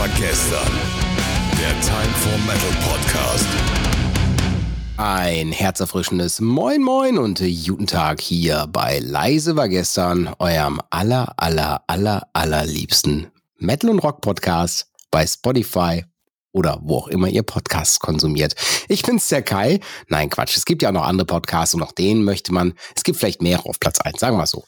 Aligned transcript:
war 0.00 0.08
gestern. 0.18 0.72
Der 1.58 1.78
Time 1.82 2.14
for 2.14 2.38
Metal 2.46 2.70
Podcast. 2.88 3.46
Ein 4.96 5.52
herzerfrischendes 5.52 6.40
Moin 6.40 6.82
Moin 6.82 7.18
und 7.18 7.42
guten 7.66 7.86
Tag 7.86 8.22
hier 8.22 8.66
bei 8.72 8.98
Leise 9.00 9.56
war 9.56 9.68
gestern, 9.68 10.30
eurem 10.38 10.80
aller, 10.88 11.34
aller, 11.36 11.84
aller, 11.86 12.26
allerliebsten 12.32 13.26
Metal- 13.58 13.90
und 13.90 13.98
Rock-Podcast 13.98 14.90
bei 15.10 15.26
Spotify 15.26 16.06
oder 16.52 16.80
wo 16.82 16.96
auch 16.96 17.08
immer 17.08 17.28
ihr 17.28 17.42
Podcasts 17.42 18.00
konsumiert. 18.00 18.54
Ich 18.88 19.02
bin's 19.02 19.28
der 19.28 19.42
Kai. 19.42 19.80
Nein, 20.08 20.30
Quatsch. 20.30 20.56
Es 20.56 20.64
gibt 20.64 20.82
ja 20.82 20.88
auch 20.88 20.94
noch 20.94 21.04
andere 21.04 21.26
Podcasts 21.26 21.74
und 21.74 21.82
auch 21.82 21.92
denen 21.92 22.24
möchte 22.24 22.52
man, 22.52 22.74
es 22.94 23.04
gibt 23.04 23.18
vielleicht 23.18 23.42
mehrere 23.42 23.68
auf 23.68 23.78
Platz 23.78 24.00
eins, 24.00 24.20
sagen 24.20 24.36
wir 24.36 24.46
so. 24.46 24.64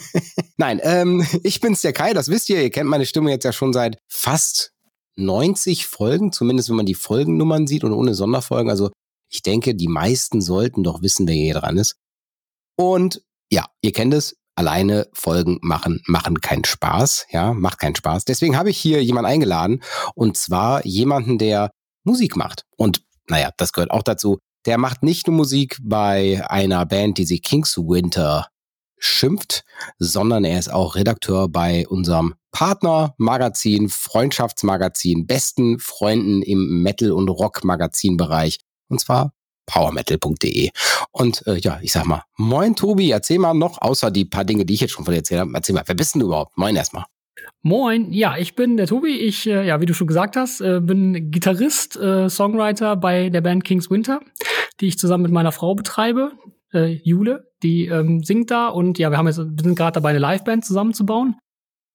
Nein, 0.56 0.80
ähm, 0.82 1.26
ich 1.42 1.60
bin's 1.60 1.80
der 1.80 1.92
Kai, 1.92 2.12
das 2.12 2.28
wisst 2.28 2.48
ihr. 2.50 2.62
Ihr 2.62 2.70
kennt 2.70 2.88
meine 2.88 3.06
Stimme 3.06 3.30
jetzt 3.30 3.44
ja 3.44 3.52
schon 3.52 3.72
seit 3.72 3.98
fast 4.08 4.72
90 5.16 5.86
Folgen, 5.86 6.32
zumindest 6.32 6.68
wenn 6.68 6.76
man 6.76 6.86
die 6.86 6.94
Folgennummern 6.94 7.66
sieht 7.66 7.84
und 7.84 7.92
ohne 7.92 8.14
Sonderfolgen. 8.14 8.70
Also 8.70 8.90
ich 9.28 9.42
denke, 9.42 9.74
die 9.74 9.88
meisten 9.88 10.40
sollten 10.40 10.82
doch 10.82 11.02
wissen, 11.02 11.26
wer 11.26 11.34
hier 11.34 11.54
dran 11.54 11.78
ist. 11.78 11.96
Und 12.76 13.22
ja, 13.50 13.66
ihr 13.82 13.92
kennt 13.92 14.14
es, 14.14 14.36
alleine 14.54 15.08
Folgen 15.12 15.58
machen, 15.62 16.02
machen 16.06 16.40
keinen 16.40 16.64
Spaß, 16.64 17.26
ja, 17.30 17.52
macht 17.52 17.78
keinen 17.78 17.96
Spaß. 17.96 18.24
Deswegen 18.24 18.56
habe 18.56 18.70
ich 18.70 18.78
hier 18.78 19.02
jemanden 19.02 19.30
eingeladen 19.30 19.82
und 20.14 20.36
zwar 20.36 20.84
jemanden, 20.84 21.38
der 21.38 21.70
Musik 22.04 22.36
macht. 22.36 22.64
Und 22.76 23.02
naja, 23.28 23.50
das 23.56 23.72
gehört 23.72 23.90
auch 23.90 24.02
dazu. 24.02 24.38
Der 24.66 24.78
macht 24.78 25.02
nicht 25.02 25.26
nur 25.26 25.36
Musik 25.36 25.78
bei 25.82 26.44
einer 26.48 26.86
Band, 26.86 27.18
die 27.18 27.24
sich 27.24 27.42
Kings 27.42 27.76
Winter 27.76 28.48
schimpft, 28.98 29.64
sondern 29.98 30.44
er 30.44 30.58
ist 30.58 30.72
auch 30.72 30.94
Redakteur 30.94 31.48
bei 31.48 31.86
unserem 31.88 32.34
Partnermagazin, 32.52 33.88
Freundschaftsmagazin, 33.88 35.26
besten 35.26 35.78
Freunden 35.80 36.42
im 36.42 36.82
Metal- 36.82 37.12
und 37.12 37.28
Rock-Magazin-Bereich. 37.28 38.58
Und 38.88 39.00
zwar 39.00 39.32
powermetal.de. 39.66 40.70
Und 41.10 41.46
äh, 41.46 41.58
ja, 41.58 41.78
ich 41.82 41.92
sag 41.92 42.06
mal, 42.06 42.22
moin 42.36 42.76
Tobi, 42.76 43.10
erzähl 43.10 43.38
mal 43.38 43.54
noch, 43.54 43.80
außer 43.80 44.10
die 44.10 44.24
paar 44.24 44.44
Dinge, 44.44 44.64
die 44.64 44.74
ich 44.74 44.80
jetzt 44.80 44.92
schon 44.92 45.04
von 45.04 45.12
dir 45.12 45.18
erzählt 45.18 45.40
habe, 45.40 45.50
erzähl 45.54 45.74
mal, 45.74 45.84
wer 45.86 45.94
bist 45.94 46.14
denn 46.14 46.20
du 46.20 46.26
überhaupt? 46.26 46.56
Moin 46.56 46.76
erstmal. 46.76 47.04
Moin, 47.62 48.12
ja, 48.12 48.36
ich 48.36 48.54
bin 48.54 48.76
der 48.76 48.86
Tobi. 48.86 49.18
Ich, 49.18 49.46
äh, 49.46 49.66
ja, 49.66 49.80
wie 49.80 49.86
du 49.86 49.94
schon 49.94 50.06
gesagt 50.06 50.36
hast, 50.36 50.60
äh, 50.60 50.80
bin 50.80 51.30
Gitarrist, 51.30 51.96
äh, 51.96 52.28
Songwriter 52.28 52.96
bei 52.96 53.30
der 53.30 53.40
Band 53.40 53.64
Kings 53.64 53.90
Winter, 53.90 54.20
die 54.80 54.86
ich 54.88 54.98
zusammen 54.98 55.22
mit 55.22 55.32
meiner 55.32 55.52
Frau 55.52 55.74
betreibe, 55.74 56.32
äh, 56.72 56.98
Jule. 57.04 57.50
Die 57.62 57.86
ähm, 57.86 58.22
singt 58.24 58.50
da 58.50 58.68
und 58.68 58.98
ja, 58.98 59.10
wir 59.10 59.18
haben 59.18 59.28
jetzt, 59.28 59.38
wir 59.38 59.62
sind 59.62 59.76
gerade 59.76 59.94
dabei, 59.94 60.10
eine 60.10 60.18
Liveband 60.18 60.64
zusammenzubauen. 60.64 61.36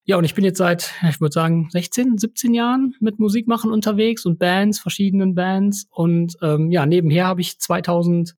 Ja, 0.09 0.15
und 0.17 0.23
ich 0.23 0.33
bin 0.35 0.45
jetzt 0.45 0.57
seit, 0.57 0.93
ich 1.09 1.19
würde 1.19 1.33
sagen, 1.33 1.67
16, 1.69 2.17
17 2.17 2.53
Jahren 2.53 2.95
mit 3.01 3.19
Musik 3.19 3.45
machen 3.45 3.73
unterwegs 3.73 4.25
und 4.25 4.39
Bands, 4.39 4.79
verschiedenen 4.79 5.35
Bands. 5.35 5.85
Und 5.91 6.37
ähm, 6.41 6.71
ja, 6.71 6.85
nebenher 6.85 7.27
habe 7.27 7.41
ich 7.41 7.59
2012 7.59 8.37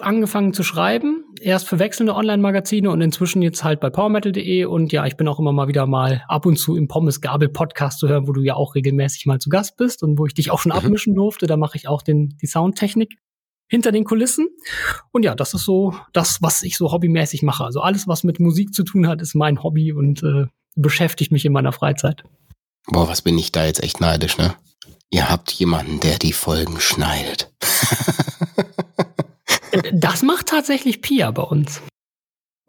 angefangen 0.00 0.54
zu 0.54 0.62
schreiben. 0.62 1.26
Erst 1.38 1.68
für 1.68 1.78
wechselnde 1.78 2.14
Online-Magazine 2.14 2.90
und 2.90 3.02
inzwischen 3.02 3.42
jetzt 3.42 3.64
halt 3.64 3.80
bei 3.80 3.90
powermetal.de. 3.90 4.64
Und 4.64 4.92
ja, 4.92 5.04
ich 5.04 5.18
bin 5.18 5.28
auch 5.28 5.38
immer 5.38 5.52
mal 5.52 5.68
wieder 5.68 5.86
mal 5.86 6.24
ab 6.26 6.46
und 6.46 6.56
zu 6.56 6.74
im 6.74 6.88
Pommes 6.88 7.20
Gabel 7.20 7.50
Podcast 7.50 7.98
zu 7.98 8.08
hören, 8.08 8.26
wo 8.26 8.32
du 8.32 8.40
ja 8.40 8.54
auch 8.54 8.74
regelmäßig 8.74 9.26
mal 9.26 9.40
zu 9.40 9.50
Gast 9.50 9.76
bist 9.76 10.02
und 10.02 10.18
wo 10.18 10.24
ich 10.24 10.32
dich 10.32 10.50
auch 10.50 10.58
schon 10.58 10.72
mhm. 10.72 10.78
abmischen 10.78 11.14
durfte. 11.14 11.46
Da 11.46 11.58
mache 11.58 11.76
ich 11.76 11.86
auch 11.86 12.00
den, 12.00 12.30
die 12.40 12.46
Soundtechnik 12.46 13.18
hinter 13.72 13.90
den 13.90 14.04
Kulissen. 14.04 14.48
Und 15.12 15.24
ja, 15.24 15.34
das 15.34 15.54
ist 15.54 15.64
so 15.64 15.94
das, 16.12 16.42
was 16.42 16.62
ich 16.62 16.76
so 16.76 16.92
hobbymäßig 16.92 17.42
mache. 17.42 17.64
Also 17.64 17.80
alles, 17.80 18.06
was 18.06 18.22
mit 18.22 18.38
Musik 18.38 18.74
zu 18.74 18.82
tun 18.82 19.08
hat, 19.08 19.22
ist 19.22 19.34
mein 19.34 19.62
Hobby 19.62 19.94
und 19.94 20.22
äh, 20.22 20.44
beschäftigt 20.76 21.32
mich 21.32 21.46
in 21.46 21.54
meiner 21.54 21.72
Freizeit. 21.72 22.22
Boah, 22.88 23.08
was 23.08 23.22
bin 23.22 23.38
ich 23.38 23.50
da 23.50 23.64
jetzt 23.64 23.82
echt 23.82 23.98
neidisch, 23.98 24.36
ne? 24.36 24.54
Ihr 25.08 25.30
habt 25.30 25.52
jemanden, 25.52 26.00
der 26.00 26.18
die 26.18 26.34
Folgen 26.34 26.80
schneidet. 26.80 27.50
das 29.94 30.20
macht 30.20 30.48
tatsächlich 30.48 31.00
Pia 31.00 31.30
bei 31.30 31.42
uns. 31.42 31.80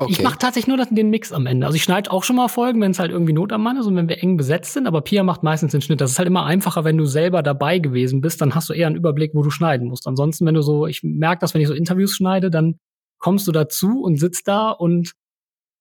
Okay. 0.03 0.13
Ich 0.13 0.21
mache 0.21 0.37
tatsächlich 0.37 0.67
nur 0.67 0.85
den 0.85 1.09
Mix 1.09 1.31
am 1.31 1.45
Ende. 1.45 1.65
Also 1.65 1.75
ich 1.75 1.83
schneide 1.83 2.11
auch 2.11 2.23
schon 2.23 2.35
mal 2.35 2.47
Folgen, 2.47 2.81
wenn 2.81 2.91
es 2.91 2.99
halt 2.99 3.11
irgendwie 3.11 3.33
Not 3.33 3.51
am 3.51 3.63
Mann 3.63 3.77
ist 3.77 3.85
und 3.85 3.95
wenn 3.95 4.09
wir 4.09 4.21
eng 4.21 4.37
besetzt 4.37 4.73
sind, 4.73 4.87
aber 4.87 5.01
Pia 5.01 5.23
macht 5.23 5.43
meistens 5.43 5.71
den 5.71 5.81
Schnitt. 5.81 6.01
Das 6.01 6.11
ist 6.11 6.19
halt 6.19 6.27
immer 6.27 6.45
einfacher, 6.45 6.83
wenn 6.83 6.97
du 6.97 7.05
selber 7.05 7.43
dabei 7.43 7.79
gewesen 7.79 8.21
bist, 8.21 8.41
dann 8.41 8.55
hast 8.55 8.69
du 8.69 8.73
eher 8.73 8.87
einen 8.87 8.95
Überblick, 8.95 9.31
wo 9.33 9.43
du 9.43 9.49
schneiden 9.49 9.87
musst. 9.87 10.07
Ansonsten, 10.07 10.45
wenn 10.45 10.55
du 10.55 10.61
so, 10.61 10.87
ich 10.87 11.01
merke 11.03 11.41
das, 11.41 11.53
wenn 11.53 11.61
ich 11.61 11.67
so 11.67 11.73
Interviews 11.73 12.15
schneide, 12.15 12.49
dann 12.49 12.75
kommst 13.19 13.47
du 13.47 13.51
dazu 13.51 14.01
und 14.01 14.19
sitzt 14.19 14.47
da 14.47 14.69
und 14.71 15.13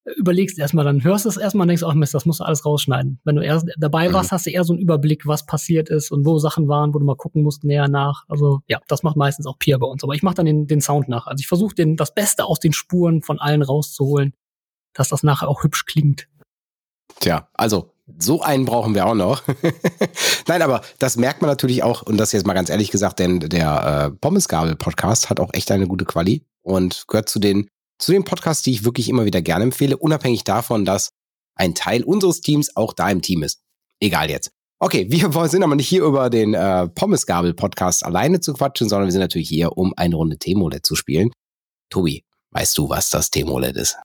überlegst 0.04 0.58
erstmal, 0.58 0.84
dann 0.84 1.04
hörst 1.04 1.24
du 1.24 1.28
es 1.28 1.36
erstmal 1.36 1.64
und 1.64 1.68
denkst, 1.68 1.84
ach 1.84 1.94
Mist, 1.94 2.14
das 2.14 2.26
musst 2.26 2.40
du 2.40 2.44
alles 2.44 2.66
rausschneiden. 2.66 3.20
Wenn 3.24 3.36
du 3.36 3.42
erst 3.42 3.66
dabei 3.78 4.12
warst, 4.12 4.32
hast 4.32 4.46
du 4.46 4.50
eher 4.50 4.64
so 4.64 4.72
einen 4.72 4.82
Überblick, 4.82 5.26
was 5.26 5.46
passiert 5.46 5.88
ist 5.88 6.10
und 6.10 6.26
wo 6.26 6.38
Sachen 6.38 6.68
waren, 6.68 6.92
wo 6.92 6.98
du 6.98 7.04
mal 7.04 7.16
gucken 7.16 7.42
musst, 7.42 7.64
näher 7.64 7.88
nach. 7.88 8.24
Also 8.28 8.60
ja, 8.66 8.80
das 8.88 9.02
macht 9.02 9.16
meistens 9.16 9.46
auch 9.46 9.58
Pia 9.58 9.78
bei 9.78 9.86
uns. 9.86 10.02
Aber 10.02 10.14
ich 10.14 10.22
mache 10.22 10.34
dann 10.34 10.46
den, 10.46 10.66
den 10.66 10.80
Sound 10.80 11.08
nach. 11.08 11.26
Also 11.26 11.40
ich 11.40 11.48
versuche 11.48 11.74
das 11.96 12.14
Beste 12.14 12.44
aus 12.46 12.58
den 12.58 12.72
Spuren 12.72 13.22
von 13.22 13.38
allen 13.38 13.62
rauszuholen, 13.62 14.34
dass 14.92 15.08
das 15.08 15.22
nachher 15.22 15.48
auch 15.48 15.62
hübsch 15.62 15.86
klingt. 15.86 16.28
Tja, 17.20 17.48
also 17.54 17.92
so 18.18 18.42
einen 18.42 18.64
brauchen 18.64 18.94
wir 18.94 19.06
auch 19.06 19.14
noch. 19.14 19.42
Nein, 20.48 20.62
aber 20.62 20.82
das 20.98 21.16
merkt 21.16 21.42
man 21.42 21.50
natürlich 21.50 21.82
auch, 21.82 22.02
und 22.02 22.16
das 22.16 22.32
jetzt 22.32 22.46
mal 22.46 22.54
ganz 22.54 22.68
ehrlich 22.68 22.90
gesagt, 22.90 23.18
denn 23.18 23.40
der 23.40 24.10
äh, 24.12 24.16
Pommesgabel-Podcast 24.18 25.30
hat 25.30 25.40
auch 25.40 25.50
echt 25.52 25.70
eine 25.70 25.86
gute 25.86 26.04
Quali 26.04 26.44
und 26.62 27.04
gehört 27.06 27.28
zu 27.28 27.38
den, 27.38 27.68
zu 28.02 28.12
den 28.12 28.24
Podcasts, 28.24 28.62
die 28.62 28.72
ich 28.72 28.84
wirklich 28.84 29.08
immer 29.08 29.24
wieder 29.24 29.40
gerne 29.40 29.64
empfehle, 29.64 29.96
unabhängig 29.96 30.44
davon, 30.44 30.84
dass 30.84 31.10
ein 31.54 31.74
Teil 31.74 32.02
unseres 32.02 32.40
Teams 32.40 32.76
auch 32.76 32.92
da 32.92 33.08
im 33.10 33.22
Team 33.22 33.42
ist. 33.42 33.60
Egal 34.00 34.30
jetzt. 34.30 34.50
Okay, 34.80 35.06
wir 35.10 35.30
sind 35.48 35.62
aber 35.62 35.76
nicht 35.76 35.88
hier 35.88 36.02
über 36.02 36.28
den 36.28 36.54
äh, 36.54 36.88
Pommesgabel-Podcast 36.88 38.04
alleine 38.04 38.40
zu 38.40 38.52
quatschen, 38.54 38.88
sondern 38.88 39.06
wir 39.06 39.12
sind 39.12 39.20
natürlich 39.20 39.48
hier, 39.48 39.78
um 39.78 39.94
eine 39.96 40.16
Runde 40.16 40.38
T-Molet 40.38 40.84
zu 40.84 40.96
spielen. 40.96 41.30
Tobi, 41.90 42.24
weißt 42.50 42.76
du, 42.76 42.88
was 42.88 43.10
das 43.10 43.30
T-Molet 43.30 43.76
ist? 43.76 43.96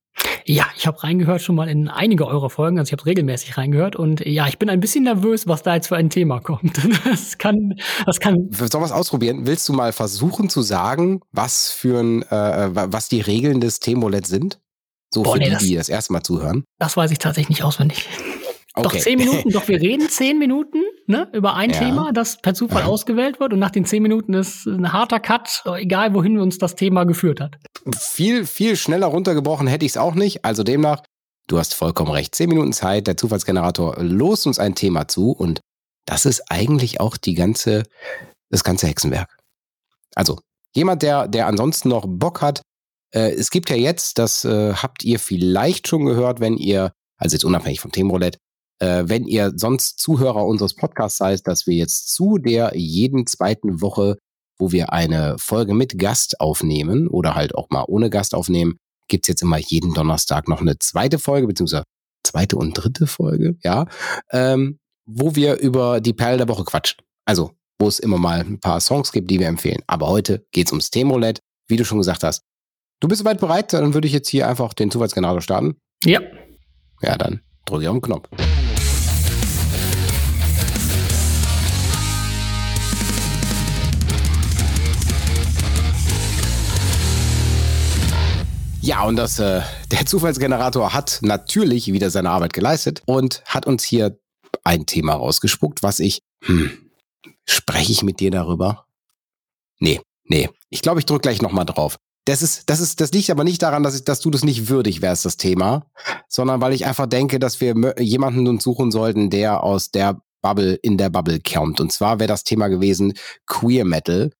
Ja, 0.49 0.65
ich 0.77 0.87
habe 0.87 1.03
reingehört 1.03 1.41
schon 1.41 1.55
mal 1.55 1.67
in 1.67 1.89
einige 1.89 2.25
eurer 2.25 2.49
Folgen, 2.49 2.79
also 2.79 2.87
ich 2.87 2.93
habe 2.93 3.05
regelmäßig 3.05 3.57
reingehört 3.57 3.97
und 3.97 4.25
ja, 4.25 4.47
ich 4.47 4.57
bin 4.57 4.69
ein 4.69 4.79
bisschen 4.79 5.03
nervös, 5.03 5.45
was 5.45 5.61
da 5.61 5.75
jetzt 5.75 5.87
für 5.87 5.97
ein 5.97 6.09
Thema 6.09 6.39
kommt. 6.39 6.79
Das 7.03 7.37
kann, 7.37 7.75
das 8.05 8.19
kann. 8.19 8.49
Sollen 8.51 8.71
wir 8.81 8.85
es 8.85 8.91
ausprobieren? 8.91 9.45
Willst 9.45 9.67
du 9.69 9.73
mal 9.73 9.93
versuchen 9.93 10.49
zu 10.49 10.61
sagen, 10.61 11.21
was 11.31 11.71
für 11.71 11.99
ein, 11.99 12.21
äh, 12.23 12.69
was 12.73 13.07
die 13.07 13.21
Regeln 13.21 13.61
des 13.61 13.79
Themolet 13.79 14.25
sind? 14.25 14.59
So 15.13 15.23
Boah, 15.23 15.33
für 15.33 15.39
nee, 15.39 15.45
die, 15.45 15.51
das, 15.51 15.63
die 15.63 15.75
das 15.75 15.89
erste 15.89 16.13
Mal 16.13 16.23
zuhören. 16.23 16.63
Das 16.79 16.97
weiß 16.97 17.11
ich 17.11 17.19
tatsächlich 17.19 17.49
nicht 17.49 17.63
auswendig. 17.63 18.07
Okay. 18.77 18.83
Doch 18.83 18.97
zehn 18.97 19.17
Minuten, 19.17 19.49
doch 19.51 19.67
wir 19.67 19.81
reden 19.81 20.07
zehn 20.07 20.37
Minuten 20.37 20.83
ne, 21.07 21.27
über 21.33 21.55
ein 21.55 21.71
ja. 21.71 21.79
Thema, 21.79 22.11
das 22.13 22.41
per 22.41 22.53
Zufall 22.53 22.83
ja. 22.83 22.87
ausgewählt 22.87 23.39
wird 23.39 23.53
und 23.53 23.59
nach 23.59 23.71
den 23.71 23.85
zehn 23.85 24.03
Minuten 24.03 24.33
ist 24.33 24.65
ein 24.67 24.93
harter 24.93 25.19
Cut, 25.19 25.63
egal 25.77 26.13
wohin 26.13 26.37
uns 26.37 26.57
das 26.57 26.75
Thema 26.75 27.05
geführt 27.05 27.39
hat. 27.41 27.55
Viel, 27.97 28.45
viel 28.45 28.75
schneller 28.75 29.07
runtergebrochen 29.07 29.67
hätte 29.67 29.85
ich 29.85 29.93
es 29.93 29.97
auch 29.97 30.13
nicht. 30.13 30.45
Also 30.45 30.63
demnach, 30.63 31.01
du 31.47 31.57
hast 31.57 31.73
vollkommen 31.73 32.11
recht. 32.11 32.35
Zehn 32.35 32.49
Minuten 32.49 32.73
Zeit, 32.73 33.07
der 33.07 33.17
Zufallsgenerator 33.17 33.97
lost 33.99 34.45
uns 34.45 34.59
ein 34.59 34.75
Thema 34.75 35.07
zu 35.07 35.31
und 35.31 35.61
das 36.05 36.25
ist 36.25 36.43
eigentlich 36.49 36.99
auch 36.99 37.17
die 37.17 37.33
ganze, 37.33 37.83
das 38.49 38.63
ganze 38.63 38.87
Hexenwerk. 38.87 39.37
Also, 40.15 40.39
jemand, 40.73 41.01
der, 41.01 41.27
der 41.27 41.47
ansonsten 41.47 41.89
noch 41.89 42.05
Bock 42.07 42.41
hat, 42.41 42.61
äh, 43.13 43.31
es 43.31 43.49
gibt 43.49 43.69
ja 43.69 43.75
jetzt, 43.75 44.17
das 44.17 44.45
äh, 44.45 44.73
habt 44.73 45.03
ihr 45.03 45.19
vielleicht 45.19 45.87
schon 45.87 46.05
gehört, 46.05 46.39
wenn 46.39 46.57
ihr, 46.57 46.91
also 47.17 47.35
jetzt 47.35 47.45
unabhängig 47.45 47.79
vom 47.79 47.91
Themenroulette, 47.91 48.39
äh, 48.79 49.03
wenn 49.07 49.25
ihr 49.25 49.53
sonst 49.55 49.99
Zuhörer 49.99 50.45
unseres 50.45 50.75
Podcasts 50.75 51.17
seid, 51.17 51.47
dass 51.47 51.67
wir 51.67 51.75
jetzt 51.75 52.13
zu 52.13 52.37
der 52.37 52.75
jeden 52.75 53.27
zweiten 53.27 53.81
Woche, 53.81 54.17
wo 54.59 54.71
wir 54.71 54.93
eine 54.93 55.37
Folge 55.37 55.73
mit 55.73 55.97
Gast 55.97 56.39
aufnehmen 56.39 57.07
oder 57.07 57.35
halt 57.35 57.55
auch 57.55 57.69
mal 57.69 57.85
ohne 57.87 58.09
Gast 58.09 58.33
aufnehmen, 58.35 58.77
gibt's 59.07 59.27
jetzt 59.27 59.41
immer 59.41 59.57
jeden 59.57 59.93
Donnerstag 59.93 60.47
noch 60.47 60.61
eine 60.61 60.77
zweite 60.79 61.19
Folge, 61.19 61.47
beziehungsweise 61.47 61.83
zweite 62.23 62.57
und 62.57 62.73
dritte 62.73 63.07
Folge, 63.07 63.57
ja, 63.63 63.85
ähm, 64.31 64.79
wo 65.05 65.35
wir 65.35 65.59
über 65.59 66.01
die 66.01 66.13
Perle 66.13 66.37
der 66.37 66.49
Woche 66.49 66.65
quatschen. 66.65 66.97
Also, 67.25 67.51
wo 67.79 67.87
es 67.87 67.99
immer 67.99 68.17
mal 68.17 68.41
ein 68.41 68.59
paar 68.59 68.81
Songs 68.81 69.11
gibt, 69.11 69.29
die 69.31 69.39
wir 69.39 69.47
empfehlen. 69.47 69.81
Aber 69.87 70.07
heute 70.07 70.45
geht's 70.51 70.71
ums 70.71 70.89
Themenroulette, 70.89 71.41
wie 71.67 71.77
du 71.77 71.85
schon 71.85 71.99
gesagt 71.99 72.23
hast. 72.23 72.43
Du 72.99 73.07
bist 73.07 73.19
soweit 73.19 73.39
bereit? 73.39 73.73
Dann 73.73 73.93
würde 73.93 74.07
ich 74.07 74.13
jetzt 74.13 74.29
hier 74.29 74.47
einfach 74.47 74.73
den 74.73 74.89
Zufallsgenerator 74.89 75.41
starten. 75.41 75.77
Ja. 76.03 76.21
Ja, 77.01 77.15
dann 77.15 77.41
drücke 77.65 77.83
ich 77.83 77.87
auf 77.87 77.95
den 77.95 78.01
Knopf. 78.01 78.27
Ja, 88.87 89.03
und 89.03 89.17
das, 89.17 89.37
äh, 89.37 89.59
der 89.91 90.05
Zufallsgenerator 90.05 90.93
hat 90.93 91.19
natürlich 91.21 91.91
wieder 91.91 92.09
seine 92.09 92.29
Arbeit 92.29 92.53
geleistet 92.53 93.03
und 93.05 93.43
hat 93.43 93.67
uns 93.67 93.83
hier 93.83 94.17
ein 94.63 94.85
Thema 94.85 95.15
rausgespuckt, 95.15 95.83
was 95.83 95.99
ich, 95.99 96.21
hm, 96.45 96.71
spreche 97.43 97.91
ich 97.91 98.03
mit 98.03 98.21
dir 98.21 98.31
darüber? 98.31 98.85
Nee, 99.81 99.99
nee. 100.23 100.49
Ich 100.69 100.81
glaube, 100.81 101.01
ich 101.01 101.05
drücke 101.05 101.23
gleich 101.23 101.41
nochmal 101.41 101.65
drauf. 101.65 101.97
das 102.23 102.41
ist, 102.41 102.69
das 102.69 102.79
ist, 102.79 103.01
das 103.01 103.11
liegt 103.11 103.29
aber 103.29 103.43
nicht 103.43 103.61
daran, 103.61 103.83
dass, 103.83 103.93
ich, 103.93 104.05
dass 104.05 104.21
du 104.21 104.29
das 104.29 104.45
nicht 104.45 104.69
würdig 104.69 105.01
wärst, 105.01 105.25
das 105.25 105.35
Thema, 105.35 105.85
sondern 106.29 106.61
weil 106.61 106.71
ich 106.71 106.85
einfach 106.85 107.07
denke, 107.07 107.39
dass 107.39 107.59
wir 107.59 107.75
jemanden 107.99 108.47
uns 108.47 108.63
suchen 108.63 108.91
sollten, 108.91 109.29
der 109.29 109.63
aus 109.63 109.91
der 109.91 110.21
Bubble 110.41 110.75
in 110.75 110.97
der 110.97 111.09
Bubble 111.09 111.41
kommt. 111.41 111.81
Und 111.81 111.91
zwar 111.91 112.21
wäre 112.21 112.29
das 112.29 112.45
Thema 112.45 112.69
gewesen 112.69 113.15
Queer 113.47 113.83
Metal. 113.83 114.31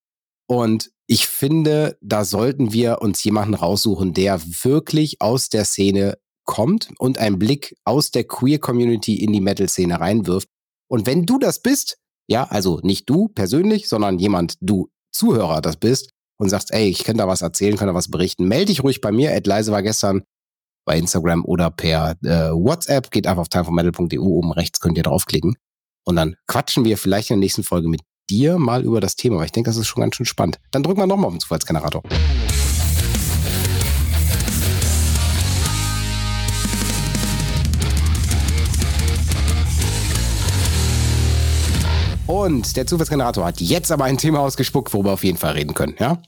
Und 0.50 0.92
ich 1.08 1.28
finde, 1.28 1.98
da 2.02 2.26
sollten 2.26 2.74
wir 2.74 3.02
uns 3.02 3.24
jemanden 3.24 3.54
raussuchen, 3.54 4.14
der 4.14 4.42
wirklich 4.64 5.22
aus 5.22 5.50
der 5.50 5.66
Szene 5.66 6.18
kommt 6.46 6.90
und 6.98 7.18
einen 7.18 7.40
Blick 7.40 7.76
aus 7.84 8.12
der 8.12 8.24
Queer 8.24 8.60
Community 8.60 9.16
in 9.16 9.34
die 9.34 9.42
Metal-Szene 9.42 10.00
reinwirft. 10.00 10.48
Und 10.90 11.06
wenn 11.06 11.26
du 11.26 11.38
das 11.38 11.62
bist, 11.62 11.98
ja, 12.28 12.46
also 12.46 12.80
nicht 12.84 13.10
du 13.10 13.28
persönlich, 13.30 13.88
sondern 13.88 14.20
jemand, 14.20 14.56
du 14.62 14.90
Zuhörer 15.12 15.62
das 15.62 15.78
bist 15.78 16.12
und 16.38 16.50
sagst, 16.50 16.74
ey, 16.74 16.88
ich 16.90 17.04
kann 17.04 17.18
da 17.18 17.28
was 17.28 17.42
erzählen, 17.42 17.78
kann 17.78 17.88
da 17.88 17.94
was 17.94 18.12
berichten, 18.12 18.48
melde 18.48 18.68
dich 18.68 18.84
ruhig 18.84 19.02
bei 19.02 19.12
mir. 19.12 19.34
Ed 19.34 19.48
Leise 19.48 19.72
war 19.72 19.84
gestern 19.84 20.24
bei 20.86 20.98
Instagram 20.98 21.44
oder 21.46 21.70
per 21.70 22.16
äh, 22.24 22.52
WhatsApp. 22.52 23.12
Geht 23.12 23.28
einfach 23.28 23.42
auf 23.42 23.50
timeformetal.eu. 23.50 24.22
Oben 24.22 24.52
rechts 24.52 24.80
könnt 24.80 24.98
ihr 24.98 25.04
draufklicken. 25.04 25.56
Und 26.06 26.16
dann 26.16 26.36
quatschen 26.48 26.86
wir 26.86 26.98
vielleicht 26.98 27.30
in 27.30 27.36
der 27.36 27.46
nächsten 27.46 27.64
Folge 27.64 27.90
mit 27.90 28.02
dir 28.30 28.58
mal 28.58 28.84
über 28.84 29.02
das 29.02 29.16
Thema, 29.16 29.38
weil 29.38 29.46
ich 29.46 29.52
denke, 29.52 29.70
das 29.70 29.78
ist 29.78 29.88
schon 29.88 30.02
ganz 30.02 30.16
schön 30.16 30.26
spannend. 30.26 30.60
Dann 30.72 30.84
drücken 30.84 31.00
wir 31.00 31.08
nochmal 31.08 31.28
auf 31.28 31.34
den 31.34 31.40
Zufallsgenerator. 31.40 32.04
Und 42.28 42.76
der 42.76 42.86
Zufallsgenerator 42.86 43.46
hat 43.46 43.62
jetzt 43.62 43.92
aber 43.92 44.04
ein 44.04 44.18
Thema 44.18 44.42
ausgespuckt, 44.42 44.94
worüber 44.94 45.12
wir 45.12 45.14
auf 45.14 45.24
jeden 45.24 45.38
Fall 45.38 45.54
reden 45.54 45.74
können, 45.74 45.96
ja? 45.98 46.22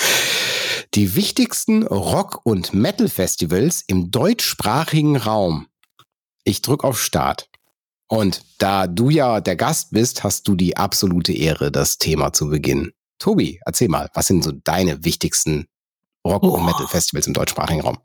Die 0.94 1.14
wichtigsten 1.14 1.86
Rock- 1.86 2.40
und 2.44 2.72
Metal-Festivals 2.72 3.84
im 3.86 4.10
deutschsprachigen 4.10 5.16
Raum. 5.16 5.66
Ich 6.44 6.62
drück 6.62 6.84
auf 6.84 7.00
Start. 7.00 7.48
Und 8.14 8.44
da 8.58 8.86
du 8.86 9.10
ja 9.10 9.40
der 9.40 9.56
Gast 9.56 9.90
bist, 9.90 10.22
hast 10.22 10.46
du 10.46 10.54
die 10.54 10.76
absolute 10.76 11.32
Ehre, 11.32 11.72
das 11.72 11.98
Thema 11.98 12.32
zu 12.32 12.48
beginnen. 12.48 12.92
Tobi, 13.18 13.60
erzähl 13.66 13.88
mal, 13.88 14.08
was 14.14 14.28
sind 14.28 14.44
so 14.44 14.52
deine 14.52 15.04
wichtigsten 15.04 15.66
Rock- 16.24 16.44
und 16.44 16.60
oh. 16.60 16.64
Metal-Festivals 16.64 17.26
im 17.26 17.34
deutschsprachigen 17.34 17.80
Raum? 17.80 17.98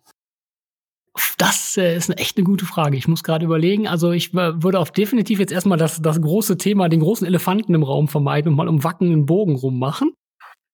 Das 1.38 1.78
äh, 1.78 1.96
ist 1.96 2.10
eine 2.10 2.18
echt 2.18 2.38
eine 2.38 2.44
gute 2.44 2.66
Frage. 2.66 2.98
Ich 2.98 3.08
muss 3.08 3.22
gerade 3.22 3.46
überlegen. 3.46 3.88
Also 3.88 4.12
ich 4.12 4.34
würde 4.34 4.80
auf 4.80 4.92
definitiv 4.92 5.38
jetzt 5.38 5.52
erstmal 5.52 5.78
das, 5.78 6.02
das 6.02 6.20
große 6.20 6.58
Thema, 6.58 6.90
den 6.90 7.02
großen 7.02 7.28
Elefanten 7.28 7.76
im 7.76 7.84
Raum 7.84 8.08
vermeiden 8.08 8.50
und 8.50 8.56
mal 8.56 8.68
um 8.68 8.84
Wacken 8.84 9.12
einen 9.12 9.28
Bogen 9.28 9.56
rummachen. 9.56 10.14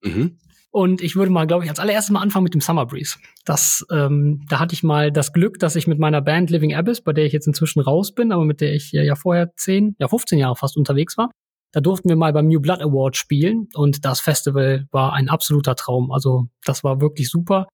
Mhm. 0.02 0.38
Und 0.76 1.02
ich 1.02 1.16
würde 1.16 1.32
mal, 1.32 1.48
glaube 1.48 1.64
ich, 1.64 1.70
als 1.70 1.80
allererstes 1.80 2.12
mal 2.12 2.20
anfangen 2.20 2.44
mit 2.44 2.54
dem 2.54 2.60
Summer 2.60 2.86
Breeze. 2.86 3.16
Das, 3.46 3.86
ähm, 3.92 4.46
da 4.50 4.60
hatte 4.60 4.74
ich 4.74 4.84
mal 4.84 5.10
das 5.10 5.32
Glück, 5.32 5.58
dass 5.58 5.78
ich 5.78 5.88
mit 5.88 6.00
meiner 6.00 6.22
Band 6.22 6.50
Living 6.50 6.76
Abyss, 6.76 7.00
bei 7.00 7.14
der 7.14 7.24
ich 7.24 7.32
jetzt 7.32 7.48
inzwischen 7.48 7.80
raus 7.80 8.14
bin, 8.14 8.34
aber 8.34 8.44
mit 8.44 8.60
der 8.60 8.74
ich 8.74 8.92
ja 8.92 9.16
vorher 9.16 9.56
zehn, 9.56 9.96
ja 10.00 10.10
15 10.10 10.38
Jahre 10.38 10.58
fast 10.58 10.76
unterwegs 10.76 11.18
war, 11.18 11.32
da 11.72 11.80
durften 11.80 12.10
wir 12.10 12.18
mal 12.18 12.34
beim 12.34 12.50
New 12.50 12.60
Blood 12.60 12.82
Award 12.82 13.16
spielen 13.16 13.70
und 13.74 14.04
das 14.04 14.20
Festival 14.20 14.86
war 14.92 15.14
ein 15.14 15.30
absoluter 15.30 15.76
Traum. 15.76 16.12
Also 16.12 16.48
das 16.66 16.84
war 16.84 17.00
wirklich 17.00 17.30
super. 17.30 17.70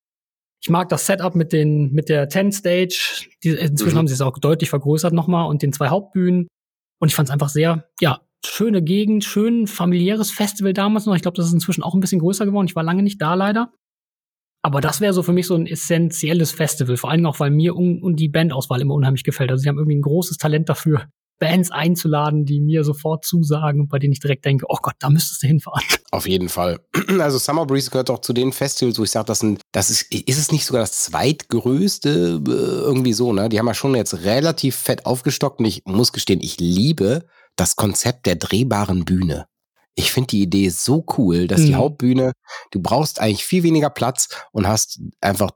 Ich 0.62 0.70
mag 0.70 0.88
das 0.90 1.08
Setup 1.08 1.34
mit 1.34 1.54
den, 1.54 1.92
mit 1.94 2.08
der 2.08 2.30
Ten 2.30 2.52
Stage. 2.52 3.26
Die, 3.44 3.50
inzwischen 3.50 3.96
mhm. 3.96 3.98
haben 3.98 4.08
sie 4.10 4.14
es 4.14 4.22
auch 4.22 4.38
deutlich 4.38 4.70
vergrößert 4.70 5.12
nochmal 5.12 5.50
und 5.50 5.64
den 5.64 5.74
zwei 5.74 5.88
Hauptbühnen. 5.88 6.48
Und 7.00 7.08
ich 7.08 7.16
fand 7.16 7.30
es 7.30 7.34
einfach 7.34 7.50
sehr, 7.50 7.90
ja, 8.00 8.22
schöne 8.46 8.82
Gegend, 8.82 9.24
schön 9.24 9.68
familiäres 9.68 10.32
Festival 10.32 10.74
damals 10.74 11.06
noch. 11.06 11.16
Ich 11.16 11.22
glaube, 11.22 11.38
das 11.38 11.48
ist 11.48 11.54
inzwischen 11.54 11.84
auch 11.84 11.94
ein 11.94 12.00
bisschen 12.00 12.20
größer 12.20 12.46
geworden. 12.46 12.68
Ich 12.68 12.76
war 12.76 12.84
lange 12.84 13.04
nicht 13.04 13.22
da 13.22 13.34
leider. 13.34 13.72
Aber 14.64 14.82
das 14.82 15.02
wäre 15.02 15.14
so 15.14 15.24
für 15.24 15.34
mich 15.34 15.48
so 15.48 15.56
ein 15.56 15.66
essentielles 15.66 16.52
Festival, 16.52 16.98
vor 16.98 17.10
allem 17.10 17.26
auch, 17.26 17.40
weil 17.40 17.50
mir 17.50 17.76
und, 17.76 18.16
die 18.18 18.30
Bandauswahl 18.30 18.82
immer 18.82 18.94
unheimlich 18.94 19.24
gefällt. 19.24 19.50
Also 19.50 19.64
sie 19.64 19.70
haben 19.70 19.78
irgendwie 19.78 19.98
ein 19.98 20.04
großes 20.04 20.38
Talent 20.38 20.70
dafür, 20.70 21.08
Bands 21.40 21.72
einzuladen, 21.72 22.46
die 22.46 22.62
mir 22.62 22.84
sofort 22.84 23.26
zusagen 23.26 23.82
und 23.82 23.90
bei 23.90 23.98
denen 23.98 24.14
ich 24.14 24.20
direkt 24.20 24.46
denke, 24.46 24.66
oh 24.70 24.78
Gott, 24.80 24.94
da 25.00 25.10
müsstest 25.10 25.42
du 25.42 25.48
hinfahren. 25.48 25.84
Auf 26.12 26.28
jeden 26.28 26.50
Fall. 26.50 26.80
Also 27.20 27.40
Summer 27.40 27.66
Breeze 27.66 27.90
gehört 27.90 28.12
auch 28.12 28.20
zu 28.20 28.34
den 28.34 28.52
Festivals, 28.52 29.00
wo 29.00 29.04
ich 29.04 29.10
sage, 29.10 29.26
das, 29.26 29.40
sind, 29.40 29.62
das 29.72 29.90
ist, 29.90 30.14
ist 30.14 30.38
es 30.38 30.52
nicht 30.52 30.66
sogar 30.66 30.84
das 30.84 31.04
zweitgrößte, 31.06 32.42
äh, 32.48 32.52
irgendwie 32.52 33.14
so, 33.14 33.34
ne? 33.34 33.50
Die 33.50 33.58
haben 33.58 33.66
ja 33.66 33.74
schon 33.74 33.96
jetzt 33.96 34.24
relativ 34.24 34.76
fett 34.76 35.08
aufgestockt 35.08 35.60
und 35.60 35.66
ich 35.66 35.82
muss 35.86 36.14
gestehen, 36.14 36.42
ich 36.42 36.60
liebe 36.60 37.26
das 37.62 37.76
Konzept 37.76 38.26
der 38.26 38.38
drehbaren 38.38 39.06
Bühne. 39.06 39.46
Ich 39.94 40.12
finde 40.12 40.30
die 40.30 40.42
Idee 40.42 40.70
so 40.70 41.06
cool, 41.18 41.48
dass 41.48 41.62
mhm. 41.62 41.66
die 41.68 41.76
Hauptbühne, 41.76 42.32
du 42.72 42.82
brauchst 42.82 43.22
eigentlich 43.22 43.46
viel 43.46 43.62
weniger 43.62 43.92
Platz 43.92 44.30
und 44.52 44.68
hast 44.68 45.00
einfach, 45.22 45.52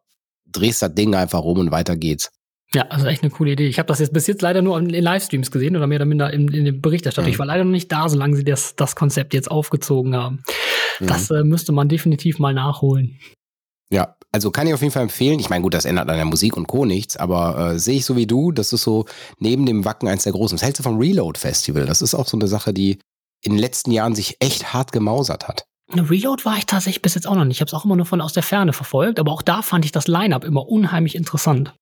drehst 0.45 0.83
das 0.83 0.93
Ding 0.93 1.15
einfach 1.15 1.39
rum 1.39 1.57
und 1.57 1.71
weiter 1.71 1.95
geht's. 1.95 2.29
Ja, 2.75 2.83
also 2.89 3.07
echt 3.07 3.23
eine 3.23 3.31
coole 3.31 3.53
Idee. 3.53 3.67
Ich 3.67 3.79
habe 3.79 3.87
das 3.87 3.97
jetzt 3.97 4.13
bis 4.13 4.27
jetzt 4.27 4.43
leider 4.43 4.61
nur 4.61 4.77
in, 4.77 4.89
Livestreams 4.89 5.49
gesehen 5.49 5.75
oder 5.75 5.87
mehr 5.87 5.97
oder 5.97 6.05
minder 6.05 6.31
in, 6.31 6.47
in 6.49 6.65
dem 6.65 6.79
Berichterstattung. 6.79 7.29
Mhm. 7.29 7.33
Ich 7.33 7.39
war 7.39 7.47
leider 7.47 7.63
noch 7.63 7.71
nicht 7.71 7.91
da, 7.91 8.07
solange 8.07 8.35
sie 8.35 8.43
das, 8.43 8.75
das 8.75 8.95
Konzept 8.95 9.33
jetzt 9.33 9.49
aufgezogen 9.49 10.15
haben. 10.15 10.43
Mhm. 10.99 11.07
Das 11.07 11.31
äh, 11.31 11.43
müsste 11.43 11.71
man 11.71 11.89
definitiv 11.89 12.37
mal 12.37 12.53
nachholen. 12.53 13.19
Ja, 13.89 14.15
also 14.35 14.51
kann 14.51 14.67
ich 14.67 14.73
auf 14.73 14.81
jeden 14.81 14.91
Fall 14.91 15.03
empfehlen. 15.03 15.39
Ich 15.39 15.49
meine, 15.49 15.61
gut, 15.61 15.73
das 15.73 15.85
ändert 15.85 16.09
an 16.09 16.17
der 16.17 16.25
Musik 16.25 16.57
und 16.57 16.67
Co. 16.67 16.83
nichts, 16.83 17.15
aber 17.15 17.71
äh, 17.71 17.79
sehe 17.79 17.95
ich 17.95 18.05
so 18.05 18.17
wie 18.17 18.27
du, 18.27 18.51
das 18.51 18.73
ist 18.73 18.83
so 18.83 19.05
neben 19.39 19.65
dem 19.65 19.85
Wacken 19.85 20.09
eins 20.09 20.23
der 20.23 20.33
großen. 20.33 20.57
Was 20.57 20.61
hältst 20.61 20.79
du 20.79 20.83
vom 20.83 20.97
Reload 20.97 21.39
Festival? 21.39 21.85
Das 21.85 22.01
ist 22.01 22.13
auch 22.13 22.27
so 22.27 22.35
eine 22.35 22.47
Sache, 22.47 22.73
die 22.73 22.99
in 23.45 23.53
den 23.53 23.59
letzten 23.59 23.91
Jahren 23.91 24.13
sich 24.13 24.35
echt 24.41 24.73
hart 24.73 24.91
gemausert 24.91 25.47
hat. 25.47 25.63
Eine 25.89 26.09
Reload 26.09 26.43
war 26.43 26.57
ich 26.57 26.65
tatsächlich 26.65 27.01
bis 27.01 27.15
jetzt 27.15 27.27
auch 27.27 27.35
noch 27.35 27.45
nicht. 27.45 27.57
Ich 27.57 27.61
habe 27.61 27.69
es 27.69 27.73
auch 27.73 27.85
immer 27.85 27.95
nur 27.95 28.05
von 28.05 28.19
aus 28.19 28.33
der 28.33 28.43
Ferne 28.43 28.73
verfolgt, 28.73 29.21
aber 29.21 29.31
auch 29.31 29.41
da 29.41 29.61
fand 29.61 29.85
ich 29.85 29.93
das 29.93 30.09
Line-up 30.09 30.43
immer 30.43 30.67
unheimlich 30.67 31.15
interessant. 31.15 31.73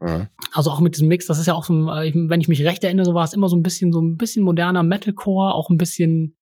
Mhm. 0.00 0.28
Also 0.52 0.70
auch 0.70 0.80
mit 0.80 0.94
diesem 0.94 1.08
Mix, 1.08 1.26
das 1.26 1.38
ist 1.38 1.46
ja 1.46 1.52
auch 1.52 1.66
so, 1.66 1.90
äh, 1.90 2.10
wenn 2.14 2.40
ich 2.40 2.48
mich 2.48 2.64
recht 2.64 2.82
erinnere, 2.84 3.12
war 3.12 3.24
es 3.24 3.34
immer 3.34 3.50
so 3.50 3.56
ein 3.56 3.62
bisschen 3.62 3.92
so 3.92 4.00
ein 4.00 4.16
bisschen 4.16 4.44
moderner 4.44 4.82
Metalcore, 4.82 5.52
auch 5.52 5.68
ein 5.68 5.76
bisschen 5.76 6.36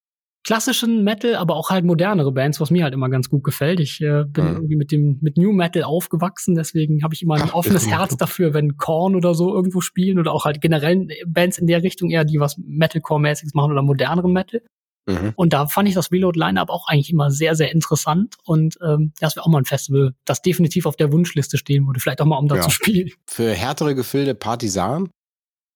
klassischen 0.45 1.05
Metal, 1.05 1.35
aber 1.35 1.57
auch 1.57 1.71
halt 1.71 1.85
modernere 1.85 2.33
Bands, 2.33 2.61
was 2.61 2.71
mir 2.71 2.85
halt 2.85 2.95
immer 2.95 3.09
ganz 3.09 3.29
gut 3.29 3.45
gefällt. 3.45 3.81
Ich 3.81 4.01
äh, 4.01 4.25
bin 4.25 4.45
mhm. 4.45 4.57
irgendwie 4.57 4.77
mit 4.77 4.93
dem 4.93 5.19
mit 5.21 5.37
New 5.37 5.53
Metal 5.53 5.83
aufgewachsen, 5.83 6.55
deswegen 6.55 7.03
habe 7.03 7.15
ich 7.15 7.23
immer 7.23 7.35
ein 7.35 7.43
Ach, 7.45 7.55
offenes 7.55 7.89
Herz 7.89 8.17
dafür, 8.17 8.55
wenn 8.55 8.77
Korn 8.77 9.15
oder 9.15 9.35
so 9.35 9.55
irgendwo 9.55 9.81
spielen 9.81 10.19
oder 10.19 10.33
auch 10.33 10.45
halt 10.45 10.61
generell 10.61 11.09
Bands 11.27 11.59
in 11.59 11.67
der 11.67 11.83
Richtung 11.83 12.11
eher, 12.11 12.25
die 12.25 12.41
was 12.41 12.57
Metalcore-mäßiges 12.59 13.55
machen 13.55 13.73
oder 13.73 13.83
moderneren 13.83 14.33
Metal. 14.33 14.63
Mhm. 15.07 15.33
Und 15.37 15.53
da 15.53 15.67
fand 15.67 15.89
ich 15.89 15.95
das 15.95 16.13
Reload-Line-Up 16.13 16.71
auch 16.71 16.87
eigentlich 16.89 17.11
immer 17.11 17.31
sehr, 17.31 17.55
sehr 17.55 17.73
interessant. 17.73 18.37
Und 18.45 18.77
ähm, 18.83 19.13
das 19.21 19.37
wäre 19.37 19.45
auch 19.45 19.51
mal 19.51 19.59
ein 19.59 19.65
Festival, 19.65 20.15
das 20.25 20.43
definitiv 20.43 20.87
auf 20.87 20.97
der 20.97 21.13
Wunschliste 21.13 21.59
stehen 21.59 21.87
würde. 21.87 22.01
Vielleicht 22.01 22.21
auch 22.21 22.27
mal, 22.27 22.39
um 22.39 22.49
da 22.49 22.57
ja. 22.57 22.63
zu 22.63 22.71
spielen. 22.71 23.11
Für 23.27 23.53
härtere 23.53 23.95
Gefilde 23.95 24.35
Partisan? 24.35 25.11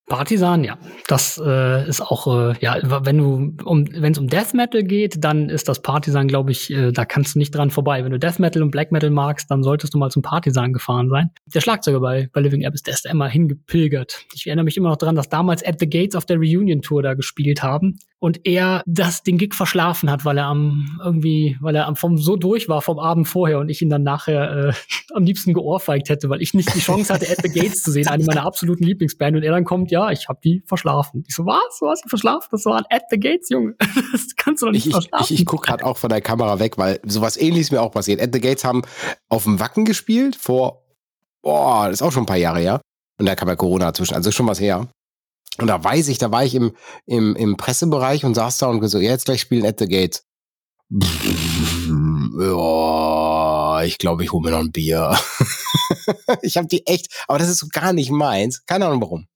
Partisan, 0.07 0.65
ja. 0.65 0.77
Das 1.09 1.41
äh, 1.43 1.89
ist 1.89 2.03
auch, 2.03 2.27
äh, 2.27 2.55
ja, 2.61 2.77
wenn 2.83 3.17
du, 3.17 3.55
um, 3.65 3.87
wenn 3.91 4.13
es 4.13 4.19
um 4.19 4.29
Death 4.29 4.53
Metal 4.53 4.83
geht, 4.83 5.25
dann 5.25 5.49
ist 5.49 5.67
das 5.69 5.81
Partisan, 5.81 6.29
glaube 6.29 6.53
ich, 6.53 6.71
äh, 6.71 6.93
da 6.93 7.07
kannst 7.07 7.35
du 7.35 7.39
nicht 7.39 7.55
dran 7.55 7.71
vorbei. 7.71 8.05
Wenn 8.05 8.13
du 8.13 8.19
Death 8.19 8.39
Metal 8.39 8.63
und 8.63 8.71
Black 8.71 8.93
Metal 8.93 9.09
magst, 9.09 9.51
dann 9.51 9.63
solltest 9.63 9.95
du 9.95 9.99
mal 9.99 10.11
zum 10.11 10.21
Partisan 10.21 10.75
gefahren 10.75 11.09
sein. 11.09 11.31
Der 11.55 11.61
Schlagzeuger 11.61 12.01
bei, 12.01 12.29
bei 12.33 12.41
Living 12.41 12.61
der 12.61 12.75
ist 12.75 13.05
da 13.05 13.11
immer 13.11 13.29
hingepilgert. 13.29 14.27
Ich 14.35 14.47
erinnere 14.47 14.65
mich 14.65 14.77
immer 14.77 14.91
noch 14.91 14.99
dran, 14.99 15.15
dass 15.15 15.31
damals 15.31 15.65
At 15.65 15.81
the 15.81 15.89
Gates 15.89 16.15
auf 16.17 16.27
der 16.27 16.37
Reunion 16.37 16.83
Tour 16.83 17.03
da 17.03 17.15
gespielt 17.15 17.63
haben 17.63 17.99
und 18.25 18.47
er 18.47 18.83
das 18.87 19.23
den 19.23 19.37
Gig 19.37 19.55
verschlafen 19.55 20.11
hat, 20.11 20.25
weil 20.25 20.39
er 20.39 20.47
am 20.47 20.99
irgendwie, 21.05 21.59
weil 21.61 21.77
er 21.77 21.87
am 21.87 21.95
vom 21.95 22.17
so 22.17 22.37
durch 22.37 22.71
war 22.71 22.81
vom 22.81 22.99
Abend 22.99 23.29
vorher 23.29 23.59
und 23.59 23.69
ich 23.69 23.83
ihn 23.83 23.91
dann 23.91 24.03
nachher 24.03 24.69
äh, 24.69 24.73
am 25.15 25.25
liebsten 25.25 25.53
geohrfeigt 25.53 26.09
hätte, 26.09 26.31
weil 26.31 26.41
ich 26.41 26.55
nicht 26.55 26.75
die 26.75 26.79
Chance 26.79 27.13
hatte, 27.13 27.31
At 27.31 27.43
the 27.43 27.51
Gates 27.51 27.83
zu 27.83 27.93
sehen, 27.93 28.09
eine 28.09 28.25
meiner 28.25 28.47
absoluten 28.47 28.83
Lieblingsband 28.85 29.37
und 29.37 29.43
er 29.43 29.53
dann 29.53 29.67
kommt, 29.67 29.91
ja, 29.91 30.11
ich 30.11 30.27
habe 30.31 30.39
die 30.43 30.63
verschlafen. 30.65 31.23
Ich 31.29 31.35
so, 31.35 31.45
was? 31.45 31.79
Du 31.79 31.87
hast 31.87 32.03
die 32.03 32.09
verschlafen? 32.09 32.49
Das 32.51 32.65
war 32.65 32.83
At 32.89 33.03
the 33.11 33.21
Gates, 33.21 33.51
Junge. 33.51 33.75
Das 34.13 34.35
kannst 34.37 34.63
du 34.63 34.67
doch 34.67 34.73
nicht 34.73 34.87
ich, 34.87 34.93
verschlafen. 34.93 35.25
Ich, 35.25 35.31
ich, 35.33 35.41
ich 35.41 35.47
gucke 35.47 35.67
gerade 35.67 35.85
auch 35.85 35.99
von 35.99 36.09
der 36.09 36.23
Kamera 36.23 36.59
weg, 36.61 36.79
weil 36.79 37.01
sowas 37.05 37.37
ähnliches 37.37 37.73
mir 37.73 37.83
auch 37.83 37.93
passiert. 37.93 38.23
At 38.23 38.31
the 38.33 38.41
Gates 38.41 38.65
haben 38.65 38.83
auf 39.29 39.45
dem 39.45 39.61
Wacken 39.61 39.85
gespielt 39.85 40.35
vor, 40.35 40.87
boah, 41.43 41.89
das 41.89 42.01
ist 42.01 42.03
auch 42.03 42.13
schon 42.13 42.23
ein 42.23 42.27
paar 42.27 42.39
Jahre 42.39 42.61
her. 42.61 42.81
Und 43.19 43.27
da 43.27 43.35
kam 43.35 43.49
ja 43.49 43.57
Corona 43.57 43.87
dazwischen, 43.87 44.15
also 44.15 44.31
schon 44.31 44.47
was 44.47 44.61
her. 44.61 44.89
Und 45.59 45.69
da 45.69 45.83
weiß 45.83 46.09
ich, 46.09 46.19
da 46.19 46.33
war 46.33 46.45
ich 46.45 46.55
im, 46.55 46.73
im, 47.07 47.37
im 47.37 47.57
Pressebereich 47.57 48.25
und 48.25 48.35
saß 48.35 48.59
da 48.59 48.67
und 48.67 48.81
gesagt, 48.81 49.05
ja, 49.05 49.11
jetzt 49.11 49.27
gleich 49.27 49.41
spielen 49.41 49.65
at 49.65 49.79
the 49.79 49.87
Gates. 49.87 50.27
Ja, 52.41 53.83
ich 53.85 53.99
glaube, 53.99 54.25
ich 54.25 54.33
hole 54.33 54.43
mir 54.43 54.51
noch 54.51 54.61
ein 54.61 54.73
Bier. 54.73 55.17
ich 56.43 56.57
habe 56.57 56.67
die 56.67 56.87
echt, 56.87 57.09
aber 57.29 57.39
das 57.39 57.49
ist 57.49 57.59
so 57.59 57.69
gar 57.73 57.93
nicht 57.93 58.11
meins. 58.11 58.65
Keine 58.67 58.87
Ahnung 58.87 59.01
warum. 59.01 59.27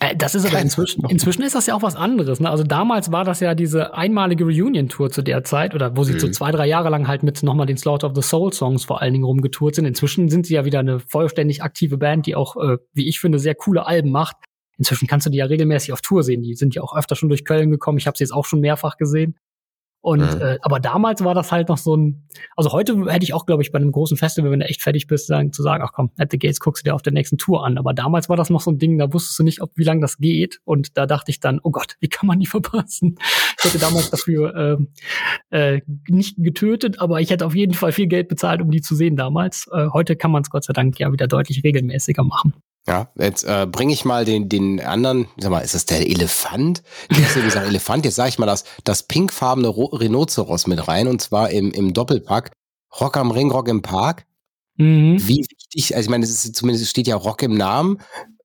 Äh, 0.00 0.16
das 0.16 0.34
ist 0.34 0.46
aber 0.46 0.60
inzwischen, 0.60 1.04
inzwischen 1.08 1.42
ist 1.42 1.54
das 1.54 1.66
ja 1.66 1.74
auch 1.74 1.82
was 1.82 1.96
anderes. 1.96 2.40
Ne? 2.40 2.48
Also 2.48 2.62
damals 2.62 3.10
war 3.10 3.24
das 3.24 3.40
ja 3.40 3.54
diese 3.54 3.94
einmalige 3.94 4.44
Reunion-Tour 4.44 5.10
zu 5.10 5.22
der 5.22 5.44
Zeit, 5.44 5.74
oder 5.74 5.96
wo 5.96 6.04
sie 6.04 6.14
mhm. 6.14 6.20
so 6.20 6.28
zwei, 6.28 6.52
drei 6.52 6.66
Jahre 6.66 6.88
lang 6.88 7.08
halt 7.08 7.22
mit 7.22 7.42
nochmal 7.42 7.66
den 7.66 7.76
Slaughter 7.76 8.06
of 8.08 8.12
the 8.14 8.22
Soul 8.22 8.52
Songs 8.52 8.84
vor 8.84 9.02
allen 9.02 9.12
Dingen 9.12 9.24
rumgetourt 9.24 9.74
sind. 9.74 9.86
Inzwischen 9.86 10.28
sind 10.28 10.46
sie 10.46 10.54
ja 10.54 10.64
wieder 10.64 10.78
eine 10.78 11.00
vollständig 11.00 11.62
aktive 11.62 11.98
Band, 11.98 12.26
die 12.26 12.36
auch, 12.36 12.56
äh, 12.56 12.78
wie 12.92 13.08
ich 13.08 13.18
finde, 13.18 13.38
sehr 13.38 13.54
coole 13.54 13.86
Alben 13.86 14.10
macht. 14.10 14.36
Inzwischen 14.78 15.06
kannst 15.08 15.26
du 15.26 15.30
die 15.30 15.38
ja 15.38 15.46
regelmäßig 15.46 15.92
auf 15.92 16.00
Tour 16.00 16.22
sehen. 16.22 16.42
Die 16.42 16.54
sind 16.54 16.74
ja 16.74 16.82
auch 16.82 16.96
öfter 16.96 17.16
schon 17.16 17.28
durch 17.28 17.44
Köln 17.44 17.70
gekommen. 17.70 17.98
Ich 17.98 18.06
habe 18.06 18.16
sie 18.16 18.24
jetzt 18.24 18.32
auch 18.32 18.46
schon 18.46 18.60
mehrfach 18.60 18.96
gesehen. 18.96 19.36
Und 20.00 20.20
mhm. 20.20 20.40
äh, 20.40 20.58
aber 20.62 20.78
damals 20.78 21.24
war 21.24 21.34
das 21.34 21.50
halt 21.50 21.68
noch 21.68 21.76
so 21.76 21.96
ein, 21.96 22.28
also 22.56 22.70
heute 22.70 23.10
hätte 23.10 23.24
ich 23.24 23.34
auch, 23.34 23.46
glaube 23.46 23.62
ich, 23.62 23.72
bei 23.72 23.78
einem 23.78 23.90
großen 23.90 24.16
Festival, 24.16 24.52
wenn 24.52 24.60
du 24.60 24.66
echt 24.66 24.80
fertig 24.80 25.08
bist, 25.08 25.26
sagen, 25.26 25.52
zu 25.52 25.62
sagen, 25.62 25.82
ach 25.84 25.92
komm, 25.92 26.12
at 26.16 26.30
the 26.30 26.38
Gates 26.38 26.60
guckst 26.60 26.84
du 26.86 26.90
dir 26.90 26.94
auf 26.94 27.02
der 27.02 27.12
nächsten 27.12 27.36
Tour 27.36 27.64
an. 27.66 27.78
Aber 27.78 27.92
damals 27.94 28.28
war 28.28 28.36
das 28.36 28.48
noch 28.48 28.60
so 28.60 28.70
ein 28.70 28.78
Ding, 28.78 28.96
da 28.96 29.12
wusstest 29.12 29.38
du 29.40 29.42
nicht, 29.42 29.60
ob 29.60 29.72
wie 29.76 29.82
lange 29.82 30.00
das 30.00 30.18
geht. 30.18 30.60
Und 30.64 30.96
da 30.96 31.06
dachte 31.06 31.32
ich 31.32 31.40
dann, 31.40 31.58
oh 31.62 31.72
Gott, 31.72 31.96
wie 31.98 32.08
kann 32.08 32.28
man 32.28 32.38
die 32.38 32.46
verpassen? 32.56 33.16
Ich 33.58 33.64
hätte 33.64 33.78
damals 33.78 34.10
dafür 34.10 34.78
äh, 35.50 35.74
äh, 35.74 35.82
nicht 36.06 36.36
getötet, 36.38 37.00
aber 37.00 37.20
ich 37.20 37.30
hätte 37.30 37.44
auf 37.44 37.56
jeden 37.56 37.74
Fall 37.74 37.90
viel 37.90 38.06
Geld 38.06 38.28
bezahlt, 38.28 38.62
um 38.62 38.70
die 38.70 38.80
zu 38.80 38.94
sehen 38.94 39.16
damals. 39.16 39.68
Äh, 39.72 39.88
heute 39.92 40.14
kann 40.14 40.30
man 40.30 40.42
es 40.42 40.50
Gott 40.50 40.64
sei 40.64 40.72
Dank 40.72 40.98
ja 41.00 41.12
wieder 41.12 41.26
deutlich 41.26 41.64
regelmäßiger 41.64 42.22
machen. 42.22 42.54
Ja, 42.86 43.10
jetzt 43.16 43.44
äh, 43.44 43.66
bringe 43.70 43.92
ich 43.92 44.04
mal 44.06 44.24
den, 44.24 44.48
den 44.48 44.80
anderen, 44.80 45.28
sag 45.36 45.50
mal, 45.50 45.60
ist 45.60 45.74
das 45.74 45.84
der 45.84 46.08
Elefant? 46.08 46.82
Ich 47.10 47.18
habe 47.18 47.42
gesagt 47.42 47.66
Elefant, 47.66 48.04
jetzt 48.06 48.14
sage 48.14 48.30
ich 48.30 48.38
mal 48.38 48.46
das, 48.46 48.64
das 48.84 49.02
pinkfarbene 49.02 49.68
Rhinoceros 49.68 50.66
mit 50.66 50.88
rein 50.88 51.06
und 51.06 51.20
zwar 51.20 51.50
im, 51.50 51.70
im 51.72 51.92
Doppelpack. 51.92 52.50
Rock 52.98 53.18
am 53.18 53.30
Ring, 53.30 53.50
Rock 53.50 53.68
im 53.68 53.82
Park. 53.82 54.24
Mhm. 54.76 55.16
Wie 55.26 55.44
wichtig, 55.74 55.94
also 55.94 56.06
ich 56.06 56.10
meine, 56.10 56.24
es 56.24 56.30
ist 56.30 56.54
zumindest 56.54 56.88
steht 56.88 57.06
ja 57.06 57.16
Rock 57.16 57.42
im 57.42 57.56
Namen 57.56 57.98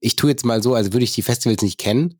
ich 0.04 0.18
tue 0.18 0.30
jetzt 0.30 0.46
mal 0.46 0.62
so, 0.62 0.76
als 0.76 0.92
würde 0.92 1.06
ich 1.06 1.14
die 1.14 1.22
Festivals 1.22 1.62
nicht 1.62 1.80
kennen. 1.80 2.16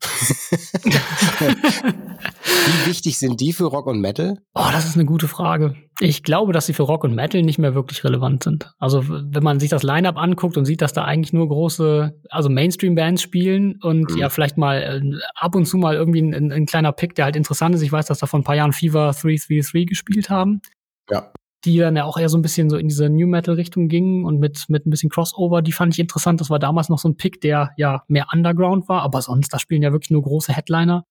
Wie 2.66 2.86
wichtig 2.88 3.18
sind 3.18 3.42
die 3.42 3.52
für 3.52 3.64
Rock 3.64 3.86
und 3.86 4.00
Metal? 4.00 4.38
Oh, 4.54 4.68
das 4.72 4.86
ist 4.86 4.94
eine 4.94 5.04
gute 5.04 5.28
Frage. 5.28 5.74
Ich 6.00 6.22
glaube, 6.22 6.54
dass 6.54 6.64
sie 6.64 6.72
für 6.72 6.84
Rock 6.84 7.04
und 7.04 7.14
Metal 7.14 7.42
nicht 7.42 7.58
mehr 7.58 7.74
wirklich 7.74 8.02
relevant 8.02 8.42
sind. 8.42 8.72
Also, 8.78 9.04
wenn 9.06 9.42
man 9.42 9.60
sich 9.60 9.68
das 9.68 9.82
Line-Up 9.82 10.16
anguckt 10.16 10.56
und 10.56 10.64
sieht, 10.64 10.80
dass 10.80 10.94
da 10.94 11.04
eigentlich 11.04 11.34
nur 11.34 11.46
große, 11.46 12.18
also 12.30 12.48
Mainstream-Bands 12.48 13.20
spielen 13.20 13.78
und 13.82 14.12
mhm. 14.12 14.16
ja, 14.16 14.30
vielleicht 14.30 14.56
mal 14.56 14.78
äh, 14.82 15.02
ab 15.34 15.54
und 15.54 15.66
zu 15.66 15.76
mal 15.76 15.94
irgendwie 15.94 16.22
ein, 16.22 16.52
ein, 16.52 16.64
kleiner 16.64 16.92
Pick, 16.92 17.14
der 17.16 17.26
halt 17.26 17.36
interessant 17.36 17.74
ist. 17.74 17.82
Ich 17.82 17.92
weiß, 17.92 18.06
dass 18.06 18.18
da 18.18 18.26
vor 18.26 18.40
ein 18.40 18.44
paar 18.44 18.56
Jahren 18.56 18.72
Fever 18.72 19.12
333 19.12 19.86
gespielt 19.86 20.30
haben. 20.30 20.62
Ja 21.10 21.30
die 21.64 21.78
dann 21.78 21.96
ja 21.96 22.04
auch 22.04 22.18
eher 22.18 22.28
so 22.28 22.38
ein 22.38 22.42
bisschen 22.42 22.70
so 22.70 22.76
in 22.76 22.88
diese 22.88 23.08
New 23.08 23.26
Metal 23.26 23.54
Richtung 23.54 23.88
gingen 23.88 24.24
und 24.24 24.38
mit, 24.38 24.64
mit 24.68 24.86
ein 24.86 24.90
bisschen 24.90 25.10
Crossover, 25.10 25.62
die 25.62 25.72
fand 25.72 25.94
ich 25.94 26.00
interessant. 26.00 26.40
Das 26.40 26.50
war 26.50 26.58
damals 26.58 26.88
noch 26.88 26.98
so 26.98 27.08
ein 27.08 27.16
Pick, 27.16 27.40
der 27.40 27.70
ja 27.76 28.02
mehr 28.08 28.26
Underground 28.32 28.88
war, 28.88 29.02
aber 29.02 29.22
sonst, 29.22 29.52
da 29.52 29.58
spielen 29.58 29.82
ja 29.82 29.92
wirklich 29.92 30.10
nur 30.10 30.22
große 30.22 30.52
Headliner 30.52 31.04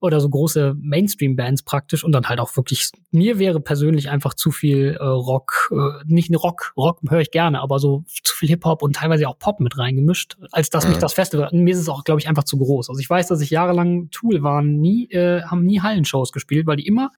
oder 0.00 0.20
so 0.20 0.30
große 0.30 0.74
Mainstream-Bands 0.80 1.62
praktisch 1.62 2.04
und 2.04 2.12
dann 2.12 2.26
halt 2.26 2.40
auch 2.40 2.56
wirklich, 2.56 2.90
mir 3.10 3.38
wäre 3.38 3.60
persönlich 3.60 4.08
einfach 4.08 4.34
zu 4.34 4.50
viel 4.50 4.96
äh, 4.98 5.04
Rock, 5.04 5.70
äh, 5.72 6.04
nicht 6.06 6.34
Rock, 6.34 6.72
Rock 6.76 7.00
höre 7.08 7.20
ich 7.20 7.30
gerne, 7.30 7.60
aber 7.60 7.78
so 7.78 8.04
zu 8.24 8.34
viel 8.34 8.48
Hip-Hop 8.48 8.82
und 8.82 8.96
teilweise 8.96 9.28
auch 9.28 9.38
Pop 9.38 9.60
mit 9.60 9.76
reingemischt, 9.76 10.38
als 10.52 10.70
dass 10.70 10.88
mich 10.88 10.98
das 10.98 11.12
Festival, 11.12 11.50
mir 11.52 11.72
ist 11.72 11.80
es 11.80 11.88
auch, 11.88 12.04
glaube 12.04 12.20
ich, 12.20 12.28
einfach 12.28 12.44
zu 12.44 12.56
groß. 12.56 12.88
Also 12.88 13.00
ich 13.00 13.10
weiß, 13.10 13.28
dass 13.28 13.40
ich 13.40 13.50
jahrelang 13.50 14.08
Tool 14.10 14.42
waren, 14.42 14.80
nie, 14.80 15.10
äh, 15.10 15.42
haben 15.42 15.64
nie 15.64 15.80
Hallenshows 15.80 16.32
gespielt, 16.32 16.66
weil 16.66 16.76
die 16.76 16.86
immer 16.86 17.10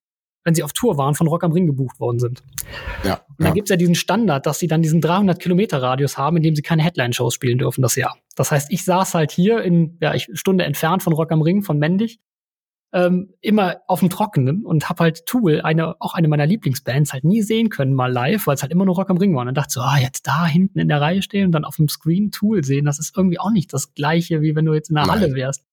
wenn 0.45 0.55
sie 0.55 0.63
auf 0.63 0.73
Tour 0.73 0.99
waren, 0.99 1.15
von 1.15 1.27
Rock 1.27 1.45
am 1.45 1.53
Ring 1.53 1.67
gebucht 1.67 2.01
worden 2.01 2.19
sind. 2.19 2.43
Ja. 3.05 3.15
Und 3.15 3.39
dann 3.39 3.49
ja. 3.49 3.53
gibt's 3.55 3.71
ja 3.71 3.77
diesen 3.77 3.95
Standard, 3.95 4.47
dass 4.47 4.59
sie 4.59 4.67
dann 4.67 4.83
diesen 4.83 5.01
300 5.01 5.39
Kilometer 5.39 5.83
Radius 5.83 6.19
haben, 6.19 6.37
in 6.37 6.43
dem 6.43 6.57
sie 6.57 6.63
keine 6.63 6.83
Headline-Shows 6.83 7.35
spielen 7.35 7.59
dürfen 7.59 7.83
das 7.83 7.97
Jahr. 7.97 8.17
Das 8.37 8.51
heißt, 8.51 8.73
ich 8.73 8.85
saß 8.85 9.15
halt 9.15 9.31
hier 9.31 9.63
in, 9.63 9.99
ja, 10.01 10.15
ich 10.15 10.29
Stunde 10.35 10.65
entfernt 10.65 11.03
von 11.03 11.13
Rock 11.13 11.33
am 11.33 11.43
Ring, 11.43 11.63
von 11.63 11.79
Mendig, 11.79 12.21
ähm, 12.95 13.33
immer 13.41 13.79
auf 13.87 14.01
dem 14.01 14.11
Trockenen 14.11 14.67
und 14.67 14.89
hab 14.91 15.01
halt 15.01 15.25
Tool, 15.25 15.63
eine, 15.63 15.97
auch 15.99 16.15
eine 16.15 16.29
meiner 16.29 16.47
Lieblingsbands, 16.47 17.13
halt 17.13 17.25
nie 17.25 17.43
sehen 17.43 17.71
können 17.71 17.95
mal 17.95 18.13
live, 18.13 18.47
weil 18.47 18.55
es 18.55 18.63
halt 18.63 18.73
immer 18.73 18.85
nur 18.85 18.97
Rock 18.97 19.11
am 19.11 19.17
Ring 19.17 19.35
war. 19.35 19.41
Und 19.41 19.47
dann 19.47 19.55
dachte 19.55 19.69
ich 19.71 19.75
so, 19.75 19.81
ah, 19.81 19.99
jetzt 19.99 20.27
da 20.27 20.47
hinten 20.47 20.79
in 20.79 20.89
der 20.89 21.01
Reihe 21.01 21.23
stehen 21.23 21.47
und 21.47 21.53
dann 21.53 21.65
auf 21.65 21.77
dem 21.77 21.89
Screen 21.89 22.31
Tool 22.31 22.65
sehen, 22.65 22.85
das 22.85 22.99
ist 22.99 23.17
irgendwie 23.17 23.39
auch 23.39 23.51
nicht 23.51 23.73
das 23.73 23.95
Gleiche, 23.95 24.43
wie 24.43 24.55
wenn 24.55 24.67
du 24.67 24.75
jetzt 24.75 24.91
in 24.91 24.97
der 24.97 25.07
Nein. 25.07 25.21
Halle 25.21 25.35
wärst. 25.35 25.65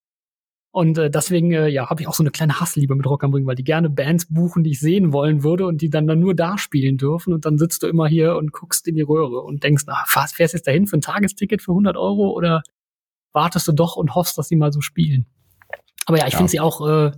Und 0.71 0.97
äh, 0.99 1.09
deswegen 1.09 1.51
äh, 1.51 1.67
ja, 1.67 1.89
habe 1.89 2.01
ich 2.01 2.07
auch 2.07 2.13
so 2.13 2.21
eine 2.21 2.29
kleine 2.29 2.59
Hassliebe 2.59 2.93
mit 2.95 3.05
Rock 3.07 3.23
am 3.23 3.33
Ring, 3.33 3.47
weil 3.47 3.55
die 3.55 3.63
gerne 3.63 3.89
Bands 3.89 4.27
buchen, 4.29 4.63
die 4.63 4.71
ich 4.71 4.79
sehen 4.79 5.11
wollen 5.11 5.43
würde 5.43 5.65
und 5.65 5.81
die 5.81 5.89
dann, 5.89 6.05
dann 6.05 6.19
nur 6.19 6.35
da 6.35 6.57
spielen 6.57 6.97
dürfen. 6.97 7.33
Und 7.33 7.45
dann 7.45 7.57
sitzt 7.57 7.81
du 7.81 7.87
immer 7.87 8.07
hier 8.07 8.35
und 8.35 8.51
guckst 8.51 8.87
in 8.87 8.95
die 8.95 9.01
Röhre 9.01 9.41
und 9.41 9.63
denkst, 9.63 9.83
na, 9.87 10.03
fährst, 10.05 10.35
fährst 10.35 10.53
jetzt 10.53 10.67
dahin 10.67 10.85
für 10.85 10.97
ein 10.97 11.01
Tagesticket 11.01 11.61
für 11.63 11.71
100 11.71 11.97
Euro 11.97 12.31
oder 12.31 12.61
wartest 13.33 13.67
du 13.67 13.71
doch 13.71 13.95
und 13.95 14.13
hoffst, 14.13 14.37
dass 14.37 14.47
sie 14.47 14.55
mal 14.55 14.71
so 14.71 14.81
spielen? 14.81 15.25
Aber 16.05 16.19
ja, 16.19 16.27
ich 16.27 16.33
ja. 16.33 16.37
finde 16.37 16.51
sie 16.51 16.59
auch 16.59 16.87
äh, 16.87 17.11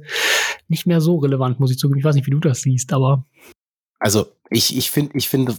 nicht 0.67 0.85
mehr 0.85 1.01
so 1.01 1.17
relevant, 1.17 1.59
muss 1.59 1.71
ich 1.71 1.77
zugeben. 1.77 1.99
Ich 1.99 2.05
weiß 2.05 2.15
nicht, 2.15 2.27
wie 2.27 2.31
du 2.31 2.39
das 2.39 2.61
siehst, 2.61 2.93
aber. 2.93 3.25
Also 3.99 4.27
ich, 4.49 4.77
ich 4.77 4.91
finde, 4.91 5.11
ich 5.17 5.29
finde, 5.29 5.55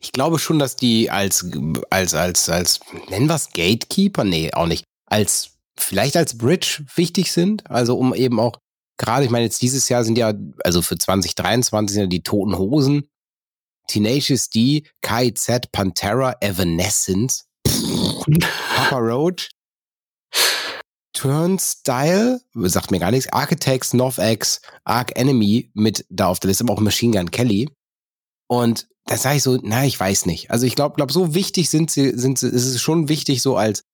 ich 0.00 0.12
glaube 0.12 0.38
schon, 0.38 0.58
dass 0.58 0.76
die 0.76 1.10
als, 1.10 1.50
als, 1.90 2.14
als, 2.14 2.48
als, 2.48 2.80
nennen 3.08 3.28
wir 3.28 3.34
es 3.34 3.50
Gatekeeper? 3.50 4.24
Nee, 4.24 4.52
auch 4.52 4.66
nicht. 4.66 4.84
Als 5.06 5.55
vielleicht 5.78 6.16
als 6.16 6.36
Bridge 6.38 6.84
wichtig 6.94 7.32
sind. 7.32 7.68
Also 7.70 7.98
um 7.98 8.14
eben 8.14 8.40
auch, 8.40 8.58
gerade, 8.98 9.24
ich 9.24 9.30
meine, 9.30 9.44
jetzt 9.44 9.62
dieses 9.62 9.88
Jahr 9.88 10.04
sind 10.04 10.18
ja, 10.18 10.32
also 10.64 10.82
für 10.82 10.98
2023 10.98 11.94
sind 11.94 12.02
ja 12.02 12.08
die 12.08 12.22
Toten 12.22 12.58
Hosen, 12.58 13.08
Tenacious 13.88 14.50
D, 14.50 14.84
KIZ, 15.02 15.70
Pantera, 15.72 16.36
Evanescence, 16.40 17.46
Papa 17.64 18.98
Roach, 18.98 19.50
Turnstyle, 21.12 22.40
sagt 22.54 22.90
mir 22.90 22.98
gar 22.98 23.10
nichts, 23.10 23.32
Architects, 23.32 23.94
NovX, 23.94 24.60
Arc 24.84 25.18
Enemy 25.18 25.70
mit 25.74 26.04
da 26.10 26.26
auf 26.26 26.40
der 26.40 26.48
Liste, 26.48 26.64
aber 26.64 26.74
auch 26.74 26.80
Machine 26.80 27.16
Gun 27.16 27.30
Kelly. 27.30 27.70
Und 28.48 28.86
da 29.06 29.16
sage 29.16 29.36
ich 29.36 29.42
so, 29.42 29.58
na, 29.62 29.84
ich 29.84 29.98
weiß 29.98 30.26
nicht. 30.26 30.50
Also 30.50 30.66
ich 30.66 30.74
glaube, 30.74 30.96
glaub, 30.96 31.10
so 31.10 31.34
wichtig 31.34 31.70
sind 31.70 31.90
sie, 31.90 32.18
sind 32.18 32.38
sie, 32.38 32.48
ist 32.48 32.66
es 32.66 32.82
schon 32.82 33.08
wichtig, 33.08 33.40
so 33.40 33.56
als 33.56 33.84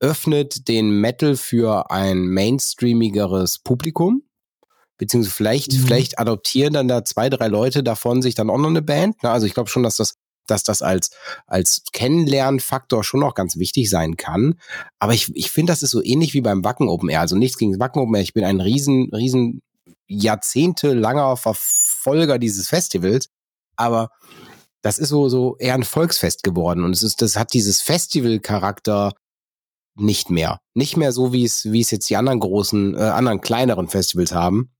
öffnet 0.00 0.68
den 0.68 0.90
Metal 1.00 1.36
für 1.36 1.90
ein 1.90 2.28
mainstreamigeres 2.28 3.58
Publikum. 3.58 4.22
Beziehungsweise 4.98 5.34
vielleicht, 5.34 5.72
mhm. 5.72 5.78
vielleicht 5.78 6.18
adoptieren 6.18 6.72
dann 6.72 6.88
da 6.88 7.04
zwei, 7.04 7.28
drei 7.28 7.48
Leute 7.48 7.82
davon 7.82 8.22
sich 8.22 8.34
dann 8.34 8.50
auch 8.50 8.58
noch 8.58 8.68
eine 8.68 8.82
Band. 8.82 9.16
Also 9.22 9.46
ich 9.46 9.54
glaube 9.54 9.68
schon, 9.68 9.82
dass 9.82 9.96
das, 9.96 10.14
dass 10.46 10.62
das 10.62 10.80
als, 10.80 11.10
als 11.46 11.82
Kennenlernfaktor 11.92 13.04
schon 13.04 13.20
noch 13.20 13.34
ganz 13.34 13.58
wichtig 13.58 13.90
sein 13.90 14.16
kann. 14.16 14.54
Aber 14.98 15.12
ich, 15.12 15.34
ich 15.34 15.50
finde, 15.50 15.72
das 15.72 15.82
ist 15.82 15.90
so 15.90 16.02
ähnlich 16.02 16.32
wie 16.34 16.40
beim 16.40 16.64
Wacken 16.64 16.88
Open 16.88 17.10
Air. 17.10 17.20
Also 17.20 17.36
nichts 17.36 17.58
gegen 17.58 17.78
Wacken 17.78 18.00
Open 18.00 18.14
Air. 18.14 18.22
Ich 18.22 18.32
bin 18.32 18.44
ein 18.44 18.60
riesen, 18.60 19.10
riesen 19.12 19.62
jahrzehntelanger 20.08 21.36
Verfolger 21.36 22.38
dieses 22.38 22.68
Festivals. 22.68 23.28
Aber 23.76 24.10
das 24.80 24.98
ist 24.98 25.10
so, 25.10 25.28
so 25.28 25.56
eher 25.58 25.74
ein 25.74 25.84
Volksfest 25.84 26.42
geworden. 26.42 26.84
Und 26.84 26.92
es 26.92 27.02
ist, 27.02 27.20
das 27.20 27.36
hat 27.36 27.52
dieses 27.52 27.82
Festival-Charakter 27.82 29.12
nicht 29.96 30.30
mehr. 30.30 30.60
Nicht 30.74 30.96
mehr 30.96 31.12
so, 31.12 31.32
wie 31.32 31.44
es, 31.44 31.64
wie 31.70 31.80
es 31.80 31.90
jetzt 31.90 32.08
die 32.10 32.16
anderen 32.16 32.40
großen, 32.40 32.94
äh, 32.94 33.00
anderen 33.00 33.40
kleineren 33.40 33.88
Festivals 33.88 34.32
haben. 34.32 34.70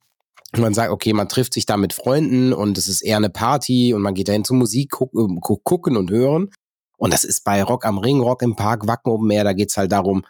Und 0.52 0.60
man 0.60 0.74
sagt, 0.74 0.90
okay, 0.90 1.12
man 1.12 1.28
trifft 1.28 1.54
sich 1.54 1.66
da 1.66 1.76
mit 1.76 1.92
Freunden 1.92 2.52
und 2.52 2.78
es 2.78 2.88
ist 2.88 3.02
eher 3.02 3.16
eine 3.16 3.30
Party 3.30 3.92
und 3.92 4.02
man 4.02 4.14
geht 4.14 4.28
dahin 4.28 4.44
zur 4.44 4.56
Musik 4.56 4.90
guck, 4.90 5.12
äh, 5.14 5.58
gucken 5.64 5.96
und 5.96 6.10
hören. 6.10 6.50
Und 6.96 7.12
das 7.12 7.24
ist 7.24 7.44
bei 7.44 7.62
Rock 7.62 7.84
am 7.84 7.98
Ring, 7.98 8.20
Rock 8.20 8.42
im 8.42 8.56
Park, 8.56 8.86
Wacken 8.86 9.12
oben 9.12 9.26
Meer, 9.26 9.44
da 9.44 9.52
geht's 9.52 9.76
halt 9.76 9.92
darum, 9.92 10.24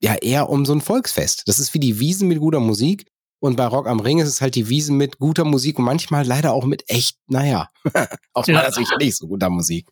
ja, 0.00 0.14
eher 0.14 0.48
um 0.50 0.66
so 0.66 0.74
ein 0.74 0.80
Volksfest. 0.80 1.42
Das 1.46 1.58
ist 1.58 1.74
wie 1.74 1.80
die 1.80 1.98
Wiesen 1.98 2.28
mit 2.28 2.38
guter 2.38 2.60
Musik. 2.60 3.06
Und 3.40 3.56
bei 3.56 3.66
Rock 3.66 3.86
am 3.86 4.00
Ring 4.00 4.18
ist 4.18 4.28
es 4.28 4.40
halt 4.40 4.54
die 4.54 4.68
Wiesen 4.68 4.96
mit 4.96 5.18
guter 5.18 5.44
Musik 5.44 5.78
und 5.78 5.84
manchmal 5.84 6.26
leider 6.26 6.52
auch 6.52 6.64
mit 6.64 6.84
echt, 6.88 7.18
naja, 7.26 7.68
aus 8.32 8.46
meiner 8.46 8.72
Sicht 8.72 8.92
nicht 8.98 9.16
so 9.16 9.26
guter 9.26 9.50
Musik. 9.50 9.88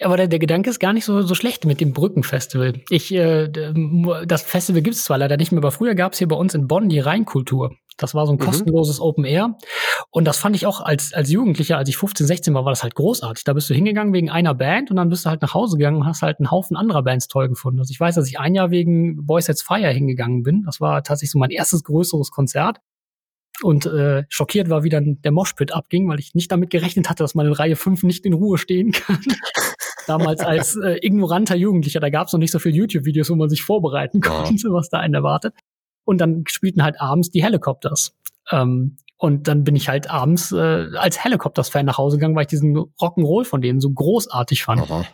Aber 0.00 0.16
der, 0.16 0.26
der 0.26 0.38
Gedanke 0.38 0.70
ist 0.70 0.80
gar 0.80 0.92
nicht 0.92 1.04
so, 1.04 1.22
so 1.22 1.34
schlecht 1.34 1.64
mit 1.64 1.80
dem 1.80 1.92
Brückenfestival. 1.92 2.80
Ich, 2.90 3.14
äh, 3.14 3.48
das 4.26 4.42
Festival 4.42 4.82
gibt 4.82 4.96
es 4.96 5.04
zwar 5.04 5.18
leider 5.18 5.36
nicht 5.36 5.52
mehr, 5.52 5.60
aber 5.60 5.70
früher 5.70 5.94
gab 5.94 6.12
es 6.12 6.18
hier 6.18 6.28
bei 6.28 6.36
uns 6.36 6.54
in 6.54 6.66
Bonn 6.66 6.88
die 6.88 6.98
Rheinkultur. 6.98 7.76
Das 7.96 8.14
war 8.14 8.26
so 8.26 8.32
ein 8.32 8.38
mhm. 8.38 8.44
kostenloses 8.44 9.00
Open 9.00 9.24
Air. 9.24 9.56
Und 10.10 10.24
das 10.24 10.38
fand 10.38 10.56
ich 10.56 10.66
auch 10.66 10.80
als, 10.80 11.14
als 11.14 11.30
Jugendlicher, 11.30 11.78
als 11.78 11.88
ich 11.88 11.96
15, 11.96 12.26
16 12.26 12.54
war, 12.54 12.64
war 12.64 12.72
das 12.72 12.82
halt 12.82 12.96
großartig. 12.96 13.44
Da 13.44 13.52
bist 13.52 13.70
du 13.70 13.74
hingegangen 13.74 14.12
wegen 14.12 14.30
einer 14.30 14.54
Band 14.54 14.90
und 14.90 14.96
dann 14.96 15.08
bist 15.08 15.24
du 15.24 15.30
halt 15.30 15.42
nach 15.42 15.54
Hause 15.54 15.76
gegangen 15.76 15.98
und 15.98 16.06
hast 16.06 16.22
halt 16.22 16.40
einen 16.40 16.50
Haufen 16.50 16.76
anderer 16.76 17.04
Bands 17.04 17.28
toll 17.28 17.48
gefunden. 17.48 17.78
Also 17.78 17.92
ich 17.92 18.00
weiß, 18.00 18.16
dass 18.16 18.28
ich 18.28 18.40
ein 18.40 18.54
Jahr 18.54 18.70
wegen 18.72 19.24
Boys 19.26 19.46
Sets 19.46 19.62
Fire 19.62 19.90
hingegangen 19.90 20.42
bin. 20.42 20.64
Das 20.64 20.80
war 20.80 21.04
tatsächlich 21.04 21.30
so 21.30 21.38
mein 21.38 21.50
erstes 21.50 21.84
größeres 21.84 22.32
Konzert 22.32 22.78
und 23.62 23.86
äh, 23.86 24.24
schockiert 24.28 24.68
war, 24.68 24.82
wie 24.82 24.88
dann 24.88 25.20
der 25.22 25.30
Moshpit 25.30 25.72
abging, 25.72 26.08
weil 26.08 26.18
ich 26.18 26.34
nicht 26.34 26.50
damit 26.50 26.70
gerechnet 26.70 27.08
hatte, 27.08 27.22
dass 27.22 27.36
man 27.36 27.46
in 27.46 27.52
Reihe 27.52 27.76
5 27.76 28.02
nicht 28.02 28.26
in 28.26 28.32
Ruhe 28.32 28.58
stehen 28.58 28.90
kann. 28.90 29.20
Damals 30.06 30.40
als 30.40 30.76
äh, 30.76 30.98
ignoranter 31.02 31.56
Jugendlicher, 31.56 32.00
da 32.00 32.10
gab 32.10 32.26
es 32.26 32.32
noch 32.32 32.40
nicht 32.40 32.50
so 32.50 32.58
viele 32.58 32.76
YouTube-Videos, 32.76 33.30
wo 33.30 33.34
man 33.34 33.48
sich 33.48 33.62
vorbereiten 33.62 34.20
konnte, 34.20 34.72
was 34.72 34.88
da 34.88 34.98
einen 34.98 35.14
erwartet. 35.14 35.54
Und 36.04 36.20
dann 36.20 36.44
spielten 36.46 36.82
halt 36.82 37.00
abends 37.00 37.30
die 37.30 37.42
Helicopters. 37.42 38.14
Ähm, 38.50 38.96
und 39.16 39.48
dann 39.48 39.64
bin 39.64 39.74
ich 39.74 39.88
halt 39.88 40.10
abends 40.10 40.52
äh, 40.52 40.88
als 40.96 41.24
Helicopters-Fan 41.24 41.86
nach 41.86 41.98
Hause 41.98 42.18
gegangen, 42.18 42.34
weil 42.34 42.42
ich 42.42 42.48
diesen 42.48 42.76
Rock'n'Roll 42.76 43.44
von 43.44 43.62
denen 43.62 43.80
so 43.80 43.90
großartig 43.90 44.64
fand. 44.64 44.82
Aha. 44.82 45.04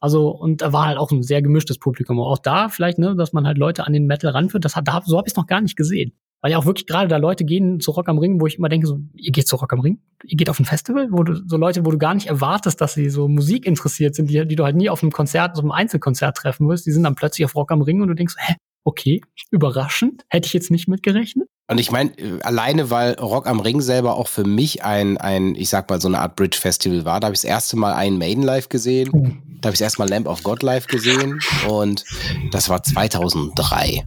Also, 0.00 0.28
und 0.28 0.60
da 0.60 0.72
war 0.72 0.86
halt 0.86 0.98
auch 0.98 1.10
ein 1.12 1.22
sehr 1.22 1.40
gemischtes 1.40 1.78
Publikum. 1.78 2.20
Auch 2.20 2.38
da 2.38 2.68
vielleicht, 2.68 2.98
ne, 2.98 3.16
dass 3.16 3.32
man 3.32 3.46
halt 3.46 3.56
Leute 3.56 3.86
an 3.86 3.94
den 3.94 4.06
Metal 4.06 4.30
ranführt, 4.32 4.64
das 4.64 4.76
hat, 4.76 4.86
da, 4.86 5.00
so 5.02 5.16
habe 5.16 5.26
ich 5.26 5.32
es 5.32 5.36
noch 5.36 5.46
gar 5.46 5.62
nicht 5.62 5.76
gesehen. 5.76 6.12
Weil 6.44 6.50
ja 6.50 6.58
auch 6.58 6.66
wirklich 6.66 6.86
gerade 6.86 7.08
da 7.08 7.16
Leute 7.16 7.46
gehen 7.46 7.80
zu 7.80 7.90
Rock 7.92 8.06
am 8.06 8.18
Ring, 8.18 8.38
wo 8.38 8.46
ich 8.46 8.58
immer 8.58 8.68
denke, 8.68 8.86
so, 8.86 9.00
ihr 9.14 9.32
geht 9.32 9.48
zu 9.48 9.56
Rock 9.56 9.72
am 9.72 9.80
Ring? 9.80 10.00
Ihr 10.24 10.36
geht 10.36 10.50
auf 10.50 10.60
ein 10.60 10.66
Festival? 10.66 11.08
Wo 11.10 11.22
du, 11.22 11.36
so 11.48 11.56
Leute, 11.56 11.86
wo 11.86 11.90
du 11.90 11.96
gar 11.96 12.12
nicht 12.12 12.26
erwartest, 12.26 12.82
dass 12.82 12.92
sie 12.92 13.08
so 13.08 13.28
Musik 13.28 13.64
interessiert 13.64 14.14
sind, 14.14 14.28
die, 14.28 14.46
die 14.46 14.54
du 14.54 14.62
halt 14.62 14.76
nie 14.76 14.90
auf 14.90 15.02
einem 15.02 15.10
Konzert, 15.10 15.56
so 15.56 15.62
einem 15.62 15.70
Einzelkonzert 15.70 16.36
treffen 16.36 16.68
wirst, 16.68 16.84
die 16.84 16.92
sind 16.92 17.04
dann 17.04 17.14
plötzlich 17.14 17.46
auf 17.46 17.54
Rock 17.54 17.72
am 17.72 17.80
Ring 17.80 18.02
und 18.02 18.08
du 18.08 18.14
denkst, 18.14 18.34
hä, 18.36 18.56
okay, 18.84 19.22
überraschend, 19.52 20.26
hätte 20.28 20.44
ich 20.46 20.52
jetzt 20.52 20.70
nicht 20.70 20.86
mitgerechnet. 20.86 21.48
Und 21.66 21.80
ich 21.80 21.90
meine, 21.90 22.10
äh, 22.18 22.42
alleine 22.42 22.90
weil 22.90 23.14
Rock 23.14 23.46
am 23.46 23.60
Ring 23.60 23.80
selber 23.80 24.16
auch 24.16 24.28
für 24.28 24.44
mich 24.44 24.84
ein, 24.84 25.16
ein, 25.16 25.54
ich 25.54 25.70
sag 25.70 25.88
mal, 25.88 25.98
so 25.98 26.08
eine 26.08 26.18
Art 26.18 26.36
Bridge-Festival 26.36 27.06
war. 27.06 27.20
Da 27.20 27.28
habe 27.28 27.34
ich 27.34 27.40
das 27.40 27.48
erste 27.48 27.78
Mal 27.78 27.94
einen 27.94 28.18
Maiden 28.18 28.42
live 28.42 28.68
gesehen. 28.68 29.08
Mhm. 29.14 29.42
Da 29.62 29.68
habe 29.68 29.74
ich 29.76 29.78
das 29.78 29.86
erste 29.86 30.02
Mal 30.02 30.10
Lamp 30.10 30.26
of 30.26 30.42
God 30.42 30.62
live 30.62 30.88
gesehen. 30.88 31.40
Und 31.66 32.04
das 32.52 32.68
war 32.68 32.82
2003. 32.82 34.04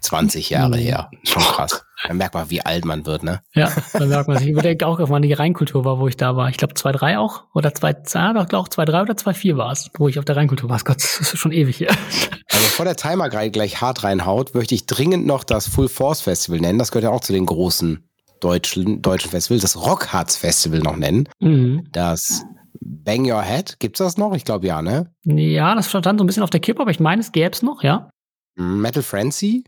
20 0.00 0.50
Jahre 0.50 0.76
mhm. 0.76 0.82
her. 0.82 1.10
Schon 1.24 1.42
krass. 1.42 1.84
Da 2.06 2.14
merkt 2.14 2.34
man, 2.34 2.48
wie 2.50 2.60
alt 2.60 2.84
man 2.84 3.06
wird, 3.06 3.24
ne? 3.24 3.40
Ja, 3.54 3.72
da 3.92 4.06
merkt 4.06 4.28
man 4.28 4.38
sich. 4.38 4.46
Ich 4.46 4.52
überdenke 4.52 4.86
auch, 4.86 5.00
wann 5.00 5.22
die 5.22 5.32
Rheinkultur 5.32 5.84
war, 5.84 5.98
wo 5.98 6.06
ich 6.06 6.16
da 6.16 6.36
war. 6.36 6.48
Ich 6.48 6.56
glaube 6.56 6.74
2-3 6.74 7.18
auch. 7.18 7.44
Oder 7.54 7.74
2, 7.74 7.92
doch, 7.92 8.52
auch 8.52 8.68
2-3 8.68 9.02
oder 9.02 9.14
2-4 9.14 9.56
war 9.56 9.72
es, 9.72 9.90
wo 9.96 10.08
ich 10.08 10.18
auf 10.18 10.24
der 10.24 10.36
Rheinkultur 10.36 10.70
war. 10.70 10.78
Gott, 10.78 10.96
das 10.96 11.20
ist 11.20 11.38
schon 11.38 11.52
ewig 11.52 11.76
hier. 11.76 11.90
Also 11.90 12.64
bevor 12.64 12.84
der 12.84 12.96
Timer 12.96 13.28
gleich 13.28 13.80
hart 13.80 14.04
reinhaut, 14.04 14.54
möchte 14.54 14.74
ich 14.74 14.86
dringend 14.86 15.26
noch 15.26 15.44
das 15.44 15.66
Full 15.66 15.88
Force 15.88 16.20
Festival 16.20 16.60
nennen. 16.60 16.78
Das 16.78 16.92
gehört 16.92 17.04
ja 17.04 17.10
auch 17.10 17.20
zu 17.20 17.32
den 17.32 17.46
großen 17.46 18.08
deutschen, 18.40 19.02
deutschen 19.02 19.30
Festivals. 19.30 19.62
Das 19.62 19.76
Rockharz 19.76 20.36
Festival 20.36 20.78
noch 20.78 20.96
nennen. 20.96 21.28
Mhm. 21.40 21.88
Das 21.90 22.44
Bang 22.80 23.28
Your 23.30 23.42
Head, 23.42 23.80
gibt's 23.80 23.98
das 23.98 24.16
noch? 24.16 24.34
Ich 24.34 24.44
glaube 24.44 24.68
ja, 24.68 24.82
ne? 24.82 25.12
Ja, 25.24 25.74
das 25.74 25.88
stand 25.88 26.04
so 26.04 26.24
ein 26.24 26.26
bisschen 26.26 26.44
auf 26.44 26.50
der 26.50 26.60
Kippe, 26.60 26.80
aber 26.80 26.92
ich 26.92 27.00
meine, 27.00 27.20
es 27.20 27.32
gäbe 27.32 27.50
es 27.50 27.62
noch, 27.62 27.82
ja. 27.82 28.08
Metal 28.54 29.02
Frenzy? 29.02 29.64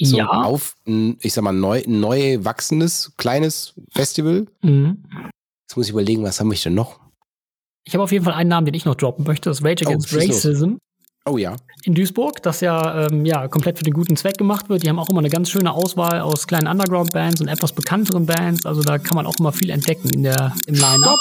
So 0.00 0.16
ja. 0.16 0.28
Auf, 0.28 0.76
ich 0.84 1.32
sag 1.32 1.44
mal, 1.44 1.52
neu, 1.52 1.82
neu 1.86 2.38
wachsendes, 2.42 3.12
kleines 3.16 3.74
Festival. 3.92 4.46
Mhm. 4.62 5.04
Jetzt 5.68 5.76
muss 5.76 5.86
ich 5.86 5.92
überlegen, 5.92 6.22
was 6.22 6.40
haben 6.40 6.50
wir 6.50 6.58
denn 6.58 6.74
noch? 6.74 7.00
Ich 7.84 7.94
habe 7.94 8.02
auf 8.04 8.12
jeden 8.12 8.24
Fall 8.24 8.34
einen 8.34 8.50
Namen, 8.50 8.66
den 8.66 8.74
ich 8.74 8.84
noch 8.84 8.96
droppen 8.96 9.24
möchte. 9.24 9.48
Das 9.48 9.64
Rage 9.64 9.84
oh, 9.84 9.88
Against 9.88 10.12
oh, 10.12 10.16
Racism. 10.16 10.74
Oh 11.28 11.38
ja. 11.38 11.56
In 11.82 11.94
Duisburg, 11.94 12.42
das 12.42 12.60
ja, 12.60 13.06
ähm, 13.06 13.24
ja 13.24 13.48
komplett 13.48 13.78
für 13.78 13.84
den 13.84 13.94
guten 13.94 14.16
Zweck 14.16 14.38
gemacht 14.38 14.68
wird. 14.68 14.84
Die 14.84 14.88
haben 14.88 14.98
auch 14.98 15.08
immer 15.08 15.18
eine 15.18 15.28
ganz 15.28 15.50
schöne 15.50 15.72
Auswahl 15.72 16.20
aus 16.20 16.46
kleinen 16.46 16.68
Underground-Bands 16.68 17.40
und 17.40 17.48
etwas 17.48 17.72
bekannteren 17.72 18.26
Bands. 18.26 18.64
Also 18.64 18.82
da 18.82 18.98
kann 18.98 19.16
man 19.16 19.26
auch 19.26 19.34
immer 19.38 19.52
viel 19.52 19.70
entdecken 19.70 20.08
in 20.10 20.22
der, 20.22 20.54
im 20.66 20.74
Line-Up. 20.74 21.18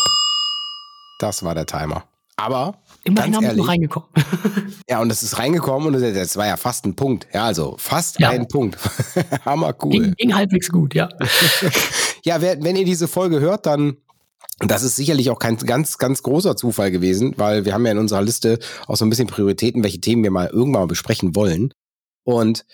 Das 1.19 1.43
war 1.43 1.55
der 1.55 1.65
Timer. 1.65 2.03
Aber 2.35 2.77
immerhin 3.05 3.31
ganz 3.31 3.45
haben 3.45 3.55
wir 3.57 3.67
reingekommen. 3.67 4.09
ja, 4.89 5.01
und 5.01 5.11
es 5.11 5.23
ist 5.23 5.39
reingekommen 5.39 5.93
und 5.93 6.01
das 6.01 6.35
war 6.35 6.47
ja 6.47 6.57
fast 6.57 6.85
ein 6.85 6.95
Punkt. 6.95 7.27
Ja, 7.33 7.45
also 7.45 7.75
fast 7.79 8.19
ja. 8.19 8.29
ein 8.29 8.47
Punkt. 8.47 8.77
Hammer 9.45 9.73
cool. 9.81 9.91
Ging, 9.91 10.13
ging, 10.15 10.35
halbwegs 10.35 10.69
gut, 10.69 10.93
ja. 10.93 11.09
ja, 12.25 12.41
wenn 12.41 12.75
ihr 12.75 12.85
diese 12.85 13.07
Folge 13.07 13.39
hört, 13.39 13.65
dann 13.65 13.97
das 14.59 14.83
ist 14.83 14.95
sicherlich 14.95 15.29
auch 15.31 15.39
kein 15.39 15.57
ganz, 15.57 15.97
ganz 15.97 16.23
großer 16.23 16.55
Zufall 16.55 16.89
gewesen, 16.89 17.33
weil 17.37 17.65
wir 17.65 17.73
haben 17.73 17.85
ja 17.85 17.91
in 17.91 17.97
unserer 17.97 18.21
Liste 18.21 18.59
auch 18.87 18.95
so 18.95 19.05
ein 19.05 19.09
bisschen 19.09 19.27
Prioritäten, 19.27 19.83
welche 19.83 19.99
Themen 19.99 20.23
wir 20.23 20.31
mal 20.31 20.47
irgendwann 20.47 20.83
mal 20.83 20.87
besprechen 20.87 21.35
wollen. 21.35 21.73
Und 22.23 22.65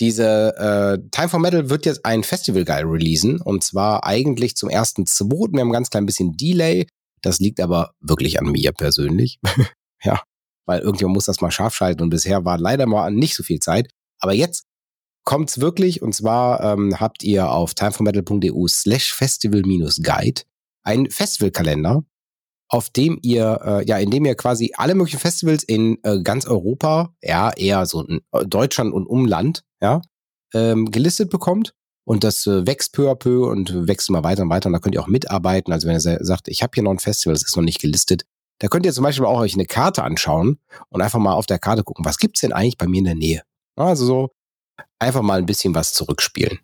diese 0.00 0.56
äh, 0.56 1.10
Time 1.10 1.28
for 1.28 1.38
Metal 1.38 1.70
wird 1.70 1.86
jetzt 1.86 2.04
ein 2.04 2.24
Festival 2.24 2.64
Guide 2.64 2.90
releasen 2.90 3.40
und 3.40 3.62
zwar 3.62 4.04
eigentlich 4.04 4.56
zum 4.56 4.70
ersten 4.70 5.06
zweiten. 5.06 5.52
Wir 5.52 5.60
haben 5.60 5.68
ein 5.68 5.72
ganz 5.72 5.90
klein 5.90 6.06
bisschen 6.06 6.36
Delay, 6.36 6.86
das 7.22 7.38
liegt 7.38 7.60
aber 7.60 7.92
wirklich 8.00 8.40
an 8.40 8.46
mir 8.46 8.72
persönlich. 8.72 9.38
ja, 10.02 10.22
weil 10.66 10.80
irgendjemand 10.80 11.14
muss 11.14 11.26
das 11.26 11.40
mal 11.40 11.50
scharf 11.50 11.74
schalten 11.74 12.02
und 12.02 12.10
bisher 12.10 12.44
war 12.44 12.58
leider 12.58 12.86
mal 12.86 13.10
nicht 13.10 13.34
so 13.34 13.42
viel 13.42 13.60
Zeit. 13.60 13.90
Aber 14.18 14.32
jetzt 14.32 14.66
kommt's 15.24 15.60
wirklich 15.60 16.02
und 16.02 16.14
zwar 16.14 16.62
ähm, 16.62 16.98
habt 17.00 17.22
ihr 17.22 17.50
auf 17.50 17.74
timeformetal.eu 17.74 18.66
slash 18.68 19.12
festival-guide 19.12 20.42
einen 20.82 21.10
Festivalkalender, 21.10 22.04
auf 22.68 22.90
dem 22.90 23.18
ihr, 23.22 23.60
äh, 23.64 23.86
ja, 23.86 23.98
in 23.98 24.10
dem 24.10 24.24
ihr 24.24 24.34
quasi 24.34 24.72
alle 24.76 24.94
möglichen 24.94 25.20
Festivals 25.20 25.62
in 25.62 25.98
äh, 26.02 26.22
ganz 26.22 26.46
Europa, 26.46 27.14
ja, 27.22 27.50
eher 27.50 27.84
so 27.86 28.02
in 28.04 28.20
Deutschland 28.46 28.92
und 28.94 29.06
Umland, 29.06 29.64
ja, 29.80 30.00
ähm, 30.54 30.90
gelistet 30.90 31.30
bekommt 31.30 31.74
und 32.10 32.24
das 32.24 32.44
äh, 32.48 32.66
wächst 32.66 32.92
peu 32.92 33.08
à 33.08 33.14
peu 33.14 33.48
und 33.48 33.86
wächst 33.86 34.08
immer 34.08 34.24
weiter 34.24 34.42
und 34.42 34.50
weiter. 34.50 34.66
Und 34.66 34.72
da 34.72 34.80
könnt 34.80 34.96
ihr 34.96 35.00
auch 35.00 35.06
mitarbeiten. 35.06 35.72
Also 35.72 35.86
wenn 35.86 35.94
ihr 35.94 36.00
sagt, 36.00 36.48
ich 36.48 36.60
habe 36.60 36.72
hier 36.74 36.82
noch 36.82 36.90
ein 36.90 36.98
Festival, 36.98 37.34
das 37.34 37.44
ist 37.44 37.56
noch 37.56 37.62
nicht 37.62 37.80
gelistet, 37.80 38.24
da 38.58 38.66
könnt 38.66 38.84
ihr 38.84 38.92
zum 38.92 39.04
Beispiel 39.04 39.26
auch 39.26 39.38
euch 39.38 39.54
eine 39.54 39.64
Karte 39.64 40.02
anschauen 40.02 40.58
und 40.88 41.02
einfach 41.02 41.20
mal 41.20 41.34
auf 41.34 41.46
der 41.46 41.60
Karte 41.60 41.84
gucken, 41.84 42.04
was 42.04 42.18
gibt's 42.18 42.40
denn 42.40 42.52
eigentlich 42.52 42.78
bei 42.78 42.88
mir 42.88 42.98
in 42.98 43.04
der 43.04 43.14
Nähe? 43.14 43.42
Also 43.76 44.06
so 44.06 44.30
einfach 44.98 45.22
mal 45.22 45.38
ein 45.38 45.46
bisschen 45.46 45.72
was 45.76 45.92
zurückspielen. 45.92 46.58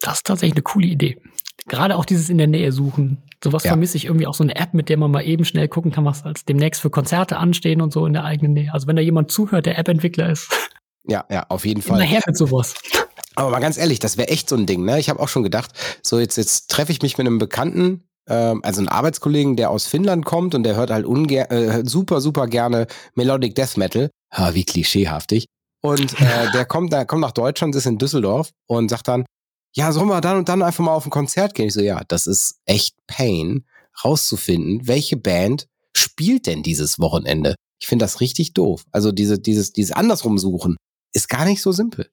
Das 0.00 0.14
ist 0.14 0.26
tatsächlich 0.26 0.54
eine 0.54 0.62
coole 0.62 0.86
Idee. 0.86 1.20
Gerade 1.68 1.96
auch 1.96 2.06
dieses 2.06 2.30
in 2.30 2.38
der 2.38 2.46
Nähe 2.46 2.72
suchen. 2.72 3.22
Sowas 3.44 3.64
ja. 3.64 3.68
vermisse 3.68 3.98
ich 3.98 4.06
irgendwie 4.06 4.26
auch 4.26 4.32
so 4.32 4.42
eine 4.42 4.56
App, 4.56 4.72
mit 4.72 4.88
der 4.88 4.96
man 4.96 5.10
mal 5.10 5.20
eben 5.20 5.44
schnell 5.44 5.68
gucken 5.68 5.92
kann, 5.92 6.06
was 6.06 6.24
als 6.24 6.46
demnächst 6.46 6.80
für 6.80 6.88
Konzerte 6.88 7.36
anstehen 7.36 7.82
und 7.82 7.92
so 7.92 8.06
in 8.06 8.14
der 8.14 8.24
eigenen 8.24 8.54
Nähe. 8.54 8.72
Also 8.72 8.86
wenn 8.86 8.96
da 8.96 9.02
jemand 9.02 9.30
zuhört, 9.30 9.66
der 9.66 9.78
App-Entwickler 9.78 10.30
ist. 10.30 10.48
Ja, 11.06 11.26
ja, 11.30 11.44
auf 11.50 11.66
jeden 11.66 11.82
Fall. 11.82 11.98
Nachher 11.98 12.22
mit 12.26 12.38
sowas. 12.38 12.74
Aber 13.36 13.50
mal 13.50 13.60
ganz 13.60 13.76
ehrlich, 13.76 13.98
das 13.98 14.16
wäre 14.16 14.28
echt 14.28 14.48
so 14.48 14.56
ein 14.56 14.66
Ding, 14.66 14.84
ne? 14.84 14.98
Ich 14.98 15.08
habe 15.08 15.20
auch 15.20 15.28
schon 15.28 15.42
gedacht, 15.42 15.70
so 16.02 16.18
jetzt, 16.18 16.36
jetzt 16.36 16.70
treffe 16.70 16.92
ich 16.92 17.02
mich 17.02 17.16
mit 17.16 17.26
einem 17.26 17.38
Bekannten, 17.38 18.04
ähm, 18.28 18.60
also 18.64 18.80
einen 18.80 18.88
Arbeitskollegen, 18.88 19.56
der 19.56 19.70
aus 19.70 19.86
Finnland 19.86 20.24
kommt 20.24 20.54
und 20.54 20.62
der 20.62 20.76
hört 20.76 20.90
halt 20.90 21.06
äh, 21.06 21.82
super, 21.84 22.20
super 22.20 22.46
gerne 22.46 22.86
Melodic 23.14 23.54
Death 23.54 23.76
Metal. 23.76 24.10
Ha, 24.32 24.54
wie 24.54 24.64
klischeehaftig. 24.64 25.46
Und 25.82 26.20
äh, 26.20 26.50
der 26.54 26.64
kommt, 26.64 26.92
der 26.92 27.04
kommt 27.06 27.22
nach 27.22 27.32
Deutschland, 27.32 27.74
ist 27.74 27.86
in 27.86 27.98
Düsseldorf 27.98 28.50
und 28.66 28.88
sagt 28.88 29.08
dann, 29.08 29.24
ja, 29.74 29.92
sollen 29.92 30.08
wir 30.08 30.20
dann 30.20 30.38
und 30.38 30.48
dann 30.48 30.62
einfach 30.62 30.84
mal 30.84 30.92
auf 30.92 31.06
ein 31.06 31.10
Konzert 31.10 31.54
gehen? 31.54 31.68
Ich 31.68 31.74
so, 31.74 31.80
ja, 31.80 32.02
das 32.08 32.26
ist 32.26 32.56
echt 32.66 32.96
Pain, 33.06 33.64
rauszufinden, 34.04 34.86
welche 34.86 35.16
Band 35.16 35.66
spielt 35.96 36.46
denn 36.46 36.62
dieses 36.62 36.98
Wochenende. 36.98 37.54
Ich 37.80 37.86
finde 37.88 38.04
das 38.04 38.20
richtig 38.20 38.52
doof. 38.54 38.84
Also 38.92 39.12
diese, 39.12 39.38
dieses, 39.38 39.72
dieses 39.72 39.92
andersrum 39.92 40.38
suchen 40.38 40.76
ist 41.12 41.28
gar 41.28 41.44
nicht 41.44 41.62
so 41.62 41.72
simpel. 41.72 42.08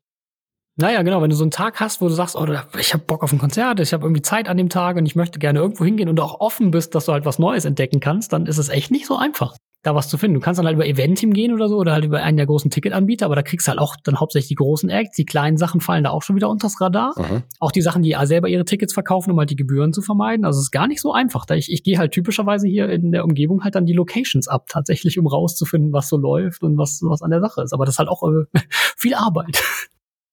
Naja, 0.80 1.02
genau, 1.02 1.24
wenn 1.24 1.32
du 1.32 1.36
so 1.36 1.44
einen 1.44 1.50
Tag 1.50 1.80
hast, 1.80 2.02
wo 2.02 2.08
du 2.08 2.14
sagst, 2.14 2.36
oh, 2.36 2.46
ich 2.80 2.94
habe 2.94 3.04
Bock 3.04 3.24
auf 3.24 3.34
ein 3.34 3.40
Konzert, 3.40 3.80
ich 3.80 3.94
habe 3.94 4.06
irgendwie 4.06 4.22
Zeit 4.22 4.48
an 4.48 4.58
dem 4.58 4.70
Tag 4.70 4.96
und 4.98 5.08
ich 5.08 5.16
möchte 5.16 5.40
gerne 5.40 5.58
irgendwo 5.58 5.84
hingehen 5.84 6.08
und 6.08 6.18
du 6.18 6.24
auch 6.24 6.40
offen 6.40 6.70
bist, 6.70 6.94
dass 6.94 7.06
du 7.06 7.14
halt 7.14 7.26
was 7.26 7.40
Neues 7.40 7.66
entdecken 7.66 8.00
kannst, 8.00 8.32
dann 8.32 8.46
ist 8.46 8.60
es 8.60 8.70
echt 8.70 8.92
nicht 8.92 9.08
so 9.08 9.18
einfach, 9.18 9.56
da 9.82 9.96
was 9.96 10.08
zu 10.08 10.20
finden. 10.20 10.36
Du 10.36 10.40
kannst 10.40 10.60
dann 10.60 10.68
halt 10.68 10.76
über 10.76 10.86
Eventim 10.86 11.34
gehen 11.34 11.52
oder 11.52 11.68
so 11.68 11.78
oder 11.78 11.94
halt 11.94 12.06
über 12.06 12.22
einen 12.22 12.38
der 12.38 12.46
großen 12.46 12.70
Ticketanbieter, 12.70 13.26
aber 13.26 13.36
da 13.36 13.42
kriegst 13.42 13.66
du 13.66 13.70
halt 13.70 13.80
auch 13.80 13.96
dann 14.04 14.20
hauptsächlich 14.20 14.50
die 14.50 14.56
großen 14.56 14.88
Acts. 14.92 15.16
Die 15.16 15.26
kleinen 15.26 15.58
Sachen 15.58 15.82
fallen 15.82 16.04
da 16.04 16.12
auch 16.12 16.22
schon 16.22 16.36
wieder 16.36 16.48
unters 16.48 16.80
Radar. 16.80 17.16
Mhm. 17.18 17.42
Auch 17.60 17.72
die 17.72 17.82
Sachen, 17.82 18.04
die 18.04 18.16
selber 18.26 18.48
ihre 18.48 18.64
Tickets 18.64 18.94
verkaufen, 18.94 19.32
um 19.32 19.40
halt 19.40 19.50
die 19.50 19.56
Gebühren 19.56 19.94
zu 19.94 20.04
vermeiden. 20.04 20.46
Also 20.46 20.60
es 20.60 20.66
ist 20.66 20.72
gar 20.72 20.88
nicht 20.88 21.02
so 21.02 21.12
einfach. 21.12 21.48
Da 21.48 21.56
ich, 21.56 21.72
ich 21.72 21.82
gehe 21.82 21.98
halt 21.98 22.12
typischerweise 22.12 22.68
hier 22.68 22.88
in 22.90 23.12
der 23.12 23.24
Umgebung 23.24 23.64
halt 23.64 23.74
dann 23.74 23.88
die 23.88 23.94
Locations 23.94 24.48
ab, 24.48 24.68
tatsächlich, 24.70 25.18
um 25.18 25.26
rauszufinden, 25.26 25.92
was 25.92 26.08
so 26.08 26.18
läuft 26.18 26.62
und 26.62 26.78
was, 26.78 27.02
was 27.02 27.24
an 27.24 27.32
der 27.32 27.42
Sache 27.42 27.64
ist. 27.64 27.74
Aber 27.74 27.86
das 27.86 27.96
ist 27.96 28.00
halt 28.00 28.10
auch 28.10 28.22
äh, 28.22 28.46
viel 28.96 29.16
Arbeit. 29.16 29.64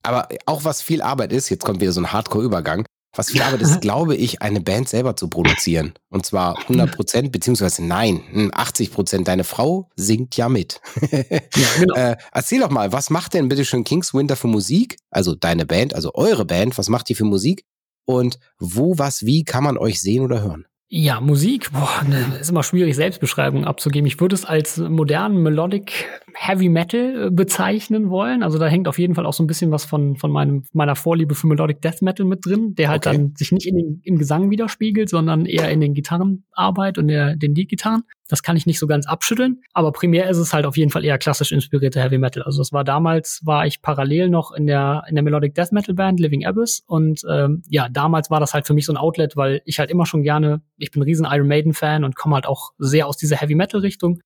Aber 0.04 0.28
auch 0.46 0.64
was 0.64 0.82
viel 0.82 1.02
Arbeit 1.02 1.32
ist, 1.32 1.48
jetzt 1.48 1.64
kommt 1.64 1.80
wieder 1.80 1.92
so 1.92 2.00
ein 2.00 2.12
Hardcore-Übergang, 2.12 2.84
was 3.16 3.30
viel 3.30 3.42
Arbeit 3.42 3.62
ist, 3.62 3.80
glaube 3.80 4.14
ich, 4.14 4.42
eine 4.42 4.60
Band 4.60 4.88
selber 4.88 5.16
zu 5.16 5.28
produzieren. 5.28 5.94
Und 6.10 6.26
zwar 6.26 6.58
100 6.58 6.94
Prozent, 6.94 7.32
beziehungsweise 7.32 7.84
nein, 7.84 8.50
80 8.52 8.88
hm, 8.88 8.94
Prozent. 8.94 9.28
Deine 9.28 9.44
Frau 9.44 9.88
singt 9.96 10.36
ja 10.36 10.48
mit. 10.48 10.80
ja, 11.10 11.40
genau. 11.78 11.94
äh, 11.94 12.16
erzähl 12.32 12.60
doch 12.60 12.70
mal, 12.70 12.92
was 12.92 13.10
macht 13.10 13.34
denn 13.34 13.48
bitte 13.48 13.64
schön 13.64 13.84
Kings 13.84 14.12
Winter 14.12 14.36
für 14.36 14.48
Musik? 14.48 14.96
Also 15.10 15.34
deine 15.34 15.64
Band, 15.64 15.94
also 15.94 16.12
eure 16.14 16.44
Band, 16.44 16.76
was 16.76 16.88
macht 16.88 17.08
die 17.08 17.14
für 17.14 17.24
Musik? 17.24 17.64
Und 18.06 18.38
wo, 18.58 18.98
was, 18.98 19.24
wie 19.24 19.44
kann 19.44 19.64
man 19.64 19.78
euch 19.78 20.00
sehen 20.00 20.22
oder 20.22 20.42
hören? 20.42 20.66
Ja, 20.88 21.20
Musik, 21.20 21.72
boah, 21.72 22.04
ne, 22.06 22.38
ist 22.40 22.50
immer 22.50 22.62
schwierig, 22.62 22.94
Selbstbeschreibungen 22.94 23.66
abzugeben. 23.66 24.06
Ich 24.06 24.20
würde 24.20 24.34
es 24.34 24.44
als 24.44 24.76
modernen 24.76 25.42
Melodic 25.42 26.06
Heavy 26.34 26.68
Metal 26.68 27.26
äh, 27.26 27.30
bezeichnen 27.30 28.10
wollen. 28.10 28.42
Also 28.42 28.58
da 28.58 28.66
hängt 28.66 28.88
auf 28.88 28.98
jeden 28.98 29.14
Fall 29.14 29.26
auch 29.26 29.32
so 29.32 29.42
ein 29.42 29.46
bisschen 29.46 29.70
was 29.70 29.84
von, 29.84 30.16
von 30.16 30.30
meinem, 30.30 30.64
meiner 30.72 30.96
Vorliebe 30.96 31.34
für 31.34 31.46
Melodic 31.46 31.80
Death 31.80 32.02
Metal 32.02 32.26
mit 32.26 32.44
drin, 32.44 32.74
der 32.74 32.88
halt 32.88 33.06
okay. 33.06 33.16
dann 33.16 33.34
sich 33.36 33.52
nicht 33.52 33.66
in 33.66 33.76
den, 33.76 34.00
im 34.04 34.18
Gesang 34.18 34.50
widerspiegelt, 34.50 35.08
sondern 35.08 35.46
eher 35.46 35.70
in 35.70 35.80
den 35.80 35.94
Gitarrenarbeit 35.94 36.98
und 36.98 37.08
der, 37.08 37.36
den 37.36 37.54
Lead-Gitarren. 37.54 38.02
Das 38.28 38.42
kann 38.42 38.56
ich 38.56 38.66
nicht 38.66 38.78
so 38.78 38.86
ganz 38.86 39.06
abschütteln. 39.06 39.60
Aber 39.74 39.92
primär 39.92 40.28
ist 40.30 40.38
es 40.38 40.52
halt 40.52 40.66
auf 40.66 40.76
jeden 40.76 40.90
Fall 40.90 41.04
eher 41.04 41.18
klassisch 41.18 41.52
inspirierter 41.52 42.02
Heavy 42.02 42.18
Metal. 42.18 42.42
Also 42.42 42.62
es 42.62 42.72
war 42.72 42.82
damals, 42.82 43.40
war 43.44 43.66
ich 43.66 43.82
parallel 43.82 44.30
noch 44.30 44.52
in 44.52 44.66
der, 44.66 45.04
in 45.08 45.14
der 45.14 45.22
Melodic 45.22 45.54
Death 45.54 45.72
Metal 45.72 45.94
Band 45.94 46.20
Living 46.20 46.44
Abyss. 46.44 46.82
Und 46.86 47.22
ähm, 47.30 47.62
ja, 47.68 47.88
damals 47.88 48.30
war 48.30 48.40
das 48.40 48.54
halt 48.54 48.66
für 48.66 48.74
mich 48.74 48.86
so 48.86 48.92
ein 48.92 48.96
Outlet, 48.96 49.36
weil 49.36 49.60
ich 49.64 49.78
halt 49.78 49.90
immer 49.90 50.06
schon 50.06 50.22
gerne, 50.22 50.62
ich 50.76 50.90
bin 50.90 51.02
ein 51.02 51.04
riesen 51.04 51.26
Iron 51.30 51.48
Maiden 51.48 51.74
Fan 51.74 52.04
und 52.04 52.16
komme 52.16 52.34
halt 52.34 52.46
auch 52.46 52.70
sehr 52.78 53.06
aus 53.06 53.16
dieser 53.16 53.36
Heavy 53.36 53.54
Metal 53.54 53.80
Richtung. 53.80 54.20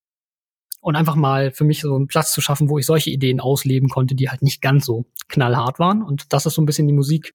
Und 0.81 0.95
einfach 0.95 1.15
mal 1.15 1.51
für 1.51 1.65
mich 1.65 1.81
so 1.81 1.95
einen 1.95 2.07
Platz 2.07 2.31
zu 2.31 2.39
schaffen, 2.41 2.69
wo 2.69 2.77
ich 2.77 2.85
solche 2.85 3.09
Ideen 3.09 3.39
ausleben 3.39 3.89
konnte, 3.89 4.15
die 4.15 4.29
halt 4.29 4.41
nicht 4.41 4.61
ganz 4.61 4.85
so 4.85 5.05
knallhart 5.27 5.77
waren. 5.77 6.01
Und 6.01 6.31
das 6.31 6.45
ist 6.45 6.53
so 6.53 6.61
ein 6.61 6.65
bisschen 6.65 6.87
die 6.87 6.93
Musik, 6.93 7.33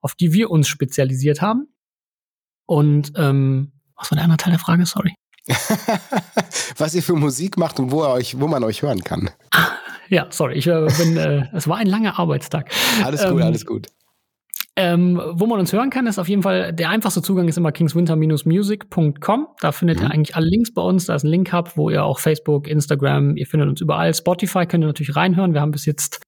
auf 0.00 0.14
die 0.14 0.32
wir 0.32 0.50
uns 0.50 0.68
spezialisiert 0.68 1.42
haben. 1.42 1.68
Und 2.66 3.12
ähm, 3.16 3.72
was 3.96 4.10
war 4.10 4.16
der 4.16 4.24
andere 4.24 4.36
Teil 4.36 4.52
der 4.52 4.60
Frage? 4.60 4.86
Sorry. 4.86 5.14
was 6.78 6.94
ihr 6.94 7.02
für 7.02 7.14
Musik 7.14 7.56
macht 7.56 7.78
und 7.78 7.90
wo, 7.90 8.04
euch, 8.04 8.38
wo 8.40 8.46
man 8.46 8.64
euch 8.64 8.82
hören 8.82 9.02
kann. 9.04 9.30
ja, 10.08 10.26
sorry, 10.30 10.54
ich 10.54 10.66
äh, 10.66 10.86
bin, 10.98 11.16
äh, 11.16 11.48
es 11.52 11.68
war 11.68 11.76
ein 11.76 11.86
langer 11.86 12.18
Arbeitstag. 12.18 12.70
Alles 13.02 13.22
gut, 13.22 13.40
ähm, 13.40 13.42
alles 13.42 13.66
gut. 13.66 13.88
Ähm, 14.76 15.20
wo 15.34 15.46
man 15.46 15.60
uns 15.60 15.72
hören 15.72 15.90
kann, 15.90 16.08
ist 16.08 16.18
auf 16.18 16.28
jeden 16.28 16.42
Fall, 16.42 16.72
der 16.72 16.90
einfachste 16.90 17.22
Zugang 17.22 17.46
ist 17.46 17.56
immer 17.56 17.70
kingswinter-music.com. 17.70 19.46
Da 19.60 19.72
findet 19.72 19.98
mhm. 19.98 20.04
ihr 20.04 20.10
eigentlich 20.10 20.34
alle 20.34 20.48
Links 20.48 20.74
bei 20.74 20.82
uns. 20.82 21.06
Da 21.06 21.14
ist 21.14 21.22
ein 21.22 21.28
Link-Hub, 21.28 21.76
wo 21.76 21.90
ihr 21.90 22.04
auch 22.04 22.18
Facebook, 22.18 22.66
Instagram, 22.66 23.36
ihr 23.36 23.46
findet 23.46 23.68
uns 23.68 23.80
überall. 23.80 24.12
Spotify 24.12 24.66
könnt 24.66 24.82
ihr 24.82 24.88
natürlich 24.88 25.14
reinhören. 25.14 25.54
Wir 25.54 25.60
haben 25.60 25.70
bis 25.70 25.86
jetzt 25.86 26.22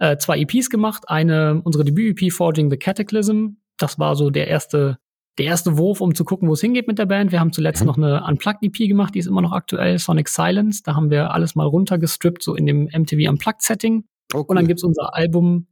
äh, 0.00 0.16
zwei 0.16 0.40
EPs 0.40 0.70
gemacht. 0.70 1.04
Eine, 1.06 1.60
unsere 1.62 1.84
Debüt-EP 1.84 2.32
Forging 2.32 2.68
the 2.68 2.76
Cataclysm. 2.76 3.58
Das 3.78 3.96
war 4.00 4.16
so 4.16 4.30
der 4.30 4.48
erste, 4.48 4.98
der 5.38 5.46
erste 5.46 5.78
Wurf, 5.78 6.00
um 6.00 6.16
zu 6.16 6.24
gucken, 6.24 6.48
wo 6.48 6.54
es 6.54 6.60
hingeht 6.60 6.88
mit 6.88 6.98
der 6.98 7.06
Band. 7.06 7.30
Wir 7.30 7.38
haben 7.38 7.52
zuletzt 7.52 7.82
mhm. 7.82 7.86
noch 7.86 7.96
eine 7.96 8.24
Unplugged-EP 8.24 8.88
gemacht, 8.88 9.14
die 9.14 9.20
ist 9.20 9.28
immer 9.28 9.42
noch 9.42 9.52
aktuell, 9.52 10.00
Sonic 10.00 10.28
Silence. 10.28 10.82
Da 10.84 10.96
haben 10.96 11.10
wir 11.10 11.32
alles 11.32 11.54
mal 11.54 11.66
runtergestrippt, 11.66 12.42
so 12.42 12.56
in 12.56 12.66
dem 12.66 12.88
MTV 12.92 13.30
Unplugged-Setting. 13.30 14.04
Oh, 14.32 14.38
cool. 14.38 14.44
Und 14.48 14.56
dann 14.56 14.66
gibt's 14.66 14.82
unser 14.82 15.14
Album 15.14 15.66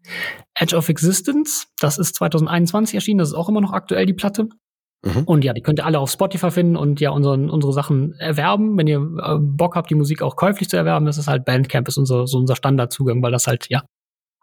Edge 0.55 0.77
of 0.77 0.89
Existence. 0.89 1.69
Das 1.81 1.99
ist 1.99 2.15
2021 2.17 2.95
erschienen. 2.95 3.19
Das 3.19 3.29
ist 3.29 3.35
auch 3.35 3.49
immer 3.49 3.61
noch 3.61 3.73
aktuell, 3.73 4.07
die 4.07 4.15
Platte. 4.15 4.49
Mhm. 5.05 5.25
Und 5.25 5.45
ja, 5.45 5.53
die 5.53 5.63
könnt 5.63 5.81
ihr 5.81 5.87
alle 5.87 5.99
auf 5.99 6.11
Spotify 6.11 6.51
finden 6.51 6.77
und 6.77 7.01
ja 7.01 7.11
unseren, 7.11 7.51
unsere 7.51 7.73
Sachen 7.73 8.15
erwerben. 8.15 8.77
Wenn 8.79 8.87
ihr 8.87 9.01
äh, 9.01 9.39
Bock 9.39 9.75
habt, 9.75 9.91
die 9.91 9.95
Musik 9.95 10.23
auch 10.23 10.37
käuflich 10.37 10.69
zu 10.69 10.77
erwerben, 10.77 11.07
das 11.07 11.19
ist 11.19 11.27
halt 11.27 11.45
Bandcamp, 11.45 11.89
ist 11.89 11.99
unser, 11.99 12.27
so 12.27 12.39
unser 12.39 12.57
Standardzugang, 12.57 13.23
weil 13.23 13.33
das 13.33 13.47
halt, 13.47 13.69
ja, 13.69 13.83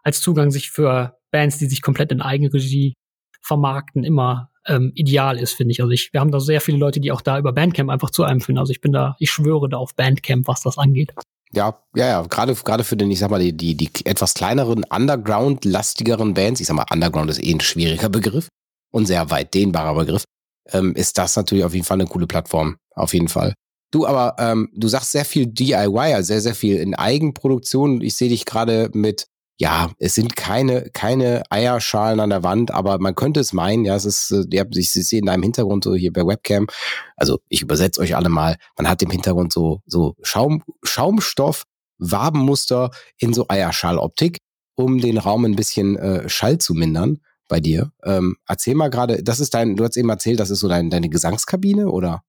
als 0.02 0.20
Zugang 0.20 0.50
sich 0.50 0.70
für 0.70 1.16
Bands, 1.30 1.58
die 1.58 1.66
sich 1.66 1.82
komplett 1.82 2.12
in 2.12 2.20
Eigenregie 2.20 2.94
vermarkten, 3.40 4.04
immer 4.04 4.50
ähm, 4.66 4.92
ideal 4.94 5.38
ist, 5.38 5.54
finde 5.54 5.72
ich. 5.72 5.80
Also 5.80 5.92
ich, 5.92 6.12
wir 6.12 6.20
haben 6.20 6.30
da 6.30 6.40
sehr 6.40 6.60
viele 6.60 6.78
Leute, 6.78 7.00
die 7.00 7.12
auch 7.12 7.22
da 7.22 7.38
über 7.38 7.52
Bandcamp 7.52 7.90
einfach 7.90 8.10
zu 8.10 8.24
einem 8.24 8.40
finden. 8.40 8.58
Also 8.58 8.72
ich 8.72 8.80
bin 8.80 8.92
da, 8.92 9.16
ich 9.18 9.30
schwöre 9.30 9.68
da 9.68 9.78
auf 9.78 9.94
Bandcamp, 9.94 10.46
was 10.46 10.62
das 10.62 10.76
angeht. 10.76 11.14
Ja, 11.52 11.82
ja, 11.96 12.06
ja, 12.06 12.22
gerade 12.22 12.54
gerade 12.54 12.84
für 12.84 12.96
den, 12.96 13.10
ich 13.10 13.18
sag 13.18 13.30
mal, 13.30 13.40
die, 13.40 13.52
die, 13.52 13.74
die 13.74 13.90
etwas 14.04 14.34
kleineren, 14.34 14.84
Underground-lastigeren 14.84 16.34
Bands, 16.34 16.60
ich 16.60 16.68
sag 16.68 16.76
mal, 16.76 16.86
Underground 16.92 17.30
ist 17.30 17.42
eh 17.42 17.52
ein 17.52 17.60
schwieriger 17.60 18.08
Begriff 18.08 18.48
und 18.92 19.06
sehr 19.06 19.30
weit 19.30 19.52
dehnbarer 19.54 19.94
Begriff, 19.94 20.24
ähm, 20.68 20.94
ist 20.94 21.18
das 21.18 21.34
natürlich 21.34 21.64
auf 21.64 21.74
jeden 21.74 21.84
Fall 21.84 21.96
eine 22.00 22.08
coole 22.08 22.28
Plattform. 22.28 22.76
Auf 22.94 23.14
jeden 23.14 23.28
Fall. 23.28 23.54
Du, 23.92 24.06
aber 24.06 24.36
ähm, 24.38 24.68
du 24.74 24.86
sagst 24.86 25.10
sehr 25.10 25.24
viel 25.24 25.46
DIY, 25.46 26.14
also 26.14 26.28
sehr, 26.28 26.40
sehr 26.40 26.54
viel 26.54 26.76
in 26.76 26.94
Eigenproduktion. 26.94 28.00
Ich 28.02 28.14
sehe 28.14 28.28
dich 28.28 28.44
gerade 28.44 28.88
mit 28.92 29.26
ja, 29.60 29.90
es 29.98 30.14
sind 30.14 30.36
keine, 30.36 30.88
keine 30.94 31.42
Eierschalen 31.50 32.18
an 32.20 32.30
der 32.30 32.42
Wand, 32.42 32.70
aber 32.70 32.98
man 32.98 33.14
könnte 33.14 33.40
es 33.40 33.52
meinen, 33.52 33.84
ja, 33.84 33.94
es 33.94 34.06
ist, 34.06 34.30
äh, 34.30 34.44
ihr 34.50 34.60
habt, 34.60 34.74
ich 34.74 34.90
sehe 34.90 35.18
in 35.18 35.26
deinem 35.26 35.42
Hintergrund 35.42 35.84
so 35.84 35.94
hier 35.94 36.14
bei 36.14 36.26
Webcam, 36.26 36.66
also 37.14 37.40
ich 37.50 37.60
übersetze 37.60 38.00
euch 38.00 38.16
alle 38.16 38.30
mal, 38.30 38.56
man 38.78 38.88
hat 38.88 39.02
im 39.02 39.10
Hintergrund 39.10 39.52
so, 39.52 39.82
so 39.84 40.16
Schaum, 40.22 40.64
Schaumstoff, 40.82 41.64
Wabenmuster 41.98 42.90
in 43.18 43.34
so 43.34 43.44
Eierschaloptik, 43.48 44.38
um 44.76 44.98
den 44.98 45.18
Raum 45.18 45.44
ein 45.44 45.56
bisschen 45.56 45.98
äh, 45.98 46.26
Schall 46.30 46.56
zu 46.56 46.72
mindern 46.72 47.18
bei 47.46 47.60
dir. 47.60 47.92
Ähm, 48.02 48.36
erzähl 48.48 48.74
mal 48.74 48.88
gerade, 48.88 49.22
das 49.22 49.40
ist 49.40 49.52
dein, 49.52 49.76
du 49.76 49.84
hast 49.84 49.98
eben 49.98 50.08
erzählt, 50.08 50.40
das 50.40 50.48
ist 50.48 50.60
so 50.60 50.68
dein, 50.68 50.88
deine 50.88 51.10
Gesangskabine, 51.10 51.90
oder? 51.90 52.22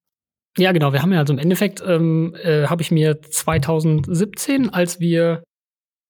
Ja, 0.57 0.73
genau. 0.73 0.91
Wir 0.91 1.01
haben 1.01 1.13
ja 1.13 1.19
also 1.19 1.31
im 1.31 1.39
Endeffekt, 1.39 1.81
ähm, 1.85 2.35
äh, 2.43 2.65
habe 2.65 2.81
ich 2.81 2.91
mir 2.91 3.21
2017, 3.21 4.69
als 4.69 4.99
wir 4.99 5.43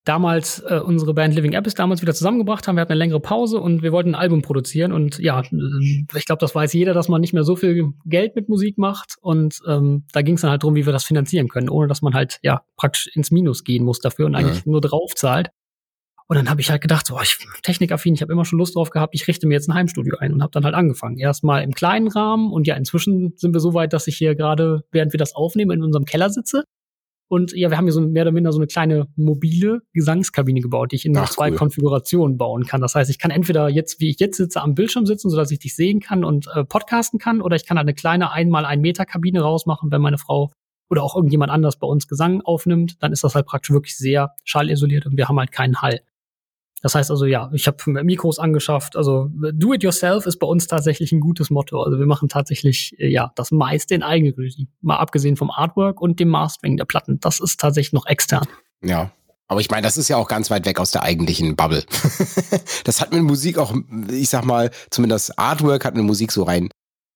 damals 0.03 0.59
äh, 0.59 0.79
unsere 0.83 1.13
Band 1.13 1.35
Living 1.35 1.55
Abyss 1.55 1.75
damals 1.75 2.01
wieder 2.01 2.13
zusammengebracht 2.13 2.67
haben. 2.67 2.75
Wir 2.75 2.81
hatten 2.81 2.91
eine 2.91 2.99
längere 2.99 3.19
Pause 3.19 3.59
und 3.59 3.83
wir 3.83 3.91
wollten 3.91 4.15
ein 4.15 4.21
Album 4.21 4.41
produzieren. 4.41 4.91
Und 4.91 5.19
ja, 5.19 5.41
äh, 5.41 6.05
ich 6.15 6.25
glaube, 6.25 6.39
das 6.39 6.55
weiß 6.55 6.73
jeder, 6.73 6.93
dass 6.93 7.07
man 7.07 7.21
nicht 7.21 7.33
mehr 7.33 7.43
so 7.43 7.55
viel 7.55 7.93
Geld 8.05 8.35
mit 8.35 8.49
Musik 8.49 8.77
macht. 8.77 9.15
Und 9.21 9.59
ähm, 9.67 10.05
da 10.11 10.21
ging 10.21 10.35
es 10.35 10.41
dann 10.41 10.51
halt 10.51 10.63
drum, 10.63 10.75
wie 10.75 10.85
wir 10.85 10.93
das 10.93 11.03
finanzieren 11.03 11.49
können, 11.49 11.69
ohne 11.69 11.87
dass 11.87 12.01
man 12.01 12.13
halt 12.13 12.39
ja 12.41 12.63
praktisch 12.77 13.07
ins 13.15 13.31
Minus 13.31 13.63
gehen 13.63 13.83
muss 13.83 13.99
dafür 13.99 14.25
und 14.25 14.35
eigentlich 14.35 14.65
ja. 14.65 14.71
nur 14.71 14.81
drauf 14.81 15.13
zahlt. 15.15 15.51
Und 16.27 16.37
dann 16.37 16.49
habe 16.49 16.61
ich 16.61 16.71
halt 16.71 16.81
gedacht, 16.81 17.05
so, 17.05 17.19
ich 17.21 17.37
technikaffin, 17.61 18.13
ich 18.13 18.21
habe 18.21 18.31
immer 18.31 18.45
schon 18.45 18.57
Lust 18.57 18.75
drauf 18.77 18.89
gehabt, 18.89 19.13
ich 19.13 19.27
richte 19.27 19.47
mir 19.47 19.53
jetzt 19.55 19.67
ein 19.67 19.73
Heimstudio 19.73 20.15
ein 20.17 20.31
und 20.33 20.41
habe 20.41 20.51
dann 20.51 20.63
halt 20.63 20.75
angefangen. 20.75 21.17
Erstmal 21.17 21.61
im 21.61 21.73
kleinen 21.73 22.07
Rahmen 22.07 22.53
und 22.53 22.67
ja, 22.67 22.75
inzwischen 22.75 23.33
sind 23.35 23.53
wir 23.53 23.59
so 23.59 23.73
weit, 23.73 23.91
dass 23.91 24.07
ich 24.07 24.15
hier 24.15 24.33
gerade, 24.33 24.85
während 24.91 25.11
wir 25.13 25.17
das 25.17 25.35
aufnehmen, 25.35 25.71
in 25.71 25.83
unserem 25.83 26.05
Keller 26.05 26.29
sitze 26.29 26.63
und 27.32 27.54
ja, 27.54 27.70
wir 27.70 27.78
haben 27.78 27.86
hier 27.86 27.94
so 27.94 28.02
mehr 28.02 28.24
oder 28.24 28.34
minder 28.34 28.52
so 28.52 28.60
eine 28.60 28.67
kleine 28.67 29.08
mobile 29.15 29.84
Gesangskabine 29.94 30.60
gebaut, 30.60 30.91
die 30.91 30.98
ich 30.98 31.06
in 31.06 31.15
Ach, 31.15 31.30
zwei 31.30 31.50
cool. 31.50 31.56
Konfigurationen 31.56 32.38
bauen 32.38 32.65
kann. 32.65 32.82
Das 32.82 32.94
heißt, 32.94 33.10
ich 33.10 33.20
kann 33.20 33.32
entweder 33.32 33.70
jetzt, 33.70 34.02
wie 34.02 34.10
ich 34.10 34.20
jetzt 34.20 34.36
sitze, 34.36 34.62
am 34.62 34.76
Bildschirm 34.76 35.06
sitzen, 35.06 35.30
sodass 35.30 35.50
ich 35.50 35.60
dich 35.60 35.74
sehen 35.74 36.02
kann 36.02 36.26
und 36.26 36.48
äh, 36.54 36.65
podcasten 36.65 37.20
kann, 37.20 37.41
oder 37.41 37.56
ich 37.56 37.65
kann 37.65 37.78
eine 37.78 37.94
kleine 37.94 38.34
einmal 38.34 38.65
ein 38.65 38.82
Meter 38.82 39.06
Kabine 39.06 39.39
rausmachen, 39.39 39.91
wenn 39.91 40.02
meine 40.02 40.17
Frau 40.17 40.52
oder 40.89 41.04
auch 41.04 41.15
irgendjemand 41.15 41.54
anders 41.54 41.80
bei 41.80 41.88
uns 41.88 42.06
Gesang 42.06 42.41
aufnimmt, 42.41 43.02
dann 43.02 43.13
ist 43.13 43.24
das 43.24 43.34
halt 43.34 43.46
praktisch 43.46 43.72
wirklich 43.72 43.98
sehr 43.98 44.36
schallisoliert 44.44 45.06
und 45.06 45.15
wir 45.15 45.30
haben 45.30 45.39
halt 45.39 45.54
keinen 45.54 45.82
Hall. 45.82 46.02
Das 46.82 46.96
heißt 46.96 47.12
also, 47.12 47.26
ja, 47.26 47.50
ich 47.54 47.67
habe 47.67 48.04
Mikros 48.04 48.39
angeschafft. 48.39 48.96
Also 48.96 49.30
do 49.32 49.74
it 49.74 49.84
yourself 49.84 50.26
ist 50.26 50.38
bei 50.38 50.48
uns 50.48 50.67
tatsächlich 50.67 51.12
ein 51.12 51.20
gutes 51.20 51.50
Motto. 51.50 51.82
Also 51.82 52.00
wir 52.00 52.08
machen 52.08 52.28
tatsächlich 52.28 52.96
äh, 53.00 53.08
ja 53.08 53.32
das 53.36 53.52
meiste 53.52 53.94
in 53.94 54.04
Eigenregie. 54.04 54.67
Mal 54.82 54.98
abgesehen 54.98 55.38
vom 55.38 55.52
Artwork 55.52 56.02
und 56.02 56.20
dem 56.20 56.30
Mastering 56.30 56.78
der 56.78 56.86
Platten. 56.86 57.20
Das 57.20 57.39
ist 57.39 57.60
tatsächlich 57.60 57.94
noch 57.94 58.08
extern. 58.08 58.48
Ja. 58.84 59.12
Aber 59.48 59.60
ich 59.60 59.70
meine, 59.70 59.82
das 59.82 59.98
ist 59.98 60.08
ja 60.08 60.15
auch 60.15 60.30
ganz 60.30 60.50
weit 60.50 60.65
weg 60.65 60.80
aus 60.80 60.91
der 60.91 61.04
eigentlichen 61.04 61.58
Bubble. 61.58 61.84
das 62.86 63.02
hat 63.02 63.12
mit 63.12 63.22
Musik 63.22 63.58
auch, 63.58 63.76
ich 64.10 64.30
sag 64.30 64.46
mal, 64.46 64.72
zumindest 64.89 65.38
Artwork 65.38 65.84
hat 65.84 65.94
mit 65.94 66.06
Musik 66.06 66.32
so 66.32 66.44
rein, 66.44 66.70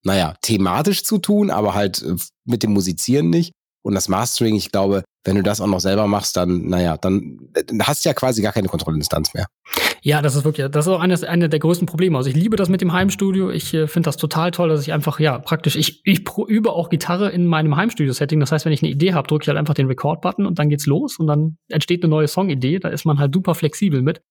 naja, 0.04 0.36
thematisch 0.41 1.06
zu 1.06 1.17
tun, 1.17 1.49
aber 1.49 1.73
halt 1.73 2.04
äh, 2.04 2.15
mit 2.43 2.62
dem 2.62 2.73
Musizieren 2.73 3.30
nicht. 3.30 3.54
Und 3.85 3.93
das 3.93 4.09
Mastering, 4.09 4.55
ich 4.55 4.71
glaube, 4.71 5.03
wenn 5.25 5.35
du 5.35 5.43
das 5.43 5.61
auch 5.61 5.67
noch 5.67 5.79
selber 5.79 6.07
machst, 6.07 6.35
dann, 6.37 6.65
naja, 6.69 6.97
dann, 6.97 7.37
dann 7.53 7.83
hast 7.83 8.03
du 8.03 8.09
ja 8.09 8.15
quasi 8.15 8.41
gar 8.41 8.51
keine 8.51 8.67
Kontrollinstanz 8.67 9.35
mehr. 9.35 9.45
Ja, 10.01 10.23
das 10.23 10.35
ist 10.35 10.43
wirklich, 10.43 10.67
das 10.71 10.87
ist 10.87 10.91
auch 10.91 10.99
eines, 10.99 11.23
eine 11.23 11.49
der 11.49 11.59
größten 11.59 11.85
Probleme. 11.85 12.17
Also 12.17 12.31
ich 12.31 12.35
liebe 12.35 12.55
das 12.55 12.67
mit 12.67 12.81
dem 12.81 12.93
Heimstudio. 12.93 13.51
Ich 13.51 13.75
äh, 13.75 13.85
finde 13.85 14.07
das 14.07 14.17
total 14.17 14.49
toll, 14.49 14.69
dass 14.69 14.81
ich 14.81 14.91
einfach, 14.91 15.19
ja, 15.19 15.37
praktisch, 15.37 15.75
ich, 15.75 16.01
ich 16.03 16.23
übe 16.47 16.71
auch 16.71 16.89
Gitarre 16.89 17.29
in 17.29 17.45
meinem 17.45 17.75
Heimstudio-Setting. 17.75 18.39
Das 18.39 18.51
heißt, 18.51 18.65
wenn 18.65 18.73
ich 18.73 18.81
eine 18.81 18.91
Idee 18.91 19.13
habe, 19.13 19.27
drücke 19.27 19.43
ich 19.43 19.49
halt 19.49 19.59
einfach 19.59 19.75
den 19.75 19.85
Record-Button 19.85 20.47
und 20.47 20.57
dann 20.57 20.69
geht's 20.69 20.87
los 20.87 21.19
und 21.19 21.27
dann 21.27 21.57
entsteht 21.69 22.03
eine 22.03 22.09
neue 22.09 22.27
Song-Idee. 22.27 22.79
Da 22.79 22.89
ist 22.89 23.05
man 23.05 23.19
halt 23.19 23.35
super 23.35 23.53
flexibel 23.53 24.01
mit. 24.01 24.23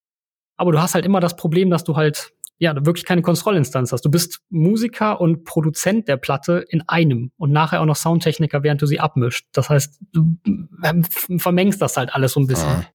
Aber 0.57 0.73
du 0.73 0.81
hast 0.81 0.95
halt 0.95 1.05
immer 1.05 1.21
das 1.21 1.37
Problem, 1.37 1.69
dass 1.69 1.85
du 1.85 1.95
halt 1.95 2.33
ja, 2.57 2.85
wirklich 2.85 3.05
keine 3.05 3.21
Kontrollinstanz 3.21 3.91
hast. 3.91 4.05
Du 4.05 4.11
bist 4.11 4.41
Musiker 4.49 5.19
und 5.19 5.43
Produzent 5.43 6.07
der 6.07 6.17
Platte 6.17 6.65
in 6.69 6.81
einem 6.87 7.31
und 7.37 7.51
nachher 7.51 7.81
auch 7.81 7.85
noch 7.85 7.97
Soundtechniker, 7.97 8.63
während 8.63 8.81
du 8.81 8.85
sie 8.85 8.99
abmischt. 8.99 9.47
Das 9.51 9.69
heißt, 9.69 9.99
du 10.13 10.37
ähm, 10.83 11.03
vermengst 11.39 11.81
das 11.81 11.97
halt 11.97 12.13
alles 12.13 12.33
so 12.33 12.39
ein 12.39 12.47
bisschen. 12.47 12.69
Ah. 12.69 12.85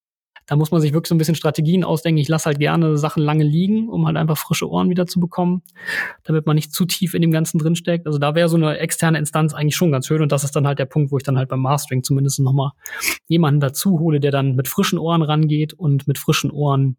Da 0.46 0.56
muss 0.56 0.72
man 0.72 0.80
sich 0.80 0.92
wirklich 0.92 1.08
so 1.08 1.14
ein 1.14 1.18
bisschen 1.18 1.36
Strategien 1.36 1.84
ausdenken. 1.84 2.18
Ich 2.18 2.26
lasse 2.26 2.46
halt 2.46 2.58
gerne 2.58 2.96
Sachen 2.96 3.22
lange 3.22 3.44
liegen, 3.44 3.88
um 3.88 4.06
halt 4.06 4.16
einfach 4.16 4.36
frische 4.36 4.68
Ohren 4.68 4.90
wieder 4.90 5.06
zu 5.06 5.20
bekommen, 5.20 5.62
damit 6.24 6.44
man 6.44 6.56
nicht 6.56 6.72
zu 6.72 6.86
tief 6.86 7.14
in 7.14 7.22
dem 7.22 7.30
Ganzen 7.30 7.58
drinsteckt. 7.58 8.06
Also 8.06 8.18
da 8.18 8.34
wäre 8.34 8.48
so 8.48 8.56
eine 8.56 8.78
externe 8.78 9.18
Instanz 9.18 9.54
eigentlich 9.54 9.76
schon 9.76 9.92
ganz 9.92 10.08
schön 10.08 10.22
und 10.22 10.32
das 10.32 10.42
ist 10.42 10.56
dann 10.56 10.66
halt 10.66 10.80
der 10.80 10.86
Punkt, 10.86 11.12
wo 11.12 11.18
ich 11.18 11.22
dann 11.22 11.38
halt 11.38 11.50
beim 11.50 11.60
Mastering 11.60 12.02
zumindest 12.02 12.40
nochmal 12.40 12.72
jemanden 13.28 13.60
dazu 13.60 14.00
hole, 14.00 14.18
der 14.18 14.32
dann 14.32 14.56
mit 14.56 14.66
frischen 14.66 14.98
Ohren 14.98 15.22
rangeht 15.22 15.72
und 15.74 16.08
mit 16.08 16.18
frischen 16.18 16.50
Ohren 16.50 16.96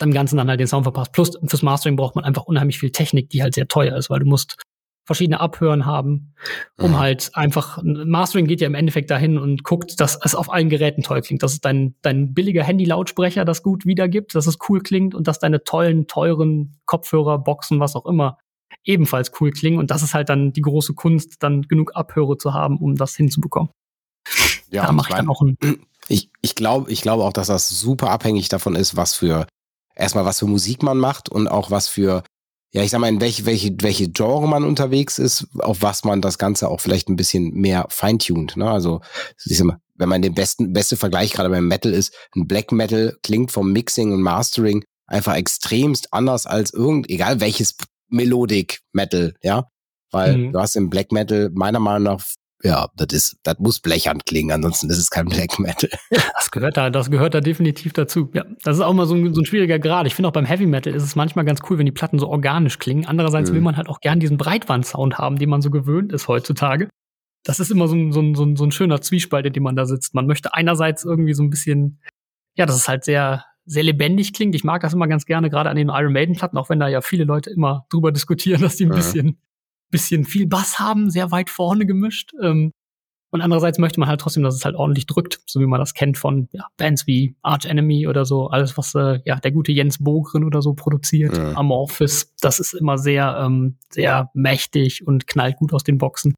dem 0.00 0.12
Ganzen 0.12 0.36
dann 0.36 0.48
halt 0.48 0.60
den 0.60 0.66
Sound 0.66 0.84
verpasst. 0.84 1.12
Plus 1.12 1.38
fürs 1.46 1.62
Mastering 1.62 1.96
braucht 1.96 2.16
man 2.16 2.24
einfach 2.24 2.44
unheimlich 2.44 2.78
viel 2.78 2.90
Technik, 2.90 3.30
die 3.30 3.42
halt 3.42 3.54
sehr 3.54 3.68
teuer 3.68 3.96
ist, 3.96 4.10
weil 4.10 4.20
du 4.20 4.26
musst 4.26 4.56
verschiedene 5.04 5.38
Abhören 5.38 5.86
haben, 5.86 6.34
um 6.78 6.90
mhm. 6.90 6.98
halt 6.98 7.30
einfach, 7.34 7.80
Mastering 7.82 8.46
geht 8.46 8.60
ja 8.60 8.66
im 8.66 8.74
Endeffekt 8.74 9.08
dahin 9.10 9.38
und 9.38 9.62
guckt, 9.62 10.00
dass 10.00 10.18
es 10.22 10.34
auf 10.34 10.52
allen 10.52 10.68
Geräten 10.68 11.02
toll 11.02 11.20
klingt, 11.20 11.44
dass 11.44 11.52
es 11.52 11.60
dein, 11.60 11.94
dein 12.02 12.34
billiger 12.34 12.64
Handy-Lautsprecher 12.64 13.44
das 13.44 13.62
gut 13.62 13.86
wiedergibt, 13.86 14.34
dass 14.34 14.48
es 14.48 14.58
cool 14.68 14.80
klingt 14.80 15.14
und 15.14 15.28
dass 15.28 15.38
deine 15.38 15.62
tollen, 15.62 16.08
teuren 16.08 16.76
Kopfhörer, 16.86 17.38
Boxen, 17.38 17.78
was 17.78 17.94
auch 17.94 18.04
immer, 18.04 18.38
ebenfalls 18.84 19.30
cool 19.40 19.52
klingen 19.52 19.78
und 19.78 19.92
das 19.92 20.02
ist 20.02 20.12
halt 20.12 20.28
dann 20.28 20.52
die 20.52 20.62
große 20.62 20.94
Kunst, 20.94 21.36
dann 21.40 21.62
genug 21.62 21.94
Abhöre 21.94 22.36
zu 22.36 22.52
haben, 22.52 22.78
um 22.78 22.96
das 22.96 23.14
hinzubekommen. 23.14 23.70
Ja, 24.70 24.86
da 24.86 24.92
mache 24.92 25.10
ich 25.10 25.16
dann 25.16 25.28
auch 25.28 25.40
ein 25.40 25.56
ich, 26.08 26.30
ich 26.40 26.54
glaube 26.54 26.90
ich 26.90 27.02
glaube 27.02 27.24
auch, 27.24 27.32
dass 27.32 27.48
das 27.48 27.68
super 27.68 28.10
abhängig 28.10 28.48
davon 28.48 28.76
ist, 28.76 28.96
was 28.96 29.14
für, 29.14 29.46
erstmal 29.96 30.24
was 30.24 30.38
für 30.38 30.46
Musik 30.46 30.82
man 30.82 30.98
macht 30.98 31.28
und 31.28 31.48
auch 31.48 31.70
was 31.70 31.88
für, 31.88 32.22
ja, 32.72 32.82
ich 32.82 32.90
sag 32.90 33.00
mal, 33.00 33.08
in 33.08 33.20
welche, 33.20 33.46
welche, 33.46 33.74
welche 33.80 34.10
Genre 34.10 34.46
man 34.46 34.64
unterwegs 34.64 35.18
ist, 35.18 35.48
auf 35.58 35.82
was 35.82 36.04
man 36.04 36.20
das 36.20 36.38
Ganze 36.38 36.68
auch 36.68 36.80
vielleicht 36.80 37.08
ein 37.08 37.16
bisschen 37.16 37.52
mehr 37.54 37.86
feintuned. 37.88 38.56
Ne? 38.56 38.70
Also, 38.70 39.00
ich 39.44 39.56
sag 39.56 39.64
mal, 39.64 39.78
wenn 39.94 40.08
man 40.08 40.22
den 40.22 40.34
besten, 40.34 40.72
beste 40.72 40.96
Vergleich 40.96 41.32
gerade 41.32 41.48
beim 41.48 41.66
Metal 41.66 41.92
ist, 41.92 42.14
ein 42.34 42.46
Black 42.46 42.70
Metal 42.70 43.16
klingt 43.22 43.50
vom 43.50 43.72
Mixing 43.72 44.12
und 44.12 44.22
Mastering 44.22 44.84
einfach 45.06 45.34
extremst 45.34 46.12
anders 46.12 46.46
als 46.46 46.72
irgend, 46.72 47.08
egal 47.08 47.40
welches 47.40 47.76
Melodic 48.08 48.80
Metal, 48.92 49.34
ja. 49.42 49.68
Weil 50.12 50.36
mhm. 50.36 50.52
du 50.52 50.60
hast 50.60 50.76
im 50.76 50.90
Black 50.90 51.12
Metal 51.12 51.50
meiner 51.52 51.80
Meinung 51.80 52.14
nach 52.14 52.24
ja, 52.62 52.88
das 52.96 53.08
ist, 53.12 53.38
das 53.42 53.58
muss 53.58 53.80
blechern 53.80 54.20
klingen, 54.24 54.50
ansonsten 54.50 54.88
ist 54.88 54.98
es 54.98 55.10
kein 55.10 55.26
Black 55.26 55.58
Metal. 55.58 55.90
Das 56.38 56.50
gehört 56.50 56.76
da, 56.76 56.90
das 56.90 57.10
gehört 57.10 57.34
da 57.34 57.40
definitiv 57.40 57.92
dazu. 57.92 58.30
Ja, 58.32 58.44
das 58.62 58.76
ist 58.76 58.82
auch 58.82 58.92
mal 58.92 59.06
so 59.06 59.14
ein, 59.14 59.34
so 59.34 59.40
ein 59.40 59.44
schwieriger 59.44 59.78
Grad. 59.78 60.06
Ich 60.06 60.14
finde 60.14 60.28
auch 60.28 60.32
beim 60.32 60.44
Heavy 60.44 60.66
Metal 60.66 60.94
ist 60.94 61.02
es 61.02 61.16
manchmal 61.16 61.44
ganz 61.44 61.60
cool, 61.68 61.78
wenn 61.78 61.86
die 61.86 61.92
Platten 61.92 62.18
so 62.18 62.28
organisch 62.28 62.78
klingen. 62.78 63.04
Andererseits 63.06 63.50
mhm. 63.50 63.56
will 63.56 63.60
man 63.62 63.76
halt 63.76 63.88
auch 63.88 64.00
gern 64.00 64.20
diesen 64.20 64.38
Breitwand-Sound 64.38 65.18
haben, 65.18 65.38
den 65.38 65.50
man 65.50 65.60
so 65.60 65.70
gewöhnt 65.70 66.12
ist 66.12 66.28
heutzutage. 66.28 66.88
Das 67.44 67.60
ist 67.60 67.70
immer 67.70 67.88
so 67.88 67.96
ein, 67.96 68.12
so 68.12 68.20
ein, 68.20 68.34
so 68.34 68.44
ein, 68.44 68.56
so 68.56 68.64
ein 68.64 68.72
schöner 68.72 69.00
Zwiespalt, 69.00 69.46
in 69.46 69.52
dem 69.52 69.62
man 69.64 69.76
da 69.76 69.86
sitzt. 69.86 70.14
Man 70.14 70.26
möchte 70.26 70.54
einerseits 70.54 71.04
irgendwie 71.04 71.34
so 71.34 71.42
ein 71.42 71.50
bisschen, 71.50 72.00
ja, 72.54 72.64
das 72.64 72.76
ist 72.76 72.88
halt 72.88 73.04
sehr, 73.04 73.44
sehr 73.64 73.82
lebendig 73.82 74.32
klingt. 74.32 74.54
Ich 74.54 74.64
mag 74.64 74.80
das 74.82 74.94
immer 74.94 75.08
ganz 75.08 75.26
gerne, 75.26 75.50
gerade 75.50 75.68
an 75.68 75.76
den 75.76 75.88
Iron 75.88 76.12
Maiden 76.12 76.36
Platten, 76.36 76.56
auch 76.56 76.70
wenn 76.70 76.80
da 76.80 76.88
ja 76.88 77.00
viele 77.00 77.24
Leute 77.24 77.50
immer 77.50 77.86
drüber 77.90 78.12
diskutieren, 78.12 78.62
dass 78.62 78.76
die 78.76 78.84
ein 78.84 78.90
ja. 78.90 78.96
bisschen 78.96 79.38
bisschen 79.90 80.24
viel 80.24 80.46
Bass 80.46 80.78
haben, 80.78 81.10
sehr 81.10 81.30
weit 81.30 81.50
vorne 81.50 81.86
gemischt. 81.86 82.32
Ähm, 82.42 82.72
Und 83.32 83.42
andererseits 83.42 83.78
möchte 83.78 84.00
man 84.00 84.08
halt 84.08 84.20
trotzdem, 84.20 84.44
dass 84.44 84.54
es 84.54 84.64
halt 84.64 84.76
ordentlich 84.76 85.06
drückt, 85.06 85.40
so 85.46 85.60
wie 85.60 85.66
man 85.66 85.80
das 85.80 85.94
kennt 85.94 86.16
von 86.16 86.48
ja, 86.52 86.66
Bands 86.76 87.06
wie 87.06 87.36
Arch 87.42 87.66
Enemy 87.66 88.06
oder 88.06 88.24
so, 88.24 88.48
alles 88.48 88.78
was 88.78 88.94
äh, 88.94 89.20
ja 89.24 89.38
der 89.40 89.50
gute 89.52 89.72
Jens 89.72 89.98
Bogren 90.02 90.44
oder 90.44 90.62
so 90.62 90.74
produziert, 90.74 91.36
ja. 91.36 91.54
Amorphis, 91.54 92.32
das 92.40 92.60
ist 92.60 92.72
immer 92.72 92.98
sehr 92.98 93.36
ähm, 93.38 93.78
sehr 93.92 94.30
mächtig 94.32 95.06
und 95.06 95.26
knallt 95.26 95.56
gut 95.56 95.74
aus 95.74 95.82
den 95.82 95.98
Boxen. 95.98 96.34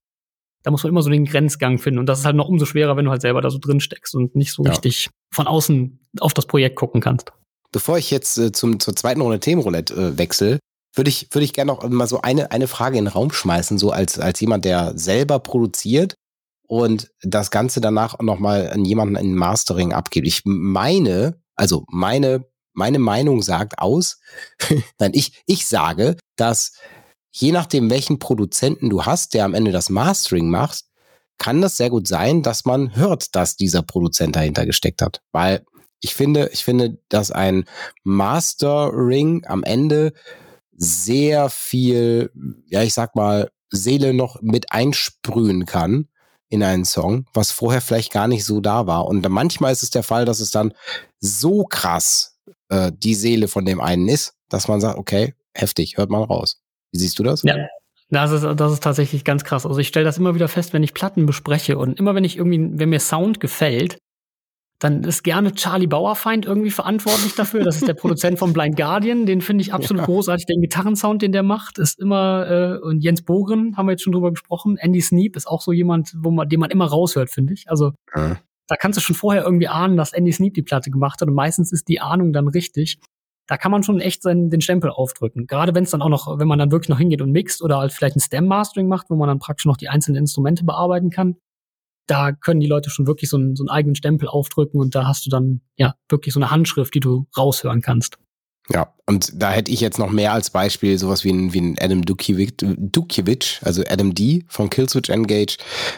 Da 0.64 0.70
muss 0.70 0.82
man 0.82 0.90
immer 0.90 1.02
so 1.02 1.10
den 1.10 1.26
Grenzgang 1.26 1.78
finden 1.78 2.00
und 2.00 2.06
das 2.06 2.20
ist 2.20 2.24
halt 2.24 2.36
noch 2.36 2.48
umso 2.48 2.64
schwerer, 2.64 2.96
wenn 2.96 3.04
du 3.04 3.10
halt 3.10 3.22
selber 3.22 3.42
da 3.42 3.50
so 3.50 3.58
drin 3.58 3.80
steckst 3.80 4.14
und 4.14 4.34
nicht 4.34 4.52
so 4.52 4.64
ja. 4.64 4.70
richtig 4.70 5.10
von 5.32 5.46
außen 5.46 6.00
auf 6.20 6.34
das 6.34 6.46
Projekt 6.46 6.76
gucken 6.76 7.00
kannst. 7.00 7.32
Bevor 7.70 7.98
ich 7.98 8.10
jetzt 8.10 8.38
äh, 8.38 8.50
zum, 8.50 8.80
zur 8.80 8.96
zweiten 8.96 9.20
Runde 9.20 9.40
Themenroulette 9.40 9.94
äh, 9.94 10.18
wechsle, 10.18 10.58
würde 10.98 11.08
ich, 11.08 11.28
würde 11.30 11.44
ich 11.44 11.54
gerne 11.54 11.72
noch 11.72 11.88
mal 11.88 12.06
so 12.06 12.20
eine, 12.20 12.50
eine 12.50 12.66
Frage 12.66 12.98
in 12.98 13.06
den 13.06 13.12
Raum 13.12 13.32
schmeißen, 13.32 13.78
so 13.78 13.90
als, 13.90 14.18
als 14.18 14.40
jemand, 14.40 14.64
der 14.64 14.98
selber 14.98 15.38
produziert 15.38 16.14
und 16.66 17.10
das 17.22 17.50
Ganze 17.50 17.80
danach 17.80 18.18
nochmal 18.20 18.70
an 18.70 18.84
jemanden 18.84 19.16
in 19.16 19.34
Mastering 19.34 19.92
abgibt. 19.92 20.26
Ich 20.26 20.42
meine, 20.44 21.40
also 21.54 21.84
meine, 21.88 22.44
meine 22.74 22.98
Meinung 22.98 23.42
sagt 23.42 23.78
aus, 23.78 24.20
nein, 24.98 25.12
ich, 25.14 25.42
ich 25.46 25.66
sage, 25.66 26.16
dass 26.36 26.72
je 27.32 27.52
nachdem, 27.52 27.90
welchen 27.90 28.18
Produzenten 28.18 28.90
du 28.90 29.06
hast, 29.06 29.34
der 29.34 29.44
am 29.44 29.54
Ende 29.54 29.72
das 29.72 29.90
Mastering 29.90 30.50
macht, 30.50 30.84
kann 31.38 31.62
das 31.62 31.76
sehr 31.76 31.90
gut 31.90 32.08
sein, 32.08 32.42
dass 32.42 32.64
man 32.64 32.96
hört, 32.96 33.36
dass 33.36 33.54
dieser 33.54 33.82
Produzent 33.82 34.34
dahinter 34.34 34.66
gesteckt 34.66 35.00
hat. 35.00 35.20
Weil 35.30 35.64
ich 36.00 36.14
finde, 36.14 36.50
ich 36.52 36.64
finde, 36.64 36.98
dass 37.08 37.30
ein 37.30 37.64
Mastering 38.02 39.44
am 39.46 39.62
Ende 39.62 40.12
sehr 40.78 41.50
viel, 41.50 42.30
ja, 42.66 42.82
ich 42.82 42.94
sag 42.94 43.16
mal, 43.16 43.50
Seele 43.70 44.14
noch 44.14 44.40
mit 44.40 44.72
einsprühen 44.72 45.66
kann 45.66 46.08
in 46.48 46.62
einen 46.62 46.84
Song, 46.84 47.26
was 47.34 47.50
vorher 47.50 47.82
vielleicht 47.82 48.12
gar 48.12 48.28
nicht 48.28 48.44
so 48.44 48.60
da 48.60 48.86
war. 48.86 49.06
Und 49.06 49.28
manchmal 49.28 49.72
ist 49.72 49.82
es 49.82 49.90
der 49.90 50.02
Fall, 50.02 50.24
dass 50.24 50.40
es 50.40 50.50
dann 50.50 50.72
so 51.20 51.64
krass 51.64 52.38
äh, 52.68 52.90
die 52.96 53.14
Seele 53.14 53.48
von 53.48 53.66
dem 53.66 53.80
einen 53.80 54.08
ist, 54.08 54.34
dass 54.48 54.68
man 54.68 54.80
sagt, 54.80 54.98
okay, 54.98 55.34
heftig, 55.52 55.98
hört 55.98 56.10
mal 56.10 56.22
raus. 56.22 56.62
Wie 56.92 56.98
siehst 56.98 57.18
du 57.18 57.22
das? 57.22 57.42
Ja. 57.42 57.56
Das 58.10 58.30
ist, 58.30 58.42
das 58.42 58.72
ist 58.72 58.82
tatsächlich 58.82 59.22
ganz 59.22 59.44
krass. 59.44 59.66
Also 59.66 59.78
ich 59.80 59.88
stelle 59.88 60.06
das 60.06 60.16
immer 60.16 60.34
wieder 60.34 60.48
fest, 60.48 60.72
wenn 60.72 60.82
ich 60.82 60.94
Platten 60.94 61.26
bespreche 61.26 61.76
und 61.76 61.98
immer 61.98 62.14
wenn 62.14 62.24
ich 62.24 62.38
irgendwie, 62.38 62.78
wenn 62.78 62.88
mir 62.88 63.00
Sound 63.00 63.38
gefällt, 63.38 63.98
dann 64.78 65.02
ist 65.02 65.24
gerne 65.24 65.52
Charlie 65.52 65.88
Bauerfeind 65.88 66.46
irgendwie 66.46 66.70
verantwortlich 66.70 67.34
dafür. 67.34 67.64
Das 67.64 67.76
ist 67.76 67.88
der 67.88 67.94
Produzent 67.94 68.38
von 68.38 68.52
Blind 68.52 68.76
Guardian. 68.76 69.26
Den 69.26 69.40
finde 69.40 69.62
ich 69.62 69.74
absolut 69.74 70.02
ja. 70.02 70.06
großartig. 70.06 70.46
Den 70.46 70.60
Gitarrensound, 70.60 71.20
den 71.20 71.32
der 71.32 71.42
macht, 71.42 71.78
ist 71.78 71.98
immer, 71.98 72.48
äh, 72.48 72.78
und 72.78 73.00
Jens 73.00 73.22
Bogen 73.22 73.76
haben 73.76 73.86
wir 73.86 73.92
jetzt 73.92 74.04
schon 74.04 74.12
drüber 74.12 74.30
gesprochen. 74.30 74.76
Andy 74.76 75.00
Sneap 75.00 75.34
ist 75.34 75.48
auch 75.48 75.62
so 75.62 75.72
jemand, 75.72 76.12
wo 76.16 76.30
man, 76.30 76.48
den 76.48 76.60
man 76.60 76.70
immer 76.70 76.86
raushört, 76.86 77.30
finde 77.30 77.54
ich. 77.54 77.68
Also, 77.68 77.92
ja. 78.14 78.36
da 78.68 78.76
kannst 78.76 78.98
du 78.98 79.00
schon 79.00 79.16
vorher 79.16 79.42
irgendwie 79.42 79.68
ahnen, 79.68 79.96
dass 79.96 80.12
Andy 80.12 80.32
Sneap 80.32 80.54
die 80.54 80.62
Platte 80.62 80.90
gemacht 80.90 81.20
hat. 81.20 81.28
Und 81.28 81.34
meistens 81.34 81.72
ist 81.72 81.88
die 81.88 82.00
Ahnung 82.00 82.32
dann 82.32 82.46
richtig. 82.46 83.00
Da 83.48 83.56
kann 83.56 83.72
man 83.72 83.82
schon 83.82 83.98
echt 83.98 84.22
seinen, 84.22 84.48
den 84.48 84.60
Stempel 84.60 84.90
aufdrücken. 84.90 85.48
Gerade 85.48 85.74
wenn 85.74 85.84
es 85.84 85.90
dann 85.90 86.02
auch 86.02 86.10
noch, 86.10 86.38
wenn 86.38 86.46
man 86.46 86.58
dann 86.60 86.70
wirklich 86.70 86.90
noch 86.90 86.98
hingeht 86.98 87.22
und 87.22 87.32
mixt 87.32 87.62
oder 87.62 87.78
halt 87.78 87.92
vielleicht 87.92 88.14
ein 88.14 88.20
Stem-Mastering 88.20 88.86
macht, 88.86 89.10
wo 89.10 89.16
man 89.16 89.26
dann 89.26 89.40
praktisch 89.40 89.66
noch 89.66 89.76
die 89.76 89.88
einzelnen 89.88 90.18
Instrumente 90.18 90.64
bearbeiten 90.64 91.10
kann 91.10 91.36
da 92.08 92.32
können 92.32 92.60
die 92.60 92.66
Leute 92.66 92.90
schon 92.90 93.06
wirklich 93.06 93.30
so 93.30 93.36
einen, 93.36 93.54
so 93.54 93.62
einen 93.62 93.70
eigenen 93.70 93.94
Stempel 93.94 94.28
aufdrücken 94.28 94.80
und 94.80 94.94
da 94.94 95.06
hast 95.06 95.24
du 95.26 95.30
dann 95.30 95.60
ja 95.76 95.94
wirklich 96.08 96.34
so 96.34 96.40
eine 96.40 96.50
Handschrift, 96.50 96.94
die 96.94 97.00
du 97.00 97.26
raushören 97.36 97.82
kannst. 97.82 98.18
Ja, 98.70 98.92
und 99.06 99.30
da 99.40 99.50
hätte 99.50 99.70
ich 99.70 99.80
jetzt 99.80 99.98
noch 99.98 100.10
mehr 100.10 100.32
als 100.32 100.50
Beispiel 100.50 100.98
sowas 100.98 101.24
wie 101.24 101.32
ein, 101.32 101.52
wie 101.52 101.60
ein 101.60 101.76
Adam 101.80 102.02
Dukiewicz, 102.04 103.60
also 103.62 103.82
Adam 103.88 104.14
D 104.14 104.44
von 104.48 104.68
Killswitch 104.68 105.08
Engage. 105.08 105.56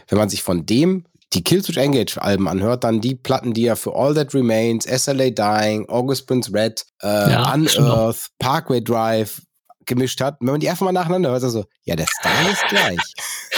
Wenn 0.08 0.18
man 0.18 0.28
sich 0.28 0.42
von 0.42 0.66
dem 0.66 1.04
die 1.32 1.42
Killswitch 1.42 1.78
Engage 1.78 2.20
Alben 2.20 2.48
anhört, 2.48 2.84
dann 2.84 3.00
die 3.00 3.14
Platten, 3.14 3.54
die 3.54 3.66
er 3.66 3.76
für 3.76 3.94
All 3.94 4.14
That 4.14 4.34
Remains, 4.34 4.84
SLA 4.84 5.30
Dying, 5.30 5.88
August 5.88 6.26
Prince 6.26 6.52
Red, 6.52 6.84
äh, 7.02 7.32
ja, 7.32 7.54
Unearth, 7.54 8.28
Parkway 8.38 8.82
Drive, 8.82 9.42
gemischt 9.86 10.20
hat. 10.20 10.36
Wenn 10.40 10.52
man 10.52 10.60
die 10.60 10.68
einfach 10.68 10.84
mal 10.84 10.92
nacheinander 10.92 11.30
hört, 11.30 11.42
so, 11.42 11.64
ja, 11.84 11.96
der 11.96 12.06
Style 12.06 12.50
ist 12.50 12.64
gleich. 12.68 13.14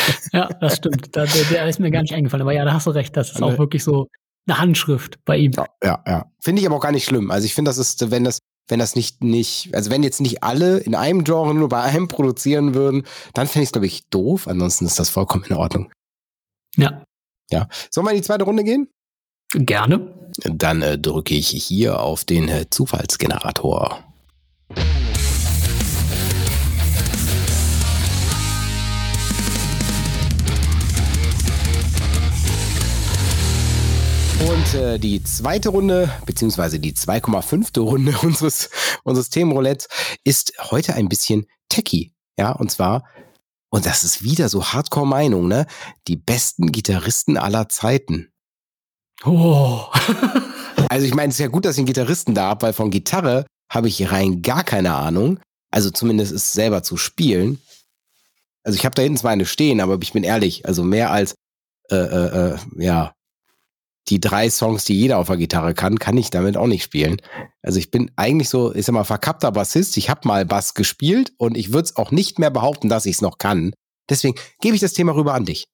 ja, 0.33 0.49
das 0.61 0.77
stimmt. 0.77 1.17
Da, 1.17 1.25
der, 1.25 1.45
der, 1.45 1.69
ist 1.69 1.81
mir 1.81 1.91
gar 1.91 2.03
nicht 2.03 2.15
eingefallen. 2.15 2.43
Aber 2.43 2.53
ja, 2.53 2.65
da 2.65 2.73
hast 2.75 2.87
du 2.87 2.91
recht. 2.91 3.17
Das 3.17 3.33
ist 3.33 3.43
auch 3.43 3.59
wirklich 3.59 3.85
so 3.85 4.09
eine 4.47 4.59
Handschrift 4.59 5.19
bei 5.25 5.37
ihm. 5.37 5.53
Ja, 5.53 5.67
ja. 5.83 6.05
ja. 6.07 6.33
Finde 6.41 6.61
ich 6.61 6.67
aber 6.67 6.77
auch 6.77 6.83
gar 6.83 6.93
nicht 6.93 7.05
schlimm. 7.05 7.31
Also 7.31 7.47
ich 7.47 7.55
finde, 7.55 7.69
das 7.69 7.79
ist, 7.79 8.11
wenn 8.11 8.25
das, 8.25 8.38
wenn 8.69 8.79
das 8.79 8.97
nicht, 8.97 9.23
nicht, 9.23 9.75
also 9.75 9.91
wenn 9.91 10.03
jetzt 10.03 10.21
nicht 10.21 10.43
alle 10.43 10.79
in 10.79 10.95
einem 10.95 11.25
Genre 11.25 11.55
nur 11.55 11.69
bei 11.69 11.83
einem 11.83 12.09
produzieren 12.09 12.75
würden, 12.75 13.05
dann 13.35 13.47
fände 13.47 13.65
ich 13.65 13.69
es, 13.69 13.73
glaube 13.73 13.87
ich, 13.87 14.09
doof. 14.09 14.49
Ansonsten 14.49 14.87
ist 14.87 14.99
das 14.99 15.11
vollkommen 15.11 15.45
in 15.49 15.57
Ordnung. 15.57 15.93
Ja. 16.77 17.05
Ja. 17.51 17.69
Sollen 17.91 18.07
wir 18.07 18.12
in 18.12 18.17
die 18.17 18.23
zweite 18.23 18.45
Runde 18.45 18.65
gehen? 18.65 18.88
Gerne. 19.55 20.15
Dann 20.45 20.81
äh, 20.81 20.99
drücke 20.99 21.35
ich 21.35 21.49
hier 21.49 22.01
auf 22.01 22.25
den 22.25 22.49
äh, 22.49 22.67
Zufallsgenerator. 22.71 24.03
Und 34.53 34.75
äh, 34.75 34.99
die 34.99 35.23
zweite 35.25 35.71
Runde, 35.71 36.11
beziehungsweise 36.27 36.79
die 36.79 36.93
2,5. 36.93 37.81
Runde 37.81 38.15
unseres, 38.23 38.69
unseres 39.03 39.31
Themenroulettes 39.31 39.88
ist 40.25 40.53
heute 40.71 40.93
ein 40.95 41.09
bisschen 41.09 41.47
techy. 41.71 42.12
Ja, 42.38 42.53
und 42.53 42.71
zwar, 42.71 43.09
und 43.71 43.87
das 43.87 44.05
ist 44.05 44.23
wieder 44.25 44.51
so 44.51 44.62
Hardcore-Meinung, 44.62 45.49
ne? 45.49 45.67
Die 46.07 46.17
besten 46.17 46.71
Gitarristen 46.71 47.38
aller 47.38 47.71
Zeiten. 47.71 48.31
Oh. 49.25 49.87
also 50.91 51.07
ich 51.07 51.15
meine, 51.15 51.31
es 51.31 51.37
ist 51.37 51.41
ja 51.41 51.49
gut, 51.49 51.65
dass 51.65 51.77
ich 51.77 51.79
einen 51.79 51.87
Gitarristen 51.87 52.35
da 52.35 52.51
habe, 52.51 52.67
weil 52.67 52.73
von 52.75 52.91
Gitarre 52.91 53.47
habe 53.71 53.88
ich 53.88 54.12
rein 54.12 54.43
gar 54.43 54.65
keine 54.65 54.95
Ahnung. 54.95 55.41
Also 55.71 55.88
zumindest 55.88 56.31
ist 56.31 56.53
selber 56.53 56.83
zu 56.83 56.99
spielen. 56.99 57.59
Also 58.65 58.77
ich 58.77 58.85
habe 58.85 58.95
da 58.95 59.01
hinten 59.01 59.17
zwar 59.17 59.31
eine 59.31 59.47
stehen, 59.47 59.81
aber 59.81 59.99
ich 60.03 60.12
bin 60.12 60.25
ehrlich, 60.25 60.67
also 60.67 60.85
mehr 60.85 61.11
als 61.11 61.37
äh, 61.91 61.97
äh, 61.97 62.51
äh 62.51 62.59
ja 62.77 63.15
die 64.09 64.21
drei 64.21 64.51
Songs, 64.51 64.85
die 64.85 64.99
jeder 64.99 65.19
auf 65.19 65.29
der 65.29 65.37
Gitarre 65.37 65.75
kann, 65.75 65.99
kann 65.99 66.17
ich 66.17 66.31
damit 66.31 66.57
auch 66.57 66.67
nicht 66.67 66.83
spielen. 66.83 67.19
Also 67.62 67.79
ich 67.79 67.91
bin 67.91 68.11
eigentlich 68.17 68.49
so, 68.49 68.75
ich 68.75 68.85
sag 68.85 68.93
mal, 68.93 69.05
verkappter 69.05 69.53
Bassist. 69.53 69.97
Ich 69.97 70.11
habe 70.11 70.27
mal 70.27 70.45
Bass 70.45 70.75
gespielt 70.75 71.33
und 71.38 71.57
ich 71.57 71.73
würde 71.73 71.85
es 71.85 71.97
auch 71.97 72.11
nicht 72.11 72.38
mehr 72.38 72.51
behaupten, 72.51 72.88
dass 72.88 73.07
ich 73.07 73.17
es 73.17 73.23
noch 73.23 73.38
kann. 73.38 73.73
Deswegen 74.11 74.35
gebe 74.61 74.75
ich 74.75 74.81
das 74.81 74.93
Thema 74.93 75.15
rüber 75.15 75.35
an 75.35 75.45
dich. 75.45 75.67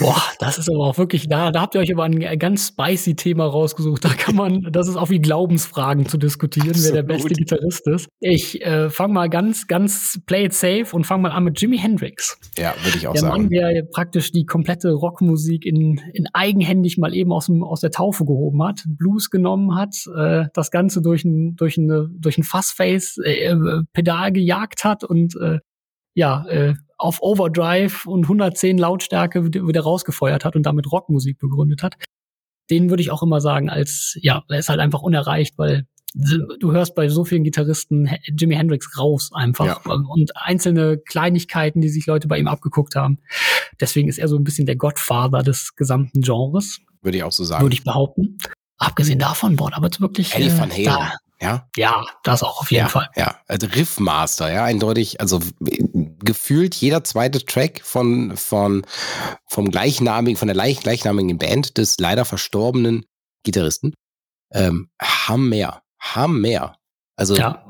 Boah, 0.00 0.22
das 0.38 0.58
ist 0.58 0.68
aber 0.70 0.86
auch 0.86 0.98
wirklich, 0.98 1.28
da, 1.28 1.50
da 1.50 1.62
habt 1.62 1.74
ihr 1.74 1.80
euch 1.80 1.92
aber 1.92 2.04
ein 2.04 2.38
ganz 2.38 2.68
spicy 2.68 3.14
Thema 3.14 3.46
rausgesucht. 3.46 4.04
Da 4.04 4.10
kann 4.10 4.36
man, 4.36 4.68
das 4.70 4.88
ist 4.88 4.96
auch 4.96 5.10
wie 5.10 5.20
Glaubensfragen 5.20 6.06
zu 6.06 6.18
diskutieren, 6.18 6.70
Absolut. 6.70 6.94
wer 6.94 7.02
der 7.02 7.14
beste 7.14 7.34
Gitarrist 7.34 7.86
ist. 7.86 8.08
Ich 8.20 8.64
äh, 8.64 8.90
fange 8.90 9.14
mal 9.14 9.28
ganz, 9.28 9.66
ganz 9.66 10.20
play 10.26 10.46
it 10.46 10.54
safe 10.54 10.86
und 10.92 11.06
fange 11.06 11.22
mal 11.22 11.30
an 11.30 11.44
mit 11.44 11.60
Jimi 11.60 11.78
Hendrix. 11.78 12.38
Ja, 12.58 12.74
würde 12.82 12.98
ich 12.98 13.06
auch 13.06 13.12
der 13.12 13.22
sagen. 13.22 13.48
Der 13.48 13.62
Mann, 13.62 13.74
der 13.74 13.82
praktisch 13.84 14.32
die 14.32 14.44
komplette 14.44 14.92
Rockmusik 14.92 15.64
in, 15.66 16.00
in 16.12 16.26
eigenhändig 16.32 16.98
mal 16.98 17.14
eben 17.14 17.32
aus, 17.32 17.46
dem, 17.46 17.62
aus 17.62 17.80
der 17.80 17.90
Taufe 17.90 18.24
gehoben 18.24 18.62
hat, 18.62 18.82
Blues 18.86 19.30
genommen 19.30 19.76
hat, 19.76 19.94
äh, 20.16 20.46
das 20.54 20.70
Ganze 20.70 21.02
durch 21.02 21.24
ein, 21.24 21.56
durch 21.56 21.78
eine, 21.78 22.08
durch 22.18 22.38
ein 22.38 22.44
Fassface-Pedal 22.44 24.28
äh, 24.28 24.32
gejagt 24.32 24.84
hat 24.84 25.04
und 25.04 25.36
äh, 25.36 25.58
ja, 26.14 26.46
äh, 26.48 26.74
auf 26.96 27.22
Overdrive 27.22 28.06
und 28.06 28.24
110 28.24 28.78
Lautstärke 28.78 29.52
wieder 29.52 29.82
rausgefeuert 29.82 30.44
hat 30.44 30.56
und 30.56 30.64
damit 30.64 30.90
Rockmusik 30.90 31.38
begründet 31.38 31.82
hat. 31.82 31.94
Den 32.70 32.90
würde 32.90 33.02
ich 33.02 33.10
auch 33.10 33.22
immer 33.22 33.40
sagen, 33.40 33.68
als, 33.68 34.16
ja, 34.20 34.42
er 34.48 34.58
ist 34.58 34.68
halt 34.68 34.80
einfach 34.80 35.02
unerreicht, 35.02 35.58
weil 35.58 35.86
du 36.14 36.72
hörst 36.72 36.94
bei 36.94 37.08
so 37.08 37.24
vielen 37.24 37.44
Gitarristen 37.44 38.08
Jimi 38.38 38.54
Hendrix 38.54 38.96
raus 38.98 39.30
einfach 39.34 39.84
ja. 39.84 39.92
und 39.92 40.36
einzelne 40.36 40.98
Kleinigkeiten, 40.98 41.80
die 41.80 41.88
sich 41.88 42.06
Leute 42.06 42.28
bei 42.28 42.38
ihm 42.38 42.46
abgeguckt 42.46 42.94
haben. 42.94 43.18
Deswegen 43.80 44.08
ist 44.08 44.18
er 44.18 44.28
so 44.28 44.36
ein 44.36 44.44
bisschen 44.44 44.66
der 44.66 44.76
Godfather 44.76 45.42
des 45.42 45.74
gesamten 45.74 46.22
Genres. 46.22 46.78
Würde 47.02 47.18
ich 47.18 47.24
auch 47.24 47.32
so 47.32 47.44
sagen. 47.44 47.64
Würde 47.64 47.74
ich 47.74 47.84
behaupten. 47.84 48.38
Abgesehen 48.78 49.18
davon, 49.18 49.56
boah, 49.56 49.70
aber 49.74 49.90
wirklich. 49.98 50.34
Eddie 50.34 50.48
äh, 50.48 50.58
Van 50.58 50.70
Halen. 50.70 50.84
Da, 50.84 51.12
ja, 51.40 51.68
ja, 51.76 52.04
das 52.22 52.42
auch 52.42 52.60
auf 52.60 52.70
jeden 52.70 52.84
ja, 52.84 52.88
Fall. 52.88 53.08
Ja, 53.16 53.36
also 53.48 53.66
Riffmaster, 53.66 54.52
ja, 54.52 54.64
eindeutig, 54.64 55.20
also 55.20 55.40
gefühlt 56.24 56.74
jeder 56.74 57.04
zweite 57.04 57.44
Track 57.44 57.80
von, 57.82 58.36
von, 58.36 58.86
vom 59.46 59.70
gleichnamigen, 59.70 60.36
von 60.36 60.48
der 60.48 60.56
gleichnamigen 60.56 61.38
Band 61.38 61.78
des 61.78 61.98
leider 61.98 62.24
verstorbenen 62.24 63.04
Gitarristen, 63.44 63.94
ähm, 64.52 64.88
haben 65.00 65.48
mehr, 65.48 65.82
haben 65.98 66.40
mehr. 66.40 66.76
Also, 67.16 67.36
ja. 67.36 67.66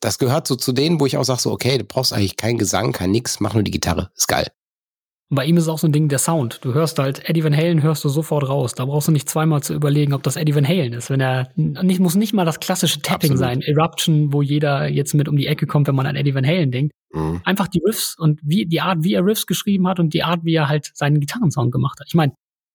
das 0.00 0.18
gehört 0.18 0.46
so 0.46 0.56
zu 0.56 0.72
denen, 0.72 1.00
wo 1.00 1.06
ich 1.06 1.16
auch 1.16 1.24
sage 1.24 1.40
so, 1.40 1.50
okay, 1.50 1.78
du 1.78 1.84
brauchst 1.84 2.12
eigentlich 2.12 2.36
keinen 2.36 2.58
Gesang, 2.58 2.92
kein 2.92 3.10
nix, 3.10 3.40
mach 3.40 3.54
nur 3.54 3.62
die 3.62 3.70
Gitarre, 3.70 4.10
ist 4.14 4.28
geil. 4.28 4.48
Bei 5.34 5.46
ihm 5.46 5.56
ist 5.56 5.66
auch 5.66 5.78
so 5.78 5.86
ein 5.86 5.92
Ding 5.92 6.10
der 6.10 6.18
Sound. 6.18 6.60
Du 6.62 6.74
hörst 6.74 6.98
halt 6.98 7.26
Eddie 7.26 7.42
Van 7.42 7.56
Halen 7.56 7.82
hörst 7.82 8.04
du 8.04 8.10
sofort 8.10 8.46
raus. 8.46 8.74
Da 8.74 8.84
brauchst 8.84 9.08
du 9.08 9.12
nicht 9.12 9.30
zweimal 9.30 9.62
zu 9.62 9.72
überlegen, 9.72 10.12
ob 10.12 10.22
das 10.22 10.36
Eddie 10.36 10.54
Van 10.54 10.68
Halen 10.68 10.92
ist. 10.92 11.08
Wenn 11.08 11.22
er 11.22 11.50
nicht 11.56 12.00
muss 12.00 12.16
nicht 12.16 12.34
mal 12.34 12.44
das 12.44 12.60
klassische 12.60 13.00
Tapping 13.00 13.32
Absolut. 13.32 13.38
sein, 13.38 13.62
Eruption, 13.62 14.34
wo 14.34 14.42
jeder 14.42 14.88
jetzt 14.88 15.14
mit 15.14 15.28
um 15.28 15.38
die 15.38 15.46
Ecke 15.46 15.66
kommt, 15.66 15.88
wenn 15.88 15.94
man 15.94 16.04
an 16.04 16.16
Eddie 16.16 16.34
Van 16.34 16.46
Halen 16.46 16.70
denkt. 16.70 16.92
Mhm. 17.12 17.40
Einfach 17.44 17.68
die 17.68 17.82
Riffs 17.84 18.16
und 18.18 18.40
wie 18.42 18.66
die 18.66 18.80
Art, 18.80 18.98
wie 19.02 19.14
er 19.14 19.24
Riffs 19.24 19.46
geschrieben 19.46 19.86
hat 19.88 20.00
und 20.00 20.14
die 20.14 20.22
Art, 20.22 20.44
wie 20.44 20.54
er 20.54 20.68
halt 20.68 20.90
seinen 20.94 21.20
Gitarrensound 21.20 21.72
gemacht 21.72 22.00
hat. 22.00 22.06
Ich 22.08 22.14
meine, 22.14 22.32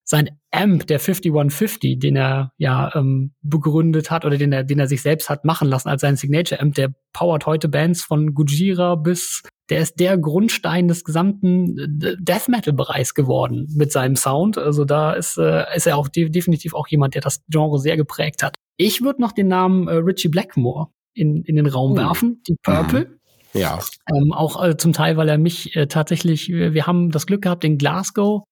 sein 0.10 0.30
Amp, 0.52 0.88
der 0.88 1.00
5150, 1.00 2.00
den 2.00 2.16
er 2.16 2.54
ja 2.58 2.96
ähm, 2.96 3.34
begründet 3.42 4.10
hat 4.10 4.24
oder 4.24 4.38
den 4.38 4.54
er, 4.54 4.64
den 4.64 4.80
er 4.80 4.88
sich 4.88 5.02
selbst 5.02 5.30
hat 5.30 5.44
machen 5.44 5.68
lassen 5.68 5.90
als 5.90 6.02
sein 6.02 6.16
Signature 6.16 6.62
Amp, 6.62 6.76
der 6.76 6.94
powert 7.12 7.46
heute 7.46 7.68
Bands 7.68 8.04
von 8.04 8.34
Gujira 8.34 8.96
bis, 8.96 9.44
der 9.70 9.82
ist 9.82 10.00
der 10.00 10.18
Grundstein 10.18 10.88
des 10.88 11.04
gesamten 11.04 11.78
äh, 12.02 12.16
Death 12.20 12.48
Metal 12.48 12.74
Bereichs 12.74 13.16
geworden 13.16 13.68
mit 13.76 13.92
seinem 13.92 14.16
Sound. 14.16 14.58
Also 14.58 14.86
da 14.86 15.12
ist, 15.12 15.38
äh, 15.38 15.66
ist 15.76 15.88
er 15.88 15.98
auch 15.98 16.08
de 16.08 16.30
definitiv 16.30 16.74
auch 16.74 16.88
jemand, 16.88 17.14
der 17.14 17.22
das 17.22 17.44
Genre 17.50 17.78
sehr 17.78 17.98
geprägt 17.98 18.44
hat. 18.44 18.56
Ich 18.78 19.02
würde 19.02 19.22
noch 19.22 19.34
den 19.34 19.50
Namen 19.50 19.90
äh, 19.90 19.96
Richie 19.96 20.30
Blackmore 20.30 20.88
in, 21.14 21.44
in 21.44 21.58
den 21.58 21.66
Raum 21.68 21.94
oh. 21.94 21.98
werfen, 21.98 22.42
die 22.48 22.56
Purple. 22.64 23.17
Ja. 23.58 23.80
Ähm, 24.14 24.34
auch 24.34 24.64
äh, 24.64 24.78
zum 24.78 24.94
Teil, 24.94 25.18
weil 25.18 25.30
er 25.30 25.38
mich 25.38 25.76
äh, 25.76 25.88
tatsächlich, 25.88 26.50
wir 26.50 26.88
haben 26.88 27.12
das 27.12 27.26
Glück 27.26 27.42
gehabt, 27.42 27.64
in 27.64 27.78
Glasgow 27.78 28.44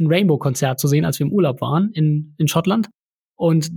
ein 0.00 0.06
Rainbow-Konzert 0.06 0.80
zu 0.80 0.88
sehen, 0.88 1.04
als 1.04 1.18
wir 1.18 1.26
im 1.26 1.32
Urlaub 1.32 1.60
waren 1.60 1.90
in, 1.92 2.34
in 2.38 2.48
Schottland. 2.48 2.88
Und 3.36 3.70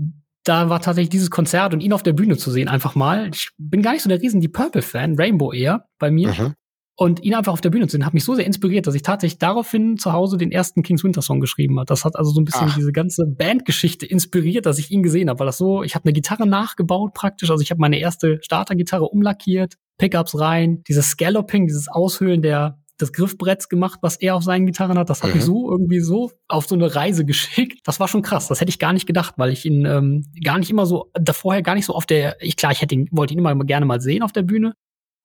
da 0.44 0.70
war 0.70 0.82
tatsächlich 0.82 1.10
dieses 1.10 1.30
Konzert 1.30 1.74
und 1.74 1.82
ihn 1.82 1.94
auf 1.94 2.04
der 2.04 2.14
Bühne 2.14 2.38
zu 2.38 2.52
sehen, 2.52 2.68
einfach 2.68 2.96
mal. 2.96 3.30
Ich 3.34 3.50
bin 3.58 3.82
gar 3.82 3.94
nicht 3.94 4.04
so 4.04 4.10
der 4.10 4.22
riesen 4.22 4.42
die 4.42 4.50
Purple-Fan, 4.50 5.16
Rainbow 5.16 5.54
eher 5.54 5.86
bei 6.00 6.12
mir. 6.12 6.30
Mhm. 6.30 6.54
Und 6.96 7.24
ihn 7.24 7.34
einfach 7.34 7.54
auf 7.54 7.62
der 7.62 7.72
Bühne 7.72 7.88
zu 7.88 7.94
sehen, 7.94 8.06
hat 8.06 8.14
mich 8.14 8.24
so 8.24 8.36
sehr 8.36 8.46
inspiriert, 8.46 8.86
dass 8.86 8.94
ich 8.94 9.02
tatsächlich 9.02 9.40
daraufhin 9.40 9.98
zu 9.98 10.14
Hause 10.14 10.38
den 10.38 10.52
ersten 10.52 10.84
Kings 10.84 11.04
Winter 11.04 11.24
Song 11.24 11.40
geschrieben 11.40 11.80
habe. 11.80 11.88
Das 11.88 12.06
hat 12.06 12.16
also 12.16 12.30
so 12.30 12.40
ein 12.40 12.46
bisschen 12.46 12.68
Ach. 12.70 12.76
diese 12.76 12.92
ganze 12.92 13.26
Bandgeschichte 13.26 14.06
inspiriert, 14.06 14.68
dass 14.68 14.78
ich 14.78 14.92
ihn 14.92 15.02
gesehen 15.02 15.28
habe, 15.28 15.40
weil 15.40 15.48
das 15.48 15.58
so, 15.58 15.82
ich 15.82 15.96
habe 15.96 16.06
eine 16.06 16.14
Gitarre 16.14 16.46
nachgebaut 16.46 17.16
praktisch, 17.16 17.50
also 17.50 17.64
ich 17.64 17.72
habe 17.72 17.82
meine 17.82 17.98
erste 17.98 18.38
Startergitarre 18.44 19.06
umlackiert, 19.06 19.78
Pickups 19.98 20.40
rein, 20.40 20.84
dieses 20.88 21.10
Scalloping, 21.10 21.68
dieses 21.68 21.88
Aushöhlen 21.88 22.42
der 22.42 22.80
des 23.02 23.12
Griffbretts 23.12 23.70
gemacht, 23.70 24.00
was 24.02 24.18
er 24.18 24.36
auf 24.36 24.44
seinen 24.44 24.66
Gitarren 24.66 24.98
hat. 24.98 25.10
Das 25.10 25.24
hat 25.24 25.30
mhm. 25.30 25.36
mich 25.38 25.46
so 25.46 25.70
irgendwie 25.70 26.00
so 26.00 26.32
auf 26.48 26.68
so 26.68 26.76
eine 26.76 26.94
Reise 26.94 27.26
geschickt. 27.26 27.80
Das 27.84 28.00
war 28.00 28.08
schon 28.08 28.22
krass. 28.22 28.48
Das 28.48 28.62
hätte 28.62 28.70
ich 28.70 28.80
gar 28.80 28.94
nicht 28.94 29.08
gedacht, 29.08 29.36
weil 29.38 29.52
ich 29.52 29.66
ihn 29.66 29.86
ähm, 29.86 30.26
gar 30.44 30.60
nicht 30.60 30.70
immer 30.70 30.86
so, 30.86 31.10
da 31.14 31.34
vorher 31.34 31.62
gar 31.62 31.76
nicht 31.76 31.86
so 31.86 31.94
auf 31.94 32.06
der, 32.06 32.42
ich 32.42 32.56
klar, 32.56 32.72
ich 32.72 32.82
hätte 32.82 32.96
ihn, 32.96 33.10
wollte 33.12 33.34
ihn 33.34 33.40
immer 33.40 33.56
gerne 33.66 33.86
mal 33.86 34.02
sehen 34.02 34.24
auf 34.24 34.32
der 34.32 34.44
Bühne. 34.44 34.74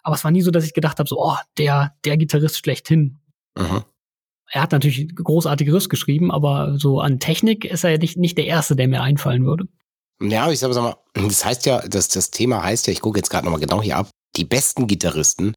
Aber 0.02 0.14
es 0.14 0.24
war 0.24 0.31
nie 0.31 0.42
so, 0.42 0.50
dass 0.50 0.64
ich 0.64 0.74
gedacht 0.74 0.98
habe, 0.98 1.09
so, 1.09 1.22
oh, 1.22 1.37
der, 1.59 1.94
der 2.04 2.16
Gitarrist 2.16 2.59
schlechthin. 2.59 3.18
Mhm. 3.59 3.85
Er 4.50 4.62
hat 4.62 4.72
natürlich 4.72 5.14
großartige 5.14 5.74
Riffs 5.74 5.90
geschrieben, 5.90 6.31
aber 6.31 6.78
so 6.78 7.00
an 7.00 7.20
Technik 7.20 7.66
ist 7.66 7.85
er 7.85 7.90
ja 7.90 7.98
nicht, 7.98 8.16
nicht 8.16 8.38
der 8.38 8.46
Erste, 8.46 8.76
der 8.76 8.88
mir 8.88 9.02
einfallen 9.02 9.44
würde. 9.44 9.66
Ja, 10.22 10.50
ich 10.50 10.59
sag 10.59 10.74
mal, 10.74 10.96
das 11.14 11.44
heißt 11.44 11.66
ja, 11.66 11.87
das, 11.87 12.09
das 12.09 12.31
Thema 12.31 12.62
heißt 12.62 12.87
ja, 12.87 12.92
ich 12.92 13.00
gucke 13.00 13.18
jetzt 13.18 13.28
gerade 13.28 13.44
nochmal 13.44 13.61
genau 13.61 13.83
hier 13.83 13.98
ab, 13.98 14.11
die 14.38 14.44
besten 14.44 14.87
Gitarristen 14.87 15.55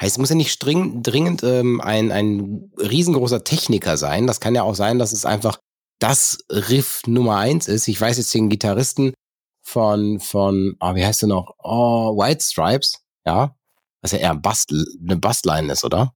Heißt, 0.00 0.16
es 0.16 0.18
muss 0.18 0.30
ja 0.30 0.34
nicht 0.34 0.58
dringend, 0.58 1.06
dringend 1.06 1.44
ähm, 1.44 1.80
ein, 1.80 2.10
ein 2.10 2.72
riesengroßer 2.78 3.44
Techniker 3.44 3.96
sein. 3.96 4.26
Das 4.26 4.40
kann 4.40 4.54
ja 4.54 4.62
auch 4.62 4.74
sein, 4.74 4.98
dass 4.98 5.12
es 5.12 5.24
einfach 5.24 5.58
das 6.00 6.38
Riff 6.50 7.02
Nummer 7.06 7.36
eins 7.36 7.68
ist. 7.68 7.86
Ich 7.86 8.00
weiß 8.00 8.18
jetzt 8.18 8.34
den 8.34 8.48
Gitarristen 8.48 9.14
von, 9.62 10.18
von, 10.18 10.76
oh, 10.80 10.94
wie 10.96 11.04
heißt 11.04 11.22
der 11.22 11.28
noch? 11.28 11.54
Oh, 11.62 12.16
White 12.16 12.44
Stripes, 12.44 13.04
ja. 13.24 13.54
Was 14.02 14.12
ja 14.12 14.18
eher 14.18 14.32
ein 14.32 14.42
eine 14.42 15.16
Bassline 15.16 15.72
ist, 15.72 15.84
oder? 15.84 16.12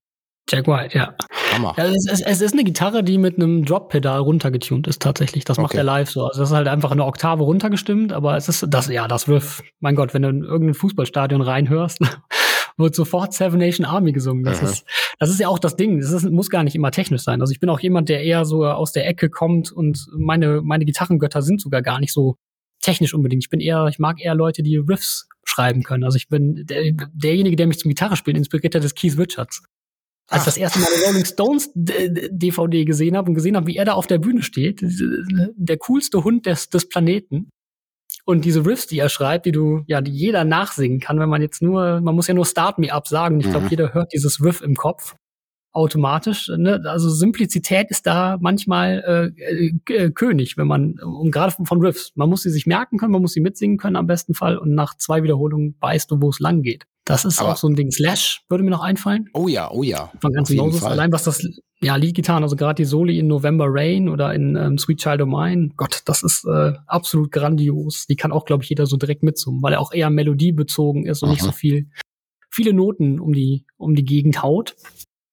Jack 0.48 0.66
White, 0.66 0.96
ja. 0.96 1.14
Hammer. 1.52 1.74
Ja, 1.76 1.84
es, 1.84 2.10
ist, 2.10 2.26
es 2.26 2.40
ist 2.40 2.52
eine 2.52 2.64
Gitarre, 2.64 3.04
die 3.04 3.18
mit 3.18 3.36
einem 3.36 3.64
Drop-Pedal 3.64 4.20
runtergetunt 4.20 4.86
ist, 4.86 5.02
tatsächlich. 5.02 5.44
Das 5.44 5.58
macht 5.58 5.72
okay. 5.72 5.78
er 5.78 5.84
live 5.84 6.10
so. 6.10 6.24
Also 6.24 6.40
das 6.40 6.50
ist 6.50 6.56
halt 6.56 6.68
einfach 6.68 6.90
eine 6.90 7.04
Oktave 7.04 7.42
runtergestimmt, 7.42 8.12
aber 8.12 8.36
es 8.36 8.48
ist 8.48 8.66
das, 8.68 8.88
ja, 8.88 9.08
das 9.08 9.28
Riff. 9.28 9.62
Mein 9.80 9.94
Gott, 9.94 10.14
wenn 10.14 10.22
du 10.22 10.28
in 10.28 10.42
irgendein 10.42 10.74
Fußballstadion 10.74 11.42
reinhörst, 11.42 12.00
wird 12.78 12.94
sofort 12.94 13.34
Seven 13.34 13.58
Nation 13.58 13.84
Army 13.84 14.12
gesungen. 14.12 14.44
Das, 14.44 14.62
ist, 14.62 14.86
das 15.18 15.30
ist 15.30 15.40
ja 15.40 15.48
auch 15.48 15.58
das 15.58 15.76
Ding. 15.76 16.00
Das 16.00 16.12
ist, 16.12 16.30
muss 16.30 16.48
gar 16.48 16.64
nicht 16.64 16.76
immer 16.76 16.92
technisch 16.92 17.22
sein. 17.22 17.40
Also 17.40 17.52
ich 17.52 17.60
bin 17.60 17.68
auch 17.68 17.80
jemand, 17.80 18.08
der 18.08 18.22
eher 18.22 18.44
so 18.44 18.64
aus 18.64 18.92
der 18.92 19.06
Ecke 19.06 19.28
kommt 19.28 19.70
und 19.70 20.06
meine, 20.16 20.62
meine 20.62 20.84
Gitarrengötter 20.84 21.42
sind 21.42 21.60
sogar 21.60 21.82
gar 21.82 22.00
nicht 22.00 22.12
so 22.12 22.36
technisch 22.80 23.12
unbedingt. 23.12 23.44
Ich 23.44 23.50
bin 23.50 23.60
eher, 23.60 23.86
ich 23.88 23.98
mag 23.98 24.20
eher 24.20 24.34
Leute, 24.34 24.62
die 24.62 24.76
Riffs 24.76 25.28
schreiben 25.44 25.82
können. 25.82 26.04
Also 26.04 26.16
ich 26.16 26.28
bin 26.28 26.64
der, 26.66 26.92
derjenige, 27.12 27.56
der 27.56 27.66
mich 27.66 27.78
zum 27.78 27.88
Gitarrespielen 27.88 28.38
inspiriert 28.38 28.74
hat, 28.74 28.84
ist 28.84 28.96
Keith 28.96 29.18
Richards. 29.18 29.62
Als 30.30 30.42
ich 30.42 30.46
das 30.46 30.56
erste 30.58 30.78
Mal 30.78 30.88
eine 30.94 31.06
Rolling 31.06 31.24
Stones 31.24 31.70
DVD 31.74 32.84
gesehen 32.84 33.16
habe 33.16 33.30
und 33.30 33.34
gesehen 33.34 33.56
habe, 33.56 33.66
wie 33.66 33.76
er 33.76 33.86
da 33.86 33.94
auf 33.94 34.06
der 34.06 34.18
Bühne 34.18 34.42
steht, 34.42 34.80
der 34.82 35.78
coolste 35.78 36.22
Hund 36.22 36.46
des, 36.46 36.68
des 36.68 36.88
Planeten, 36.88 37.48
und 38.28 38.44
diese 38.44 38.66
Riffs, 38.66 38.86
die 38.86 38.98
er 38.98 39.08
schreibt, 39.08 39.46
die 39.46 39.52
du, 39.52 39.84
ja, 39.86 40.02
die 40.02 40.10
jeder 40.10 40.44
nachsingen 40.44 41.00
kann, 41.00 41.18
wenn 41.18 41.30
man 41.30 41.40
jetzt 41.40 41.62
nur, 41.62 42.02
man 42.02 42.14
muss 42.14 42.26
ja 42.26 42.34
nur 42.34 42.44
Start 42.44 42.78
Me 42.78 42.92
Up 42.92 43.08
sagen. 43.08 43.40
Ich 43.40 43.48
glaube, 43.48 43.64
mhm. 43.64 43.70
jeder 43.70 43.94
hört 43.94 44.12
dieses 44.12 44.44
Riff 44.44 44.60
im 44.60 44.74
Kopf 44.74 45.14
automatisch. 45.72 46.50
Ne? 46.54 46.82
Also 46.84 47.08
Simplizität 47.08 47.90
ist 47.90 48.06
da 48.06 48.36
manchmal 48.38 49.32
äh, 49.40 49.94
äh, 49.94 50.10
König, 50.10 50.58
wenn 50.58 50.66
man, 50.66 50.98
um 51.00 51.30
gerade 51.30 51.52
von, 51.52 51.64
von, 51.64 51.80
Riffs, 51.80 52.12
man 52.16 52.28
muss 52.28 52.42
sie 52.42 52.50
sich 52.50 52.66
merken 52.66 52.98
können, 52.98 53.12
man 53.12 53.22
muss 53.22 53.32
sie 53.32 53.40
mitsingen 53.40 53.78
können 53.78 53.96
am 53.96 54.06
besten 54.06 54.34
Fall 54.34 54.58
und 54.58 54.74
nach 54.74 54.94
zwei 54.98 55.22
Wiederholungen 55.22 55.76
weißt 55.80 56.10
du, 56.10 56.20
wo 56.20 56.28
es 56.28 56.38
lang 56.38 56.60
geht. 56.60 56.84
Das 57.08 57.24
ist 57.24 57.40
Aber 57.40 57.52
auch 57.52 57.56
so 57.56 57.66
ein 57.66 57.74
Ding. 57.74 57.90
Slash 57.90 58.42
würde 58.50 58.62
mir 58.62 58.70
noch 58.70 58.82
einfallen. 58.82 59.30
Oh 59.32 59.48
ja, 59.48 59.70
oh 59.70 59.82
ja. 59.82 60.12
Von 60.20 60.30
ganz 60.30 60.50
Moses. 60.50 60.82
Allein 60.82 61.10
was 61.10 61.24
das, 61.24 61.42
ja, 61.80 61.96
Leadgitarren, 61.96 62.42
also 62.42 62.54
gerade 62.54 62.74
die 62.74 62.84
Soli 62.84 63.18
in 63.18 63.26
November 63.28 63.64
Rain 63.66 64.10
oder 64.10 64.34
in 64.34 64.56
ähm, 64.56 64.76
Sweet 64.76 65.00
Child 65.00 65.22
of 65.22 65.28
Mine. 65.28 65.70
Gott, 65.78 66.02
das 66.04 66.22
ist 66.22 66.44
äh, 66.44 66.74
absolut 66.86 67.32
grandios. 67.32 68.04
Die 68.10 68.16
kann 68.16 68.30
auch, 68.30 68.44
glaube 68.44 68.62
ich, 68.62 68.68
jeder 68.68 68.84
so 68.84 68.98
direkt 68.98 69.22
mitsummen, 69.22 69.62
weil 69.62 69.72
er 69.72 69.80
auch 69.80 69.92
eher 69.92 70.10
melodiebezogen 70.10 71.06
ist 71.06 71.22
und 71.22 71.30
Aha. 71.30 71.32
nicht 71.32 71.44
so 71.44 71.52
viel, 71.52 71.88
viele 72.50 72.74
Noten 72.74 73.20
um 73.20 73.32
die, 73.32 73.64
um 73.78 73.94
die 73.94 74.04
Gegend 74.04 74.42
haut. 74.42 74.76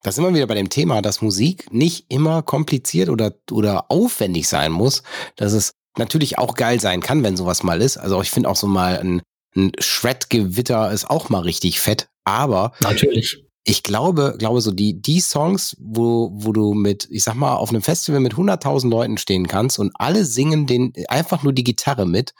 Da 0.01 0.13
sind 0.13 0.23
wir 0.23 0.33
wieder 0.33 0.47
bei 0.47 0.55
dem 0.55 0.69
Thema, 0.69 1.01
dass 1.01 1.21
Musik 1.21 1.73
nicht 1.73 2.05
immer 2.07 2.41
kompliziert 2.41 3.09
oder, 3.09 3.33
oder 3.51 3.91
aufwendig 3.91 4.47
sein 4.47 4.71
muss, 4.71 5.03
dass 5.35 5.51
es 5.51 5.73
natürlich 5.97 6.37
auch 6.37 6.55
geil 6.55 6.79
sein 6.79 7.01
kann, 7.01 7.21
wenn 7.23 7.35
sowas 7.35 7.63
mal 7.63 7.81
ist. 7.81 7.97
Also 7.97 8.21
ich 8.21 8.31
finde 8.31 8.47
auch 8.47 8.55
so 8.55 8.67
mal 8.67 8.97
ein 8.97 9.21
ein 9.55 9.71
Shred-Gewitter 9.79 10.91
ist 10.91 11.09
auch 11.09 11.29
mal 11.29 11.41
richtig 11.41 11.79
fett, 11.79 12.09
aber 12.23 12.73
natürlich. 12.81 13.41
Ich 13.67 13.81
glaube, 13.81 14.35
glaube 14.37 14.61
so 14.61 14.71
die 14.71 15.01
die 15.01 15.19
Songs, 15.19 15.75
wo 15.79 16.29
wo 16.33 16.51
du 16.51 16.73
mit, 16.73 17.07
ich 17.09 17.23
sag 17.23 17.35
mal, 17.35 17.55
auf 17.55 17.69
einem 17.69 17.81
Festival 17.81 18.19
mit 18.19 18.33
100.000 18.33 18.89
Leuten 18.89 19.17
stehen 19.17 19.47
kannst 19.47 19.79
und 19.79 19.91
alle 19.95 20.23
singen 20.25 20.67
den 20.67 20.93
einfach 21.07 21.41
nur 21.41 21.51
die 21.51 21.63
Gitarre 21.63 22.05
mit, 22.05 22.35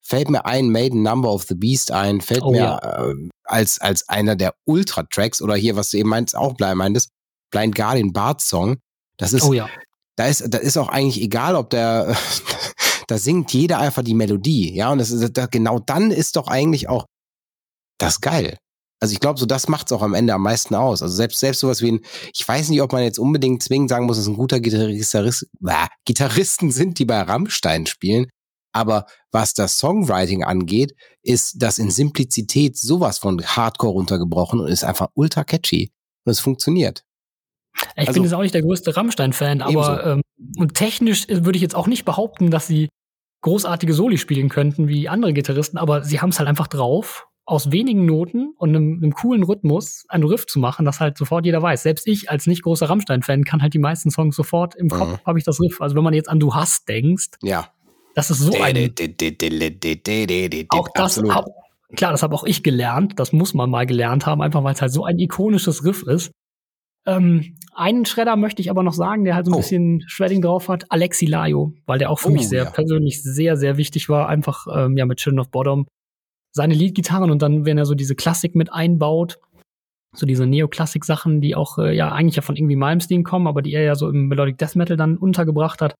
fällt 0.00 0.30
mir 0.30 0.46
ein 0.46 0.70
Maiden 0.70 1.02
Number 1.02 1.30
of 1.30 1.44
the 1.44 1.54
Beast 1.54 1.90
ein, 1.90 2.20
fällt 2.22 2.42
oh, 2.42 2.52
mir 2.52 2.58
ja. 2.58 3.08
äh, 3.10 3.14
als 3.44 3.80
als 3.80 4.08
einer 4.08 4.34
der 4.34 4.54
Ultra 4.64 5.02
Tracks 5.02 5.42
oder 5.42 5.54
hier 5.56 5.76
was 5.76 5.90
du 5.90 5.98
eben 5.98 6.08
meinst 6.08 6.34
auch 6.34 6.54
bleib 6.54 6.76
meintest, 6.76 7.10
Blind 7.50 7.74
Guardian 7.74 8.12
Bart 8.12 8.40
Song. 8.40 8.78
Das 9.18 9.34
ist 9.34 9.44
oh, 9.44 9.52
ja. 9.52 9.68
da 10.16 10.26
ist 10.26 10.42
da 10.48 10.58
ist 10.58 10.78
auch 10.78 10.88
eigentlich 10.88 11.22
egal, 11.22 11.54
ob 11.54 11.68
der 11.68 12.16
da 13.12 13.18
singt 13.18 13.52
jeder 13.52 13.78
einfach 13.78 14.02
die 14.02 14.14
Melodie, 14.14 14.74
ja, 14.74 14.90
und 14.90 14.98
das 14.98 15.10
ist, 15.10 15.36
da, 15.36 15.46
genau 15.46 15.78
dann 15.78 16.10
ist 16.10 16.36
doch 16.36 16.48
eigentlich 16.48 16.88
auch 16.88 17.04
das 17.98 18.20
geil. 18.20 18.56
Also 19.00 19.12
ich 19.12 19.20
glaube, 19.20 19.38
so 19.38 19.46
das 19.46 19.68
macht's 19.68 19.92
auch 19.92 20.00
am 20.00 20.14
Ende 20.14 20.32
am 20.32 20.42
meisten 20.42 20.74
aus. 20.74 21.02
Also 21.02 21.14
selbst 21.14 21.40
selbst 21.40 21.60
sowas 21.60 21.82
wie 21.82 21.92
ein, 21.92 22.00
ich 22.32 22.46
weiß 22.46 22.68
nicht, 22.68 22.80
ob 22.82 22.92
man 22.92 23.02
jetzt 23.02 23.18
unbedingt 23.18 23.62
zwingend 23.62 23.90
sagen 23.90 24.06
muss, 24.06 24.16
dass 24.16 24.28
ein 24.28 24.36
guter 24.36 24.60
Gitarrist, 24.60 25.48
äh, 25.66 25.86
Gitarristen 26.04 26.70
sind, 26.70 26.98
die 26.98 27.04
bei 27.04 27.20
Rammstein 27.20 27.86
spielen. 27.86 28.26
Aber 28.72 29.06
was 29.30 29.54
das 29.54 29.76
Songwriting 29.76 30.44
angeht, 30.44 30.94
ist 31.22 31.56
das 31.58 31.78
in 31.78 31.90
Simplizität 31.90 32.78
sowas 32.78 33.18
von 33.18 33.42
Hardcore 33.44 33.92
runtergebrochen 33.92 34.60
und 34.60 34.68
ist 34.68 34.84
einfach 34.84 35.08
ultra 35.14 35.44
catchy. 35.44 35.90
Und 36.24 36.30
es 36.30 36.40
funktioniert. 36.40 37.02
Ich 37.96 38.08
also, 38.08 38.12
bin 38.14 38.22
jetzt 38.22 38.34
auch 38.34 38.42
nicht 38.42 38.54
der 38.54 38.62
größte 38.62 38.96
Rammstein-Fan, 38.96 39.62
aber 39.62 40.06
ähm, 40.06 40.22
und 40.56 40.74
technisch 40.74 41.26
würde 41.28 41.56
ich 41.56 41.62
jetzt 41.62 41.74
auch 41.74 41.86
nicht 41.86 42.04
behaupten, 42.04 42.50
dass 42.50 42.66
sie 42.66 42.88
großartige 43.42 43.92
Soli 43.92 44.18
spielen 44.18 44.48
könnten 44.48 44.88
wie 44.88 45.08
andere 45.08 45.32
Gitarristen, 45.32 45.78
aber 45.78 46.02
sie 46.04 46.20
haben 46.20 46.30
es 46.30 46.38
halt 46.38 46.48
einfach 46.48 46.68
drauf, 46.68 47.26
aus 47.44 47.72
wenigen 47.72 48.06
Noten 48.06 48.54
und 48.56 48.70
einem, 48.70 49.00
einem 49.02 49.12
coolen 49.12 49.42
Rhythmus 49.42 50.04
einen 50.08 50.24
Riff 50.24 50.46
zu 50.46 50.60
machen, 50.60 50.84
das 50.84 51.00
halt 51.00 51.18
sofort 51.18 51.44
jeder 51.44 51.60
weiß. 51.60 51.82
Selbst 51.82 52.06
ich 52.06 52.30
als 52.30 52.46
nicht 52.46 52.62
großer 52.62 52.88
Rammstein-Fan 52.88 53.44
kann 53.44 53.62
halt 53.62 53.74
die 53.74 53.80
meisten 53.80 54.10
Songs 54.10 54.36
sofort 54.36 54.74
im 54.76 54.88
Kopf, 54.88 55.10
mhm. 55.10 55.26
habe 55.26 55.38
ich 55.38 55.44
das 55.44 55.60
Riff. 55.60 55.80
Also 55.80 55.96
wenn 55.96 56.04
man 56.04 56.14
jetzt 56.14 56.28
an 56.28 56.38
Du 56.38 56.54
hast 56.54 56.88
denkst, 56.88 57.30
ja. 57.42 57.68
das 58.14 58.30
ist 58.30 58.38
so 58.38 58.52
ein... 58.62 58.94
auch 60.68 60.88
das, 60.94 61.18
hab, 61.18 61.46
klar, 61.96 62.12
das 62.12 62.22
habe 62.22 62.34
auch 62.36 62.44
ich 62.44 62.62
gelernt, 62.62 63.18
das 63.18 63.32
muss 63.32 63.54
man 63.54 63.68
mal 63.68 63.86
gelernt 63.86 64.24
haben, 64.24 64.40
einfach 64.40 64.62
weil 64.62 64.74
es 64.74 64.80
halt 64.80 64.92
so 64.92 65.04
ein 65.04 65.18
ikonisches 65.18 65.84
Riff 65.84 66.04
ist. 66.04 66.30
Ähm, 67.06 67.56
einen 67.74 68.04
Schredder 68.04 68.36
möchte 68.36 68.62
ich 68.62 68.70
aber 68.70 68.82
noch 68.82 68.92
sagen, 68.92 69.24
der 69.24 69.34
halt 69.34 69.46
so 69.46 69.52
ein 69.52 69.54
oh. 69.54 69.58
bisschen 69.58 70.04
Shredding 70.06 70.42
drauf 70.42 70.68
hat, 70.68 70.84
Alexi 70.90 71.26
Layo, 71.26 71.74
weil 71.86 71.98
der 71.98 72.10
auch 72.10 72.18
für 72.18 72.28
oh, 72.28 72.32
mich 72.32 72.48
sehr 72.48 72.64
ja. 72.64 72.70
persönlich 72.70 73.22
sehr, 73.22 73.56
sehr 73.56 73.76
wichtig 73.76 74.08
war, 74.08 74.28
einfach 74.28 74.66
ähm, 74.72 74.96
ja 74.96 75.06
mit 75.06 75.18
Children 75.18 75.40
of 75.40 75.50
Bottom. 75.50 75.86
Seine 76.54 76.74
Leadgitarren 76.74 77.30
und 77.30 77.40
dann, 77.40 77.64
wenn 77.64 77.78
er 77.78 77.86
so 77.86 77.94
diese 77.94 78.14
Klassik 78.14 78.54
mit 78.54 78.72
einbaut, 78.72 79.38
so 80.14 80.26
diese 80.26 80.46
Neoklassik-Sachen, 80.46 81.40
die 81.40 81.56
auch 81.56 81.78
äh, 81.78 81.96
ja 81.96 82.12
eigentlich 82.12 82.36
ja 82.36 82.42
von 82.42 82.56
irgendwie 82.56 82.76
Malmsteen 82.76 83.24
kommen, 83.24 83.46
aber 83.46 83.62
die 83.62 83.72
er 83.72 83.82
ja 83.82 83.94
so 83.94 84.08
im 84.08 84.28
Melodic 84.28 84.58
Death 84.58 84.76
Metal 84.76 84.96
dann 84.96 85.16
untergebracht 85.16 85.80
hat. 85.80 85.94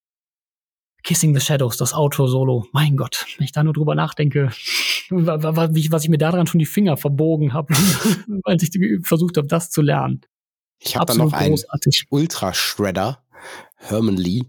Kissing 1.03 1.35
the 1.35 1.41
Shadows, 1.41 1.79
das 1.79 1.95
Outro-Solo. 1.95 2.67
Mein 2.73 2.97
Gott, 2.97 3.27
wenn 3.37 3.45
ich 3.45 3.53
da 3.53 3.65
nur 3.65 3.73
drüber 3.73 3.95
nachdenke, 3.95 4.51
was 5.11 6.05
ich 6.05 6.11
mir 6.11 6.19
daran 6.19 6.47
schon 6.47 6.61
die 6.61 6.67
Finger 6.67 6.97
verbogen 6.97 7.55
habe, 7.55 7.75
weil 8.45 8.57
ich 8.63 8.71
versucht 9.03 9.39
habe, 9.39 9.49
das 9.49 9.71
zu 9.71 9.83
lernen. 9.83 10.21
Ich 10.85 10.97
habe 10.97 11.07
da 11.07 11.15
noch 11.15 11.33
einen 11.33 11.59
Ultra-Shredder, 12.11 13.25
Herman 13.77 14.17
Lee. 14.17 14.45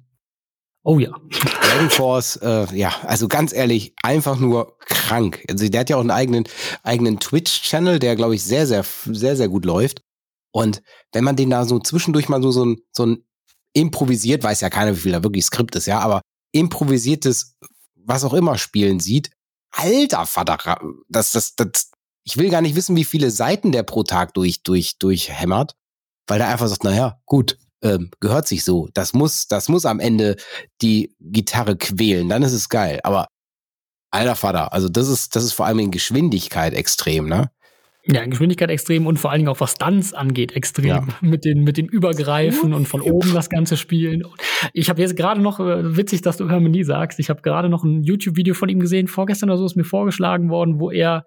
Oh 0.83 0.99
ja. 0.99 1.11
Dragon 1.29 1.89
Force, 1.89 2.35
äh, 2.37 2.65
ja, 2.75 2.93
also 3.03 3.27
ganz 3.27 3.53
ehrlich, 3.53 3.93
einfach 4.03 4.37
nur 4.37 4.77
krank. 4.79 5.43
Also 5.49 5.67
der 5.69 5.81
hat 5.81 5.89
ja 5.89 5.95
auch 5.95 6.01
einen 6.01 6.11
eigenen, 6.11 6.43
eigenen 6.83 7.19
Twitch-Channel, 7.19 7.99
der, 7.99 8.15
glaube 8.15 8.35
ich, 8.35 8.43
sehr, 8.43 8.67
sehr, 8.67 8.83
sehr, 9.05 9.37
sehr 9.37 9.47
gut 9.47 9.63
läuft. 9.63 10.01
Und 10.51 10.81
wenn 11.13 11.23
man 11.23 11.35
den 11.35 11.49
da 11.49 11.65
so 11.65 11.79
zwischendurch 11.79 12.29
mal 12.29 12.41
so, 12.41 12.51
so 12.51 12.65
ein, 12.65 12.81
so 12.91 13.05
ein 13.05 13.23
improvisiert, 13.73 14.43
weiß 14.43 14.61
ja 14.61 14.69
keiner, 14.69 14.95
wie 14.95 15.01
viel 15.01 15.11
da 15.11 15.23
wirklich 15.23 15.45
Skript 15.45 15.75
ist, 15.75 15.87
ja, 15.87 15.99
aber 15.99 16.21
improvisiertes, 16.51 17.55
was 17.95 18.23
auch 18.23 18.33
immer 18.33 18.57
spielen 18.57 18.99
sieht, 18.99 19.31
alter 19.71 20.25
Vater, 20.25 20.79
das, 21.09 21.31
das, 21.31 21.55
das, 21.55 21.91
ich 22.23 22.37
will 22.37 22.49
gar 22.49 22.61
nicht 22.61 22.75
wissen, 22.75 22.95
wie 22.95 23.05
viele 23.05 23.31
Seiten 23.31 23.71
der 23.71 23.83
pro 23.83 24.03
Tag 24.03 24.33
durch, 24.35 24.61
durch, 24.63 24.99
durchhämmert, 24.99 25.75
weil 26.27 26.39
der 26.39 26.49
einfach 26.49 26.67
sagt, 26.67 26.83
naja, 26.83 27.19
gut, 27.25 27.57
ähm, 27.81 28.09
gehört 28.19 28.47
sich 28.47 28.63
so. 28.63 28.89
Das 28.93 29.13
muss, 29.13 29.47
das 29.47 29.69
muss 29.69 29.85
am 29.85 29.99
Ende 29.99 30.37
die 30.81 31.15
Gitarre 31.19 31.75
quälen, 31.77 32.29
dann 32.29 32.43
ist 32.43 32.53
es 32.53 32.69
geil. 32.69 32.99
Aber 33.03 33.27
alter 34.11 34.35
Vater, 34.35 34.73
also 34.73 34.89
das 34.89 35.09
ist, 35.09 35.35
das 35.35 35.43
ist 35.43 35.53
vor 35.53 35.65
allem 35.65 35.79
in 35.79 35.91
Geschwindigkeit 35.91 36.73
extrem, 36.73 37.27
ne? 37.27 37.49
Ja, 38.05 38.21
in 38.21 38.31
Geschwindigkeit 38.31 38.69
extrem 38.69 39.07
und 39.07 39.17
vor 39.17 39.31
allen 39.31 39.39
Dingen 39.39 39.49
auch 39.49 39.61
was 39.61 39.71
Stunts 39.73 40.13
angeht, 40.13 40.51
extrem. 40.53 40.87
Ja. 40.87 41.07
Mit 41.21 41.45
den, 41.45 41.63
mit 41.63 41.77
den 41.77 41.85
Übergreifen 41.85 42.73
und 42.73 42.85
von 42.85 42.99
oben 42.99 43.33
das 43.33 43.49
Ganze 43.49 43.77
spielen. 43.77 44.23
Ich 44.73 44.89
habe 44.89 45.01
jetzt 45.01 45.15
gerade 45.15 45.41
noch, 45.41 45.61
äh, 45.61 45.95
witzig, 45.95 46.21
dass 46.21 46.35
du 46.35 46.49
Harmonie 46.49 46.83
sagst, 46.83 47.19
ich 47.19 47.29
habe 47.29 47.41
gerade 47.41 47.69
noch 47.69 47.85
ein 47.85 48.03
YouTube-Video 48.03 48.55
von 48.55 48.67
ihm 48.67 48.81
gesehen, 48.81 49.07
vorgestern 49.07 49.49
oder 49.49 49.57
so 49.57 49.65
ist 49.65 49.77
mir 49.77 49.85
vorgeschlagen 49.85 50.49
worden, 50.49 50.81
wo 50.81 50.91
er 50.91 51.25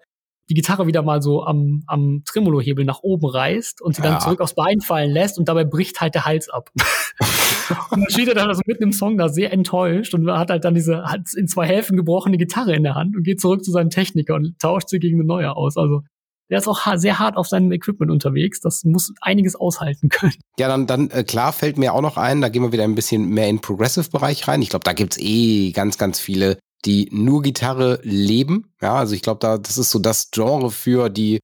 die 0.49 0.53
Gitarre 0.53 0.87
wieder 0.87 1.01
mal 1.01 1.21
so 1.21 1.43
am, 1.43 1.83
am 1.87 2.23
Tremolo-Hebel 2.25 2.85
nach 2.85 2.99
oben 3.01 3.27
reißt 3.27 3.81
und 3.81 3.95
sie 3.95 4.01
ja. 4.01 4.11
dann 4.11 4.21
zurück 4.21 4.39
aufs 4.39 4.55
Bein 4.55 4.79
fallen 4.79 5.11
lässt 5.11 5.37
und 5.37 5.49
dabei 5.49 5.65
bricht 5.65 5.99
halt 5.99 6.15
der 6.15 6.25
Hals 6.25 6.49
ab. 6.49 6.71
und 7.91 8.01
dann 8.01 8.09
steht 8.09 8.27
er 8.27 8.35
dann 8.35 8.47
also 8.47 8.61
mitten 8.65 8.83
im 8.83 8.93
Song 8.93 9.17
da 9.17 9.29
sehr 9.29 9.51
enttäuscht 9.51 10.13
und 10.13 10.29
hat 10.31 10.49
halt 10.49 10.63
dann 10.63 10.75
diese 10.75 11.03
hat 11.03 11.33
in 11.35 11.47
zwei 11.47 11.67
Hälften 11.67 11.97
gebrochene 11.97 12.37
Gitarre 12.37 12.75
in 12.75 12.83
der 12.83 12.95
Hand 12.95 13.15
und 13.15 13.23
geht 13.23 13.41
zurück 13.41 13.63
zu 13.63 13.71
seinem 13.71 13.89
Techniker 13.89 14.35
und 14.35 14.57
tauscht 14.59 14.89
sie 14.89 14.99
gegen 14.99 15.17
eine 15.17 15.27
neue 15.27 15.55
aus. 15.55 15.77
Also 15.77 16.03
der 16.49 16.59
ist 16.59 16.67
auch 16.67 16.95
sehr 16.95 17.19
hart 17.19 17.35
auf 17.35 17.47
seinem 17.47 17.71
Equipment 17.71 18.11
unterwegs. 18.11 18.61
Das 18.61 18.83
muss 18.85 19.13
einiges 19.21 19.55
aushalten 19.55 20.09
können. 20.09 20.35
Ja, 20.57 20.67
dann, 20.67 20.87
dann 20.87 21.09
äh, 21.09 21.23
klar 21.23 21.51
fällt 21.51 21.77
mir 21.77 21.93
auch 21.93 22.01
noch 22.01 22.17
ein, 22.17 22.41
da 22.41 22.49
gehen 22.49 22.61
wir 22.61 22.71
wieder 22.71 22.85
ein 22.85 22.95
bisschen 22.95 23.29
mehr 23.29 23.49
in 23.49 23.59
Progressive-Bereich 23.59 24.47
rein. 24.47 24.61
Ich 24.61 24.69
glaube, 24.69 24.83
da 24.83 24.93
gibt's 24.93 25.17
eh 25.19 25.71
ganz, 25.71 25.97
ganz 25.97 26.19
viele, 26.19 26.57
die 26.85 27.09
nur 27.11 27.41
Gitarre 27.41 27.99
leben. 28.03 28.73
Ja, 28.81 28.95
also 28.95 29.15
ich 29.15 29.21
glaube, 29.21 29.39
da 29.39 29.57
das 29.57 29.77
ist 29.77 29.89
so 29.89 29.99
das 29.99 30.31
Genre 30.31 30.71
für 30.71 31.09
die, 31.09 31.39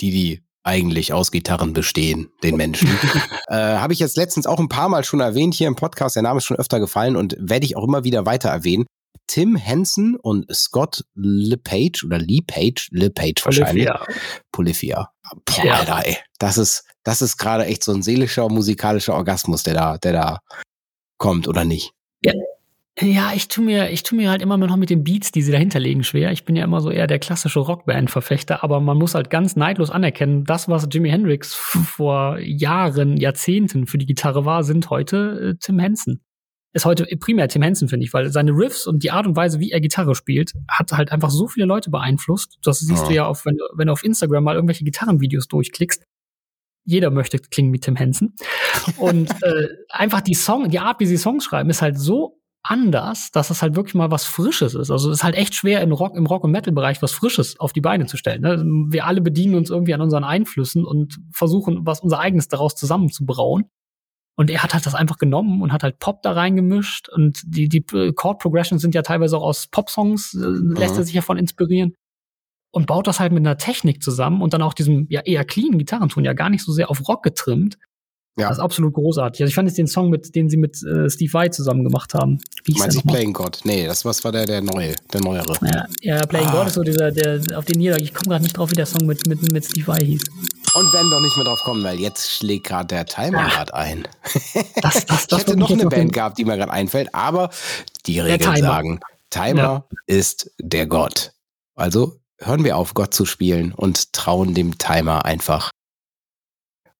die, 0.00 0.10
die 0.10 0.44
eigentlich 0.64 1.12
aus 1.12 1.30
Gitarren 1.30 1.74
bestehen, 1.74 2.30
den 2.42 2.56
Menschen. 2.56 2.88
äh, 3.48 3.54
Habe 3.54 3.92
ich 3.92 3.98
jetzt 3.98 4.16
letztens 4.16 4.46
auch 4.46 4.58
ein 4.58 4.68
paar 4.68 4.88
Mal 4.88 5.04
schon 5.04 5.20
erwähnt 5.20 5.54
hier 5.54 5.68
im 5.68 5.76
Podcast. 5.76 6.16
Der 6.16 6.22
Name 6.22 6.38
ist 6.38 6.44
schon 6.44 6.56
öfter 6.56 6.80
gefallen 6.80 7.16
und 7.16 7.36
werde 7.38 7.66
ich 7.66 7.76
auch 7.76 7.84
immer 7.84 8.04
wieder 8.04 8.26
weiter 8.26 8.48
erwähnen. 8.48 8.86
Tim 9.26 9.56
Henson 9.56 10.16
und 10.16 10.46
Scott 10.54 11.04
LePage 11.14 12.04
oder 12.04 12.18
LePage, 12.18 12.88
LePage 12.90 13.44
wahrscheinlich. 13.44 13.88
Polyphia. 14.52 15.10
Boah, 15.44 15.64
ja. 15.64 15.74
Alter, 15.74 16.06
ey. 16.06 16.18
Das 16.38 16.58
ist, 16.58 16.84
das 17.04 17.22
ist 17.22 17.36
gerade 17.36 17.64
echt 17.66 17.84
so 17.84 17.92
ein 17.92 18.02
seelischer, 18.02 18.48
musikalischer 18.48 19.14
Orgasmus, 19.14 19.62
der 19.62 19.74
da, 19.74 19.98
der 19.98 20.12
da 20.12 20.38
kommt, 21.18 21.48
oder 21.48 21.64
nicht? 21.64 21.92
Ja. 22.22 22.32
Ja, 23.00 23.32
ich 23.34 23.48
tu 23.48 23.60
mir, 23.60 23.90
ich 23.90 24.04
tu 24.04 24.14
mir 24.14 24.30
halt 24.30 24.40
immer 24.40 24.56
noch 24.56 24.76
mit 24.76 24.88
den 24.88 25.02
Beats, 25.02 25.32
die 25.32 25.42
sie 25.42 25.50
dahinter 25.50 25.80
legen, 25.80 26.04
schwer. 26.04 26.30
Ich 26.30 26.44
bin 26.44 26.54
ja 26.54 26.62
immer 26.62 26.80
so 26.80 26.90
eher 26.90 27.08
der 27.08 27.18
klassische 27.18 27.58
Rockband-Verfechter, 27.58 28.62
aber 28.62 28.80
man 28.80 28.96
muss 28.96 29.16
halt 29.16 29.30
ganz 29.30 29.56
neidlos 29.56 29.90
anerkennen, 29.90 30.44
das, 30.44 30.68
was 30.68 30.86
Jimi 30.92 31.10
Hendrix 31.10 31.54
vor 31.54 32.38
Jahren, 32.38 33.16
Jahrzehnten 33.16 33.88
für 33.88 33.98
die 33.98 34.06
Gitarre 34.06 34.44
war, 34.44 34.62
sind 34.62 34.90
heute 34.90 35.54
äh, 35.54 35.58
Tim 35.58 35.80
Henson 35.80 36.20
ist 36.74 36.84
heute 36.84 37.06
primär 37.20 37.48
Tim 37.48 37.62
Henson, 37.62 37.88
finde 37.88 38.04
ich, 38.04 38.12
weil 38.12 38.30
seine 38.30 38.50
Riffs 38.50 38.86
und 38.86 39.04
die 39.04 39.12
Art 39.12 39.26
und 39.26 39.36
Weise, 39.36 39.60
wie 39.60 39.70
er 39.70 39.80
Gitarre 39.80 40.16
spielt, 40.16 40.52
hat 40.68 40.90
halt 40.92 41.12
einfach 41.12 41.30
so 41.30 41.46
viele 41.46 41.66
Leute 41.66 41.88
beeinflusst. 41.88 42.58
Das 42.64 42.80
siehst 42.80 43.02
ja. 43.02 43.08
du 43.08 43.14
ja, 43.14 43.26
auf, 43.26 43.46
wenn, 43.46 43.56
wenn 43.74 43.86
du 43.86 43.92
auf 43.92 44.04
Instagram 44.04 44.42
mal 44.42 44.56
irgendwelche 44.56 44.84
Gitarrenvideos 44.84 45.46
durchklickst. 45.46 46.04
Jeder 46.84 47.10
möchte 47.10 47.38
klingen 47.38 47.72
wie 47.72 47.78
Tim 47.78 47.94
Henson. 47.94 48.34
Und 48.98 49.30
äh, 49.42 49.68
einfach 49.88 50.20
die 50.20 50.34
Song, 50.34 50.68
die 50.68 50.80
Art, 50.80 50.98
wie 50.98 51.06
sie 51.06 51.16
Songs 51.16 51.44
schreiben, 51.44 51.70
ist 51.70 51.80
halt 51.80 51.96
so 51.96 52.40
anders, 52.64 53.30
dass 53.30 53.50
es 53.50 53.62
halt 53.62 53.76
wirklich 53.76 53.94
mal 53.94 54.10
was 54.10 54.24
Frisches 54.24 54.74
ist. 54.74 54.90
Also 54.90 55.10
es 55.10 55.18
ist 55.18 55.24
halt 55.24 55.36
echt 55.36 55.54
schwer 55.54 55.82
im 55.82 55.92
Rock, 55.92 56.16
im 56.16 56.26
Rock- 56.26 56.44
und 56.44 56.50
Metal-Bereich 56.50 57.02
was 57.02 57.12
Frisches 57.12 57.60
auf 57.60 57.72
die 57.72 57.82
Beine 57.82 58.06
zu 58.06 58.16
stellen. 58.16 58.40
Ne? 58.40 58.64
Wir 58.90 59.06
alle 59.06 59.20
bedienen 59.20 59.54
uns 59.54 59.70
irgendwie 59.70 59.94
an 59.94 60.00
unseren 60.00 60.24
Einflüssen 60.24 60.84
und 60.84 61.20
versuchen, 61.30 61.86
was 61.86 62.00
unser 62.00 62.18
eigenes 62.18 62.48
daraus 62.48 62.74
zusammenzubrauen. 62.74 63.66
Und 64.36 64.50
er 64.50 64.62
hat 64.62 64.74
halt 64.74 64.84
das 64.86 64.94
einfach 64.94 65.18
genommen 65.18 65.62
und 65.62 65.72
hat 65.72 65.84
halt 65.84 65.98
Pop 66.00 66.22
da 66.22 66.32
reingemischt. 66.32 67.08
Und 67.10 67.42
die, 67.44 67.68
die 67.68 67.82
Chord 68.14 68.40
Progressions 68.40 68.82
sind 68.82 68.94
ja 68.94 69.02
teilweise 69.02 69.36
auch 69.36 69.44
aus 69.44 69.68
Pop-Songs, 69.68 70.34
äh, 70.34 70.38
lässt 70.38 70.94
mhm. 70.94 71.00
er 71.00 71.04
sich 71.04 71.14
davon 71.14 71.36
inspirieren. 71.36 71.94
Und 72.72 72.86
baut 72.86 73.06
das 73.06 73.20
halt 73.20 73.32
mit 73.32 73.46
einer 73.46 73.58
Technik 73.58 74.02
zusammen 74.02 74.42
und 74.42 74.52
dann 74.52 74.62
auch 74.62 74.74
diesem 74.74 75.06
ja 75.08 75.20
eher 75.20 75.44
cleanen 75.44 75.78
Gitarrenton, 75.78 76.24
ja 76.24 76.32
gar 76.32 76.50
nicht 76.50 76.64
so 76.64 76.72
sehr 76.72 76.90
auf 76.90 77.06
Rock 77.06 77.22
getrimmt. 77.22 77.78
Ja. 78.36 78.48
Das 78.48 78.58
ist 78.58 78.64
absolut 78.64 78.94
großartig. 78.94 79.42
Also 79.42 79.48
ich 79.50 79.54
fand 79.54 79.68
jetzt 79.68 79.78
den 79.78 79.86
Song, 79.86 80.10
mit, 80.10 80.34
den 80.34 80.50
sie 80.50 80.56
mit 80.56 80.82
äh, 80.82 81.08
Steve 81.08 81.32
Vai 81.32 81.48
zusammen 81.50 81.84
gemacht 81.84 82.14
haben. 82.14 82.40
Wie 82.64 82.72
Meinst 82.76 82.96
du 82.96 83.02
Playing 83.02 83.32
God? 83.32 83.60
Nee, 83.62 83.86
das 83.86 84.04
was 84.04 84.24
war 84.24 84.32
der, 84.32 84.44
der 84.44 84.60
neue, 84.60 84.94
der 85.12 85.20
neuere. 85.20 85.56
Ja, 85.62 85.86
ja 86.00 86.26
Playing 86.26 86.48
ah. 86.48 86.52
God 86.52 86.66
ist 86.66 86.74
so 86.74 86.82
dieser, 86.82 87.12
der, 87.12 87.40
auf 87.56 87.64
den 87.64 87.78
Niederlag. 87.78 88.02
Ich 88.02 88.12
komme 88.12 88.30
gerade 88.30 88.42
nicht 88.42 88.56
drauf, 88.56 88.72
wie 88.72 88.74
der 88.74 88.86
Song 88.86 89.06
mit, 89.06 89.28
mit, 89.28 89.40
mit 89.52 89.64
Steve 89.64 89.86
Vai 89.86 90.00
hieß. 90.00 90.22
Und 90.74 90.92
werden 90.92 91.10
doch 91.12 91.20
nicht 91.20 91.36
mehr 91.36 91.44
drauf 91.44 91.60
kommen, 91.60 91.84
weil 91.84 92.00
jetzt 92.00 92.28
schlägt 92.28 92.66
gerade 92.66 92.88
der 92.88 93.06
Timer 93.06 93.48
gerade 93.48 93.72
ein. 93.72 94.08
Das, 94.82 95.06
das, 95.06 95.06
das 95.06 95.26
ich 95.30 95.38
hätte 95.38 95.56
noch 95.56 95.70
eine 95.70 95.86
Band 95.86 96.12
gehabt, 96.12 96.36
die 96.36 96.44
mir 96.44 96.56
gerade 96.56 96.72
einfällt, 96.72 97.14
aber 97.14 97.50
die 98.06 98.18
Regeln 98.18 98.56
sagen, 98.56 99.00
Timer 99.30 99.62
ja. 99.62 99.84
ist 100.06 100.50
der 100.60 100.88
Gott. 100.88 101.32
Also 101.76 102.18
hören 102.38 102.64
wir 102.64 102.76
auf, 102.76 102.94
Gott 102.94 103.14
zu 103.14 103.26
spielen 103.26 103.72
und 103.72 104.12
trauen 104.12 104.54
dem 104.54 104.76
Timer 104.76 105.24
einfach 105.24 105.70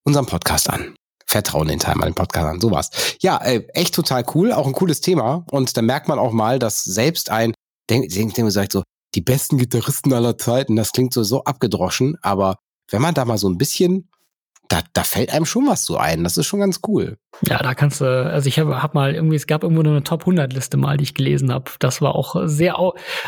unseren 0.05 0.27
Podcast 0.27 0.71
an. 0.71 0.95
Vertrauen 1.35 1.67
den 1.67 1.81
Timer, 1.81 2.05
den 2.05 2.15
Podcast 2.15 2.47
an, 2.47 2.61
sowas. 2.61 2.91
Ja, 3.21 3.39
äh, 3.39 3.67
echt 3.75 3.93
total 3.93 4.25
cool, 4.37 4.53
auch 4.53 4.69
ein 4.69 4.73
cooles 4.73 5.01
Thema. 5.01 5.45
Und 5.51 5.77
da 5.77 5.83
merkt 5.83 6.07
man 6.07 6.21
auch 6.21 6.31
mal, 6.31 6.61
dass 6.61 6.85
selbst 6.85 7.29
ein, 7.29 7.55
denkt, 7.91 8.15
denkt, 8.15 8.37
denkt 8.37 8.53
sagt 8.53 8.71
so, 8.71 8.85
die 9.17 9.21
besten 9.21 9.59
Gitarristen 9.59 10.13
aller 10.13 10.39
Zeiten, 10.39 10.77
das 10.77 10.93
klingt 10.93 11.13
so, 11.13 11.25
so 11.25 11.43
abgedroschen, 11.43 12.17
aber 12.23 12.55
wenn 12.89 13.03
man 13.03 13.15
da 13.15 13.25
mal 13.25 13.39
so 13.39 13.49
ein 13.49 13.59
bisschen 13.59 14.09
da, 14.69 14.81
da 14.93 15.03
fällt 15.03 15.33
einem 15.33 15.45
schon 15.45 15.67
was 15.67 15.85
so 15.85 15.97
ein. 15.97 16.25
Das 16.25 16.37
ist 16.37 16.47
schon 16.47 16.61
ganz 16.61 16.81
cool. 16.87 17.19
Ja, 17.43 17.59
da 17.59 17.75
kannst 17.75 18.01
du, 18.01 18.05
also 18.05 18.49
ich 18.49 18.59
habe 18.59 18.83
hab 18.83 18.95
mal 18.95 19.15
irgendwie, 19.15 19.37
es 19.37 19.47
gab 19.47 19.63
irgendwo 19.63 19.83
eine 19.83 20.03
Top 20.05 20.21
100 20.23 20.53
Liste 20.53 20.77
mal, 20.77 20.97
die 20.97 21.05
ich 21.05 21.15
gelesen 21.15 21.53
habe. 21.53 21.71
Das 21.81 22.01
war 22.01 22.15
auch 22.15 22.37
sehr, 22.45 22.77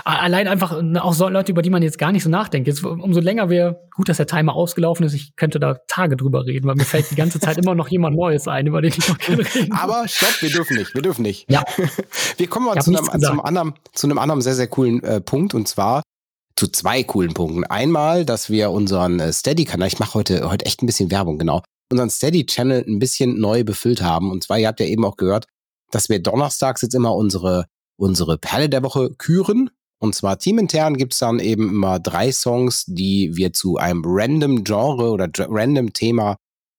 allein 0.04 0.48
einfach 0.48 0.80
ne, 0.80 1.02
auch 1.02 1.12
so 1.12 1.28
Leute, 1.28 1.52
über 1.52 1.62
die 1.62 1.70
man 1.70 1.82
jetzt 1.82 1.98
gar 1.98 2.12
nicht 2.12 2.22
so 2.22 2.30
nachdenkt. 2.30 2.68
Jetzt, 2.68 2.84
umso 2.84 3.20
länger 3.20 3.50
wir, 3.50 3.80
gut, 3.94 4.08
dass 4.08 4.16
der 4.16 4.26
Timer 4.26 4.54
ausgelaufen 4.54 5.04
ist, 5.04 5.14
ich 5.14 5.34
könnte 5.36 5.58
da 5.58 5.74
Tage 5.88 6.16
drüber 6.16 6.46
reden, 6.46 6.66
weil 6.66 6.76
mir 6.76 6.84
fällt 6.84 7.10
die 7.10 7.16
ganze 7.16 7.40
Zeit 7.40 7.58
immer 7.58 7.74
noch 7.74 7.88
jemand 7.88 8.16
Neues 8.16 8.48
ein, 8.48 8.66
über 8.66 8.80
den 8.80 8.92
ich 8.96 9.08
noch 9.08 9.18
gerne 9.18 9.44
reden 9.54 9.72
Aber 9.76 10.06
stopp, 10.08 10.40
wir 10.40 10.50
dürfen 10.50 10.76
nicht, 10.76 10.94
wir 10.94 11.02
dürfen 11.02 11.22
nicht. 11.22 11.50
Ja. 11.50 11.64
Wir 12.36 12.48
kommen 12.48 12.66
mal 12.66 12.80
zu 12.80 12.90
einem, 12.90 13.04
zu 13.04 13.30
einem, 13.30 13.40
anderen, 13.40 13.74
zu 13.92 14.06
einem 14.06 14.18
anderen 14.18 14.42
sehr, 14.42 14.54
sehr 14.54 14.66
coolen 14.66 15.02
äh, 15.02 15.20
Punkt 15.20 15.54
und 15.54 15.66
zwar 15.66 16.02
zu 16.56 16.68
zwei 16.68 17.02
coolen 17.02 17.34
Punkten. 17.34 17.64
Einmal, 17.64 18.24
dass 18.24 18.50
wir 18.50 18.70
unseren 18.70 19.20
äh, 19.20 19.32
Steady-Kanal, 19.32 19.88
ich 19.88 19.98
mache 19.98 20.14
heute, 20.14 20.48
heute 20.48 20.64
echt 20.64 20.82
ein 20.82 20.86
bisschen 20.86 21.10
Werbung, 21.10 21.38
genau, 21.38 21.62
unseren 21.90 22.10
Steady-Channel 22.10 22.84
ein 22.88 22.98
bisschen 22.98 23.38
neu 23.38 23.62
befüllt 23.62 24.02
haben. 24.02 24.30
Und 24.30 24.42
zwar, 24.42 24.58
ihr 24.58 24.68
habt 24.68 24.80
ja 24.80 24.86
eben 24.86 25.04
auch 25.04 25.16
gehört, 25.16 25.46
dass 25.90 26.08
wir 26.08 26.20
donnerstags 26.20 26.82
jetzt 26.82 26.94
immer 26.94 27.14
unsere, 27.14 27.66
unsere 27.96 28.38
Perle 28.38 28.68
der 28.68 28.82
Woche 28.82 29.14
küren. 29.16 29.70
Und 29.98 30.14
zwar 30.14 30.38
teamintern 30.38 30.96
gibt's 30.96 31.18
dann 31.18 31.38
eben 31.38 31.70
immer 31.70 32.00
drei 32.00 32.32
Songs, 32.32 32.84
die 32.86 33.36
wir 33.36 33.52
zu 33.52 33.76
einem 33.76 34.02
random 34.04 34.64
Genre 34.64 35.10
oder 35.10 35.28
random 35.36 35.92
Thema 35.92 36.36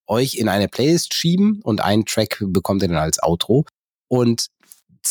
euch 0.08 0.36
in 0.36 0.50
eine 0.50 0.68
Playlist 0.68 1.14
schieben 1.14 1.62
und 1.64 1.82
einen 1.82 2.06
Track 2.06 2.44
bekommt 2.48 2.82
ihr 2.82 2.88
dann 2.88 2.98
als 2.98 3.22
Outro. 3.22 3.66
Und 4.10 4.48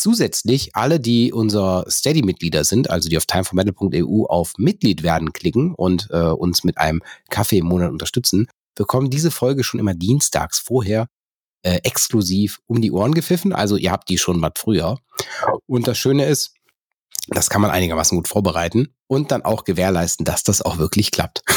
zusätzlich 0.01 0.75
alle, 0.75 0.99
die 0.99 1.31
unser 1.31 1.85
Steady-Mitglieder 1.89 2.63
sind, 2.63 2.89
also 2.89 3.09
die 3.09 3.17
auf 3.17 3.25
timeformetal.eu 3.25 4.25
auf 4.25 4.53
Mitglied 4.57 5.03
werden 5.03 5.33
klicken 5.33 5.73
und 5.73 6.07
äh, 6.11 6.17
uns 6.17 6.63
mit 6.63 6.77
einem 6.77 7.01
Kaffee 7.29 7.59
im 7.59 7.67
Monat 7.67 7.91
unterstützen, 7.91 8.47
bekommen 8.75 9.09
diese 9.09 9.31
Folge 9.31 9.63
schon 9.63 9.79
immer 9.79 9.93
dienstags 9.93 10.59
vorher 10.59 11.07
äh, 11.63 11.79
exklusiv 11.83 12.59
um 12.67 12.81
die 12.81 12.91
Ohren 12.91 13.13
gepfiffen. 13.13 13.53
Also 13.53 13.75
ihr 13.75 13.91
habt 13.91 14.09
die 14.09 14.17
schon 14.17 14.39
mal 14.39 14.51
früher. 14.55 14.99
Und 15.65 15.87
das 15.87 15.97
Schöne 15.97 16.25
ist, 16.25 16.53
das 17.27 17.49
kann 17.49 17.61
man 17.61 17.71
einigermaßen 17.71 18.15
gut 18.17 18.27
vorbereiten 18.27 18.93
und 19.07 19.31
dann 19.31 19.43
auch 19.43 19.63
gewährleisten, 19.63 20.25
dass 20.25 20.43
das 20.43 20.61
auch 20.61 20.77
wirklich 20.77 21.11
klappt. 21.11 21.41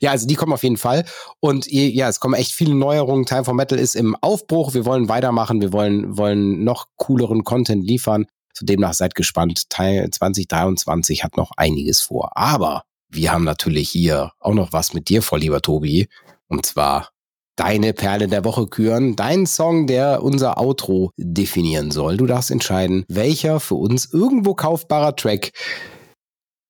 Ja, 0.00 0.10
also 0.10 0.26
die 0.26 0.34
kommen 0.34 0.52
auf 0.52 0.62
jeden 0.62 0.76
Fall. 0.76 1.04
Und 1.40 1.66
ja, 1.70 2.08
es 2.08 2.20
kommen 2.20 2.34
echt 2.34 2.52
viele 2.52 2.74
Neuerungen. 2.74 3.26
Time 3.26 3.44
for 3.44 3.54
Metal 3.54 3.78
ist 3.78 3.94
im 3.94 4.16
Aufbruch. 4.16 4.74
Wir 4.74 4.84
wollen 4.84 5.08
weitermachen. 5.08 5.60
Wir 5.60 5.72
wollen, 5.72 6.16
wollen 6.16 6.64
noch 6.64 6.86
cooleren 6.96 7.44
Content 7.44 7.84
liefern. 7.84 8.26
So 8.52 8.64
demnach 8.64 8.94
seid 8.94 9.14
gespannt. 9.14 9.68
Teil 9.70 10.08
2023 10.10 11.24
hat 11.24 11.36
noch 11.36 11.52
einiges 11.56 12.00
vor. 12.00 12.36
Aber 12.36 12.84
wir 13.08 13.32
haben 13.32 13.44
natürlich 13.44 13.88
hier 13.88 14.32
auch 14.40 14.54
noch 14.54 14.72
was 14.72 14.94
mit 14.94 15.08
dir 15.08 15.22
vor, 15.22 15.38
lieber 15.38 15.62
Tobi. 15.62 16.08
Und 16.48 16.66
zwar 16.66 17.10
deine 17.56 17.92
Perle 17.92 18.28
der 18.28 18.44
Woche 18.44 18.66
küren, 18.66 19.16
dein 19.16 19.46
Song, 19.46 19.86
der 19.86 20.22
unser 20.22 20.60
Outro 20.60 21.10
definieren 21.16 21.90
soll. 21.90 22.18
Du 22.18 22.26
darfst 22.26 22.50
entscheiden, 22.50 23.04
welcher 23.08 23.60
für 23.60 23.74
uns 23.74 24.12
irgendwo 24.12 24.54
kaufbarer 24.54 25.16
Track 25.16 25.52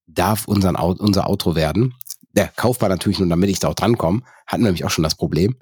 darf 0.07 0.47
unseren, 0.47 0.77
unser 0.77 1.29
Outro 1.29 1.55
werden. 1.55 1.95
Der 2.37 2.49
kaufbar 2.49 2.89
natürlich 2.89 3.19
nur, 3.19 3.29
damit 3.29 3.49
ich 3.51 3.59
da 3.59 3.69
auch 3.69 3.75
drankomme. 3.75 4.21
Hatten 4.47 4.63
nämlich 4.63 4.85
auch 4.85 4.91
schon 4.91 5.03
das 5.03 5.15
Problem. 5.15 5.57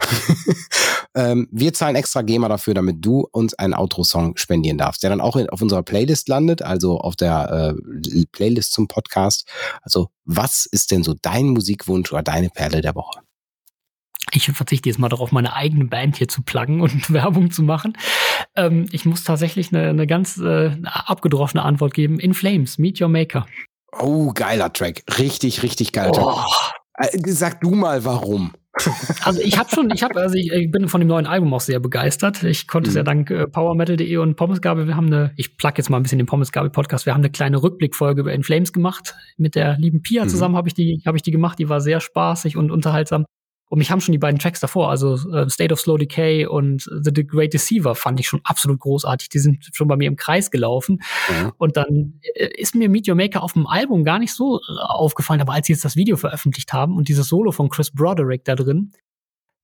ähm, 1.15 1.49
wir 1.53 1.73
zahlen 1.73 1.97
extra 1.97 2.23
GEMA 2.23 2.49
dafür, 2.49 2.75
damit 2.75 2.97
du 3.01 3.27
uns 3.31 3.55
einen 3.55 3.75
Outro-Song 3.75 4.37
spendieren 4.37 4.77
darfst, 4.77 5.03
der 5.03 5.11
dann 5.11 5.21
auch 5.21 5.37
in, 5.37 5.49
auf 5.49 5.63
unserer 5.63 5.85
Playlist 5.85 6.29
landet, 6.29 6.63
also 6.63 6.99
auf 6.99 7.15
der 7.15 7.77
äh, 7.79 8.25
Playlist 8.33 8.73
zum 8.73 8.89
Podcast. 8.89 9.49
Also, 9.83 10.09
was 10.25 10.67
ist 10.67 10.91
denn 10.91 11.05
so 11.05 11.15
dein 11.23 11.47
Musikwunsch 11.47 12.13
oder 12.13 12.23
deine 12.23 12.51
Perle 12.51 12.81
der 12.81 12.95
Woche? 12.97 13.24
Ich 14.35 14.51
verzichte 14.51 14.89
jetzt 14.89 14.99
mal 14.99 15.09
darauf, 15.09 15.31
meine 15.33 15.55
eigene 15.55 15.85
Band 15.85 16.17
hier 16.17 16.29
zu 16.29 16.43
pluggen 16.43 16.81
und 16.81 17.11
Werbung 17.13 17.51
zu 17.51 17.63
machen. 17.63 17.97
Ähm, 18.57 18.87
ich 18.91 19.05
muss 19.05 19.25
tatsächlich 19.25 19.73
eine, 19.73 19.89
eine 19.89 20.07
ganz 20.07 20.39
äh, 20.39 20.77
abgedroschene 20.85 21.63
Antwort 21.63 21.95
geben. 21.95 22.19
In 22.19 22.35
Flames, 22.35 22.79
Meet 22.79 23.01
Your 23.01 23.09
Maker. 23.09 23.47
Oh, 23.99 24.33
geiler 24.33 24.73
Track. 24.73 25.03
Richtig, 25.19 25.63
richtig 25.63 25.93
geiler 25.93 26.13
oh. 26.15 26.33
Track. 26.33 27.15
Äh, 27.15 27.31
sag 27.31 27.61
du 27.61 27.75
mal, 27.75 28.05
warum. 28.05 28.53
Also 29.25 29.41
ich 29.41 29.59
habe 29.59 29.71
schon, 29.71 29.91
ich 29.95 30.03
habe, 30.03 30.21
also 30.21 30.35
ich, 30.35 30.53
ich, 30.53 30.71
bin 30.71 30.89
von 30.89 31.01
dem 31.01 31.09
neuen 31.09 31.27
Album 31.27 31.55
auch 31.55 31.61
sehr 31.61 31.81
begeistert. 31.81 32.43
Ich 32.43 32.67
konnte 32.67 32.91
es 32.91 32.97
ja 32.97 33.03
mhm. 33.03 33.07
dank 33.07 33.31
äh, 33.31 33.47
powermetal.de 33.47 34.17
und 34.19 34.37
Pommesgabel, 34.37 34.87
wir 34.87 34.97
haben 34.97 35.07
eine, 35.07 35.33
ich 35.37 35.57
plug 35.57 35.73
jetzt 35.77 35.91
mal 35.91 35.97
ein 35.97 36.03
bisschen 36.03 36.19
den 36.19 36.27
Pommesgabel 36.27 36.71
Podcast, 36.71 37.07
wir 37.07 37.15
haben 37.15 37.21
eine 37.21 37.31
kleine 37.31 37.63
Rückblickfolge 37.63 38.21
über 38.21 38.33
In 38.33 38.43
Flames 38.43 38.73
gemacht. 38.73 39.15
Mit 39.37 39.55
der 39.55 39.79
lieben 39.79 40.03
Pia 40.03 40.25
mhm. 40.25 40.29
zusammen 40.29 40.57
habe 40.57 40.69
ich 40.69 40.75
die, 40.75 41.03
habe 41.07 41.17
ich 41.17 41.23
die 41.23 41.31
gemacht. 41.31 41.59
Die 41.59 41.69
war 41.69 41.81
sehr 41.81 42.01
spaßig 42.01 42.57
und 42.57 42.71
unterhaltsam. 42.71 43.25
Und 43.75 43.79
mich 43.79 43.91
haben 43.91 44.01
schon 44.01 44.13
die 44.13 44.19
beiden 44.19 44.39
Tracks 44.39 44.61
davor, 44.61 44.89
also 44.89 45.15
äh, 45.33 45.51
State 45.51 45.73
of 45.73 45.81
Slow 45.81 45.99
Decay 45.99 46.47
und 46.47 46.89
The 47.03 47.27
Great 47.27 47.55
Deceiver, 47.55 47.97
fand 47.97 48.21
ich 48.21 48.29
schon 48.29 48.41
absolut 48.45 48.79
großartig. 48.79 49.31
Die 49.31 49.41
sind 49.41 49.69
schon 49.73 49.89
bei 49.89 49.97
mir 49.97 50.07
im 50.07 50.15
Kreis 50.15 50.53
gelaufen. 50.53 51.03
Mhm. 51.29 51.53
Und 51.59 51.77
dann 51.77 52.21
äh, 52.37 52.51
ist 52.57 52.77
mir 52.77 52.89
Meet 52.89 53.09
Your 53.09 53.17
Maker 53.17 53.43
auf 53.43 53.55
dem 53.55 53.67
Album 53.67 54.05
gar 54.05 54.21
nicht 54.21 54.33
so 54.33 54.61
äh, 54.61 54.81
aufgefallen, 54.81 55.41
aber 55.41 55.55
als 55.55 55.67
sie 55.67 55.73
jetzt 55.73 55.85
das 55.85 55.97
Video 55.97 56.17
veröffentlicht 56.17 56.73
haben 56.73 56.97
und 56.97 57.09
dieses 57.09 57.27
Solo 57.27 57.51
von 57.51 57.69
Chris 57.69 57.91
Broderick 57.91 58.45
da 58.45 58.55
drin, 58.55 58.93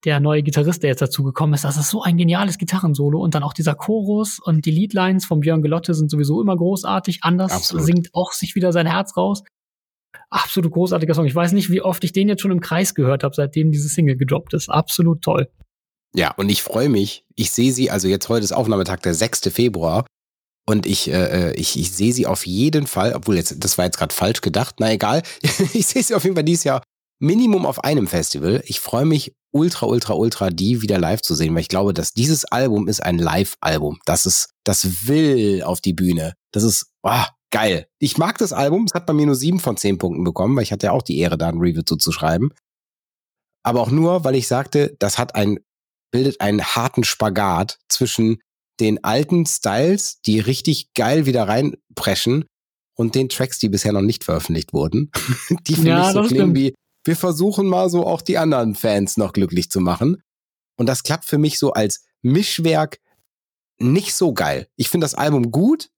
der 0.05 0.19
neue 0.19 0.43
Gitarrist, 0.43 0.83
der 0.83 0.91
jetzt 0.91 1.03
dazu 1.03 1.23
gekommen 1.23 1.55
ist, 1.55 1.63
das 1.63 1.77
ist 1.77 1.91
so 1.91 2.03
ein 2.03 2.17
geniales 2.17 2.59
Gitarrensolo 2.59 3.23
und 3.23 3.37
dann 3.37 3.45
auch 3.45 3.53
dieser 3.53 3.77
Chorus 3.77 4.41
und 4.41 4.67
die 4.67 4.73
Leadlines 4.73 5.25
von 5.25 5.39
Björn 5.39 5.63
Gelotte 5.63 5.95
sind 5.95 6.11
sowieso 6.11 6.43
immer 6.43 6.57
großartig. 6.57 7.21
Anders 7.23 7.53
Absolut. 7.53 7.87
singt 7.87 8.09
auch 8.13 8.33
sich 8.33 8.57
wieder 8.57 8.73
sein 8.73 8.89
Herz 8.89 9.17
raus 9.17 9.45
absolut 10.31 10.72
großartiger 10.72 11.14
Song. 11.14 11.26
Ich 11.26 11.35
weiß 11.35 11.53
nicht, 11.53 11.70
wie 11.70 11.83
oft 11.83 12.03
ich 12.05 12.12
den 12.12 12.28
jetzt 12.28 12.43
schon 12.43 12.51
im 12.51 12.61
Kreis 12.61 12.95
gehört 12.95 13.24
habe, 13.24 13.35
seitdem 13.35 13.72
diese 13.72 13.89
Single 13.89 14.16
gedroppt 14.16 14.55
ist. 14.55 14.68
Absolut 14.68 15.22
toll. 15.22 15.51
Ja, 16.14 16.33
und 16.33 16.49
ich 16.49 16.62
freue 16.62 16.89
mich. 16.89 17.24
Ich 17.37 17.51
sehe 17.51 17.72
sie, 17.72 17.91
also 17.91 18.09
jetzt 18.09 18.28
heute 18.28 18.45
ist 18.45 18.53
Aufnahmetag, 18.53 19.01
der 19.03 19.14
6. 19.14 19.51
Februar. 19.53 20.07
Und 20.66 20.87
ich, 20.87 21.11
äh, 21.11 21.53
ich, 21.55 21.78
ich 21.78 21.93
sehe 21.93 22.12
sie 22.12 22.26
auf 22.26 22.47
jeden 22.47 22.87
Fall, 22.87 23.14
obwohl 23.14 23.37
jetzt, 23.37 23.57
das 23.64 23.78
war 23.78 23.85
jetzt 23.85 23.99
gerade 23.99 24.14
falsch 24.14 24.41
gedacht, 24.41 24.76
na 24.78 24.93
egal. 24.93 25.22
ich 25.43 25.87
sehe 25.87 26.03
sie 26.03 26.14
auf 26.14 26.24
jeden 26.24 26.37
Fall 26.37 26.45
dieses 26.45 26.64
Jahr 26.64 26.83
Minimum 27.20 27.66
auf 27.66 27.85
einem 27.85 28.07
Festival. 28.07 28.62
Ich 28.66 28.81
freue 28.81 29.05
mich 29.05 29.35
ultra, 29.53 29.87
ultra, 29.87 30.14
ultra, 30.14 30.51
die 30.51 30.83
wieder 30.83 30.99
live 30.99 31.22
zu 31.22 31.35
sehen, 31.35 31.55
weil 31.55 31.62
ich 31.62 31.68
glaube, 31.68 31.93
dass 31.93 32.12
dieses 32.12 32.45
Album 32.45 32.89
ist 32.89 33.03
ein 33.03 33.18
Live-Album. 33.18 33.99
Das 34.07 34.26
ist, 34.26 34.51
das 34.64 35.07
will 35.07 35.62
auf 35.62 35.81
die 35.81 35.93
Bühne. 35.93 36.35
Das 36.53 36.62
ist, 36.62 36.93
oh, 37.03 37.24
geil. 37.51 37.89
Ich 37.99 38.19
mag 38.19 38.39
das 38.39 38.53
Album. 38.53 38.85
Es 38.85 38.95
hat 38.95 39.07
bei 39.07 39.13
mir 39.13 39.27
nur 39.27 39.35
sieben 39.35 39.61
von 39.61 39.77
zehn 39.77 39.99
Punkten 39.99 40.25
bekommen, 40.25 40.57
weil 40.57 40.63
ich 40.63 40.73
hatte 40.73 40.87
ja 40.87 40.93
auch 40.93 41.03
die 41.03 41.19
Ehre, 41.19 41.39
da 41.39 41.49
ein 41.49 41.59
Review 41.59 41.83
zu 41.83 42.13
schreiben. 42.13 42.51
Aber 43.63 43.81
auch 43.81 43.91
nur, 43.91 44.25
weil 44.25 44.35
ich 44.35 44.49
sagte, 44.49 44.97
das 44.99 45.19
hat 45.19 45.35
ein, 45.35 45.59
bildet 46.11 46.41
einen 46.41 46.63
harten 46.63 47.05
Spagat 47.05 47.79
zwischen 47.89 48.39
den 48.81 49.05
alten 49.05 49.45
Styles, 49.45 50.21
die 50.23 50.41
richtig 50.41 50.95
geil 50.95 51.27
wieder 51.27 51.47
reinpreschen 51.47 52.47
und 52.97 53.15
den 53.15 53.29
Tracks, 53.29 53.59
die 53.59 53.69
bisher 53.69 53.93
noch 53.93 54.01
nicht 54.01 54.25
veröffentlicht 54.25 54.73
wurden. 54.73 55.11
die 55.67 55.75
für 55.75 55.89
ja, 55.89 56.05
mich 56.05 56.13
so 56.13 56.23
klingen 56.23 56.55
wie, 56.55 56.75
wir 57.05 57.17
versuchen 57.17 57.67
mal 57.67 57.91
so 57.91 58.07
auch 58.07 58.23
die 58.23 58.39
anderen 58.39 58.75
Fans 58.75 59.17
noch 59.17 59.33
glücklich 59.33 59.71
zu 59.71 59.81
machen. 59.81 60.23
Und 60.77 60.87
das 60.87 61.03
klappt 61.03 61.27
für 61.27 61.39
mich 61.39 61.59
so 61.59 61.73
als 61.73 62.05
Mischwerk 62.23 62.99
nicht 63.79 64.15
so 64.15 64.33
geil. 64.33 64.69
Ich 64.77 64.89
finde 64.89 65.05
das 65.05 65.15
Album 65.15 65.51
gut, 65.51 65.91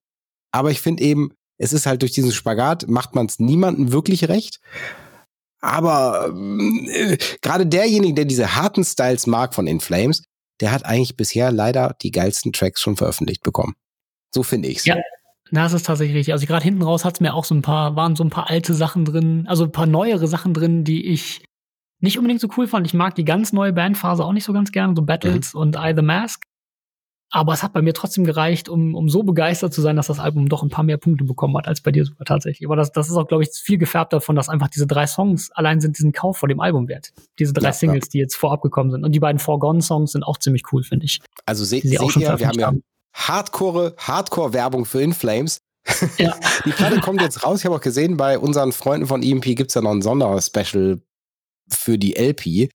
aber 0.52 0.70
ich 0.70 0.80
finde 0.80 1.02
eben, 1.02 1.32
es 1.62 1.72
ist 1.72 1.86
halt 1.86 2.02
durch 2.02 2.10
diesen 2.10 2.32
Spagat, 2.32 2.88
macht 2.88 3.14
man 3.14 3.26
es 3.26 3.38
niemandem 3.38 3.92
wirklich 3.92 4.28
recht. 4.28 4.60
Aber 5.60 6.34
äh, 6.88 7.16
gerade 7.40 7.66
derjenige, 7.66 8.14
der 8.14 8.24
diese 8.24 8.56
harten 8.56 8.82
Styles 8.82 9.28
mag 9.28 9.54
von 9.54 9.68
In 9.68 9.78
Flames, 9.78 10.24
der 10.60 10.72
hat 10.72 10.84
eigentlich 10.84 11.16
bisher 11.16 11.52
leider 11.52 11.94
die 12.02 12.10
geilsten 12.10 12.52
Tracks 12.52 12.80
schon 12.80 12.96
veröffentlicht 12.96 13.44
bekommen. 13.44 13.74
So 14.34 14.42
finde 14.42 14.68
ich's. 14.70 14.84
Ja, 14.86 14.96
das 15.52 15.72
ist 15.72 15.86
tatsächlich 15.86 16.16
richtig. 16.16 16.34
Also 16.34 16.46
gerade 16.46 16.64
hinten 16.64 16.82
raus 16.82 17.04
hat's 17.04 17.20
mir 17.20 17.32
auch 17.32 17.44
so 17.44 17.54
ein 17.54 17.62
paar, 17.62 17.94
waren 17.94 18.16
so 18.16 18.24
ein 18.24 18.30
paar 18.30 18.50
alte 18.50 18.74
Sachen 18.74 19.04
drin, 19.04 19.44
also 19.46 19.64
ein 19.64 19.72
paar 19.72 19.86
neuere 19.86 20.26
Sachen 20.26 20.54
drin, 20.54 20.82
die 20.82 21.06
ich 21.06 21.44
nicht 22.00 22.18
unbedingt 22.18 22.40
so 22.40 22.48
cool 22.56 22.66
fand. 22.66 22.88
Ich 22.88 22.94
mag 22.94 23.14
die 23.14 23.24
ganz 23.24 23.52
neue 23.52 23.72
Bandphase 23.72 24.24
auch 24.24 24.32
nicht 24.32 24.44
so 24.44 24.52
ganz 24.52 24.72
gern, 24.72 24.96
so 24.96 25.02
Battles 25.02 25.54
mhm. 25.54 25.60
und 25.60 25.76
I 25.76 25.92
the 25.94 26.02
Mask. 26.02 26.42
Aber 27.34 27.54
es 27.54 27.62
hat 27.62 27.72
bei 27.72 27.80
mir 27.80 27.94
trotzdem 27.94 28.24
gereicht, 28.24 28.68
um, 28.68 28.94
um 28.94 29.08
so 29.08 29.22
begeistert 29.22 29.72
zu 29.72 29.80
sein, 29.80 29.96
dass 29.96 30.08
das 30.08 30.18
Album 30.18 30.50
doch 30.50 30.62
ein 30.62 30.68
paar 30.68 30.84
mehr 30.84 30.98
Punkte 30.98 31.24
bekommen 31.24 31.56
hat 31.56 31.66
als 31.66 31.80
bei 31.80 31.90
dir 31.90 32.04
sogar 32.04 32.26
tatsächlich. 32.26 32.68
Aber 32.68 32.76
das, 32.76 32.92
das 32.92 33.08
ist 33.08 33.16
auch, 33.16 33.26
glaube 33.26 33.42
ich, 33.42 33.50
viel 33.50 33.78
gefärbt 33.78 34.12
davon, 34.12 34.36
dass 34.36 34.50
einfach 34.50 34.68
diese 34.68 34.86
drei 34.86 35.06
Songs 35.06 35.50
allein 35.52 35.80
sind 35.80 35.96
diesen 35.96 36.12
Kauf 36.12 36.36
vor 36.36 36.48
dem 36.50 36.60
Album 36.60 36.88
wert. 36.88 37.12
Diese 37.38 37.54
drei 37.54 37.68
ja, 37.68 37.72
Singles, 37.72 38.04
ja. 38.06 38.10
die 38.12 38.18
jetzt 38.18 38.36
vorab 38.36 38.60
gekommen 38.60 38.90
sind. 38.90 39.02
Und 39.02 39.12
die 39.12 39.18
beiden 39.20 39.38
Foregone-Songs 39.38 40.12
sind 40.12 40.24
auch 40.24 40.36
ziemlich 40.36 40.62
cool, 40.72 40.82
finde 40.82 41.06
ich. 41.06 41.20
Also 41.46 41.64
se 41.64 41.80
seht 41.80 41.84
ihr, 41.84 42.38
wir 42.38 42.48
haben 42.48 42.58
ja 42.58 42.72
Hardcore, 43.14 43.94
Hardcore-Werbung 43.96 44.84
für 44.84 45.00
Inflames. 45.00 45.58
Ja. 46.18 46.36
die 46.66 46.70
Platte 46.70 47.00
kommt 47.00 47.22
jetzt 47.22 47.44
raus. 47.44 47.60
Ich 47.60 47.64
habe 47.64 47.76
auch 47.76 47.80
gesehen, 47.80 48.18
bei 48.18 48.38
unseren 48.38 48.72
Freunden 48.72 49.06
von 49.06 49.22
EMP 49.22 49.56
gibt's 49.56 49.72
ja 49.72 49.80
noch 49.80 49.90
ein 49.90 50.02
Sonderspecial 50.02 51.00
für 51.68 51.96
die 51.96 52.14
LP. 52.14 52.70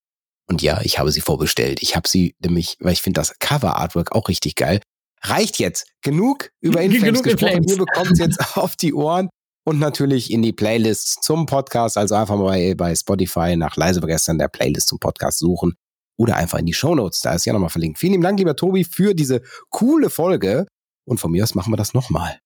Und 0.48 0.62
ja, 0.62 0.80
ich 0.82 0.98
habe 1.00 1.12
sie 1.12 1.22
vorbestellt. 1.22 1.80
Ich 1.82 1.95
habe 1.95 2.08
sie 2.08 2.36
nämlich, 2.39 2.78
weil 2.80 2.93
ich 2.93 3.02
finde 3.02 3.20
das 3.20 3.38
Cover-Artwork 3.39 4.14
auch 4.14 4.30
richtig 4.30 4.56
geil. 4.56 4.80
Reicht 5.22 5.60
jetzt. 5.60 5.88
Genug 6.02 6.52
über 6.62 6.82
Inflames 6.82 7.24
gesprochen. 7.24 7.64
Ihr 7.64 7.78
bekommt 7.78 8.12
es 8.12 8.20
jetzt 8.20 8.39
auf 8.58 8.76
die 8.76 8.93
Ohren 8.93 9.30
und 9.66 9.80
natürlich 9.80 10.32
in 10.32 10.41
die 10.41 10.54
Playlists 10.54 11.16
zum 11.22 11.45
Podcast. 11.45 11.98
Also 11.98 12.16
einfach 12.16 12.38
mal 12.38 12.45
bei, 12.45 12.76
bei 12.76 12.95
Spotify 12.95 13.58
nach 13.58 13.76
Leise 13.76 14.00
gestern 14.02 14.38
der 14.38 14.48
Playlist 14.48 14.88
zum 14.88 15.00
Podcast 15.00 15.39
suchen 15.39 15.76
oder 16.18 16.38
einfach 16.38 16.60
in 16.60 16.66
die 16.66 16.74
Show 16.74 16.95
Notes. 16.95 17.20
Da 17.22 17.34
ist 17.34 17.45
ja 17.45 17.54
nochmal 17.54 17.70
verlinkt. 17.70 18.00
Vielen 18.00 18.14
lieben 18.14 18.24
Dank, 18.24 18.39
lieber 18.39 18.56
Tobi, 18.56 18.86
für 18.86 19.14
diese 19.14 19.41
coole 19.70 20.10
Folge. 20.10 20.66
Und 21.06 21.20
von 21.20 21.32
mir 21.32 21.43
aus 21.43 21.56
machen 21.56 21.74
wir 21.74 21.78
das 21.78 21.93
nochmal. 21.93 22.39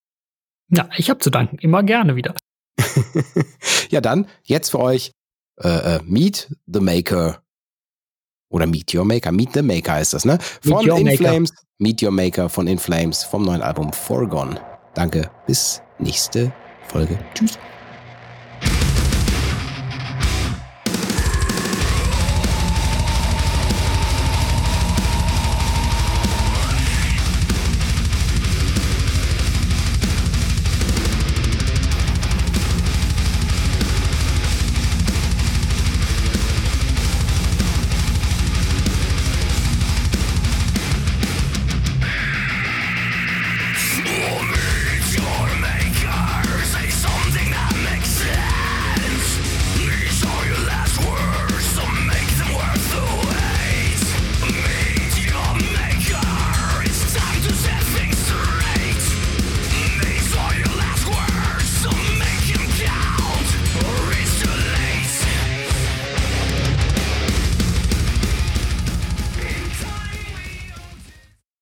Ja, 0.69 0.89
ich 0.97 1.09
habe 1.09 1.19
zu 1.19 1.29
danken. 1.29 1.57
Immer 1.59 1.83
gerne 1.83 2.15
wieder. 2.15 2.35
ja, 3.89 4.01
dann 4.01 4.27
jetzt 4.43 4.71
für 4.71 4.79
euch 4.79 5.11
äh, 5.61 5.97
äh, 5.97 5.99
Meet 6.03 6.55
the 6.65 6.79
Maker 6.79 7.43
oder 8.51 8.67
Meet 8.67 8.93
Your 8.93 9.05
Maker. 9.05 9.31
Meet 9.31 9.53
the 9.53 9.61
Maker 9.61 9.93
heißt 9.93 10.13
das, 10.13 10.25
ne? 10.25 10.37
Von 10.61 10.87
Inflames. 10.87 11.51
Meet 11.79 12.03
Your 12.03 12.11
Maker 12.11 12.47
von 12.47 12.67
Inflames 12.67 13.23
vom 13.23 13.43
neuen 13.43 13.61
Album 13.63 13.91
Forgone. 13.91 14.61
Danke. 14.93 15.31
Bis 15.47 15.81
nächste 15.97 16.53
Folge. 16.87 17.17
Tschüss. 17.33 17.57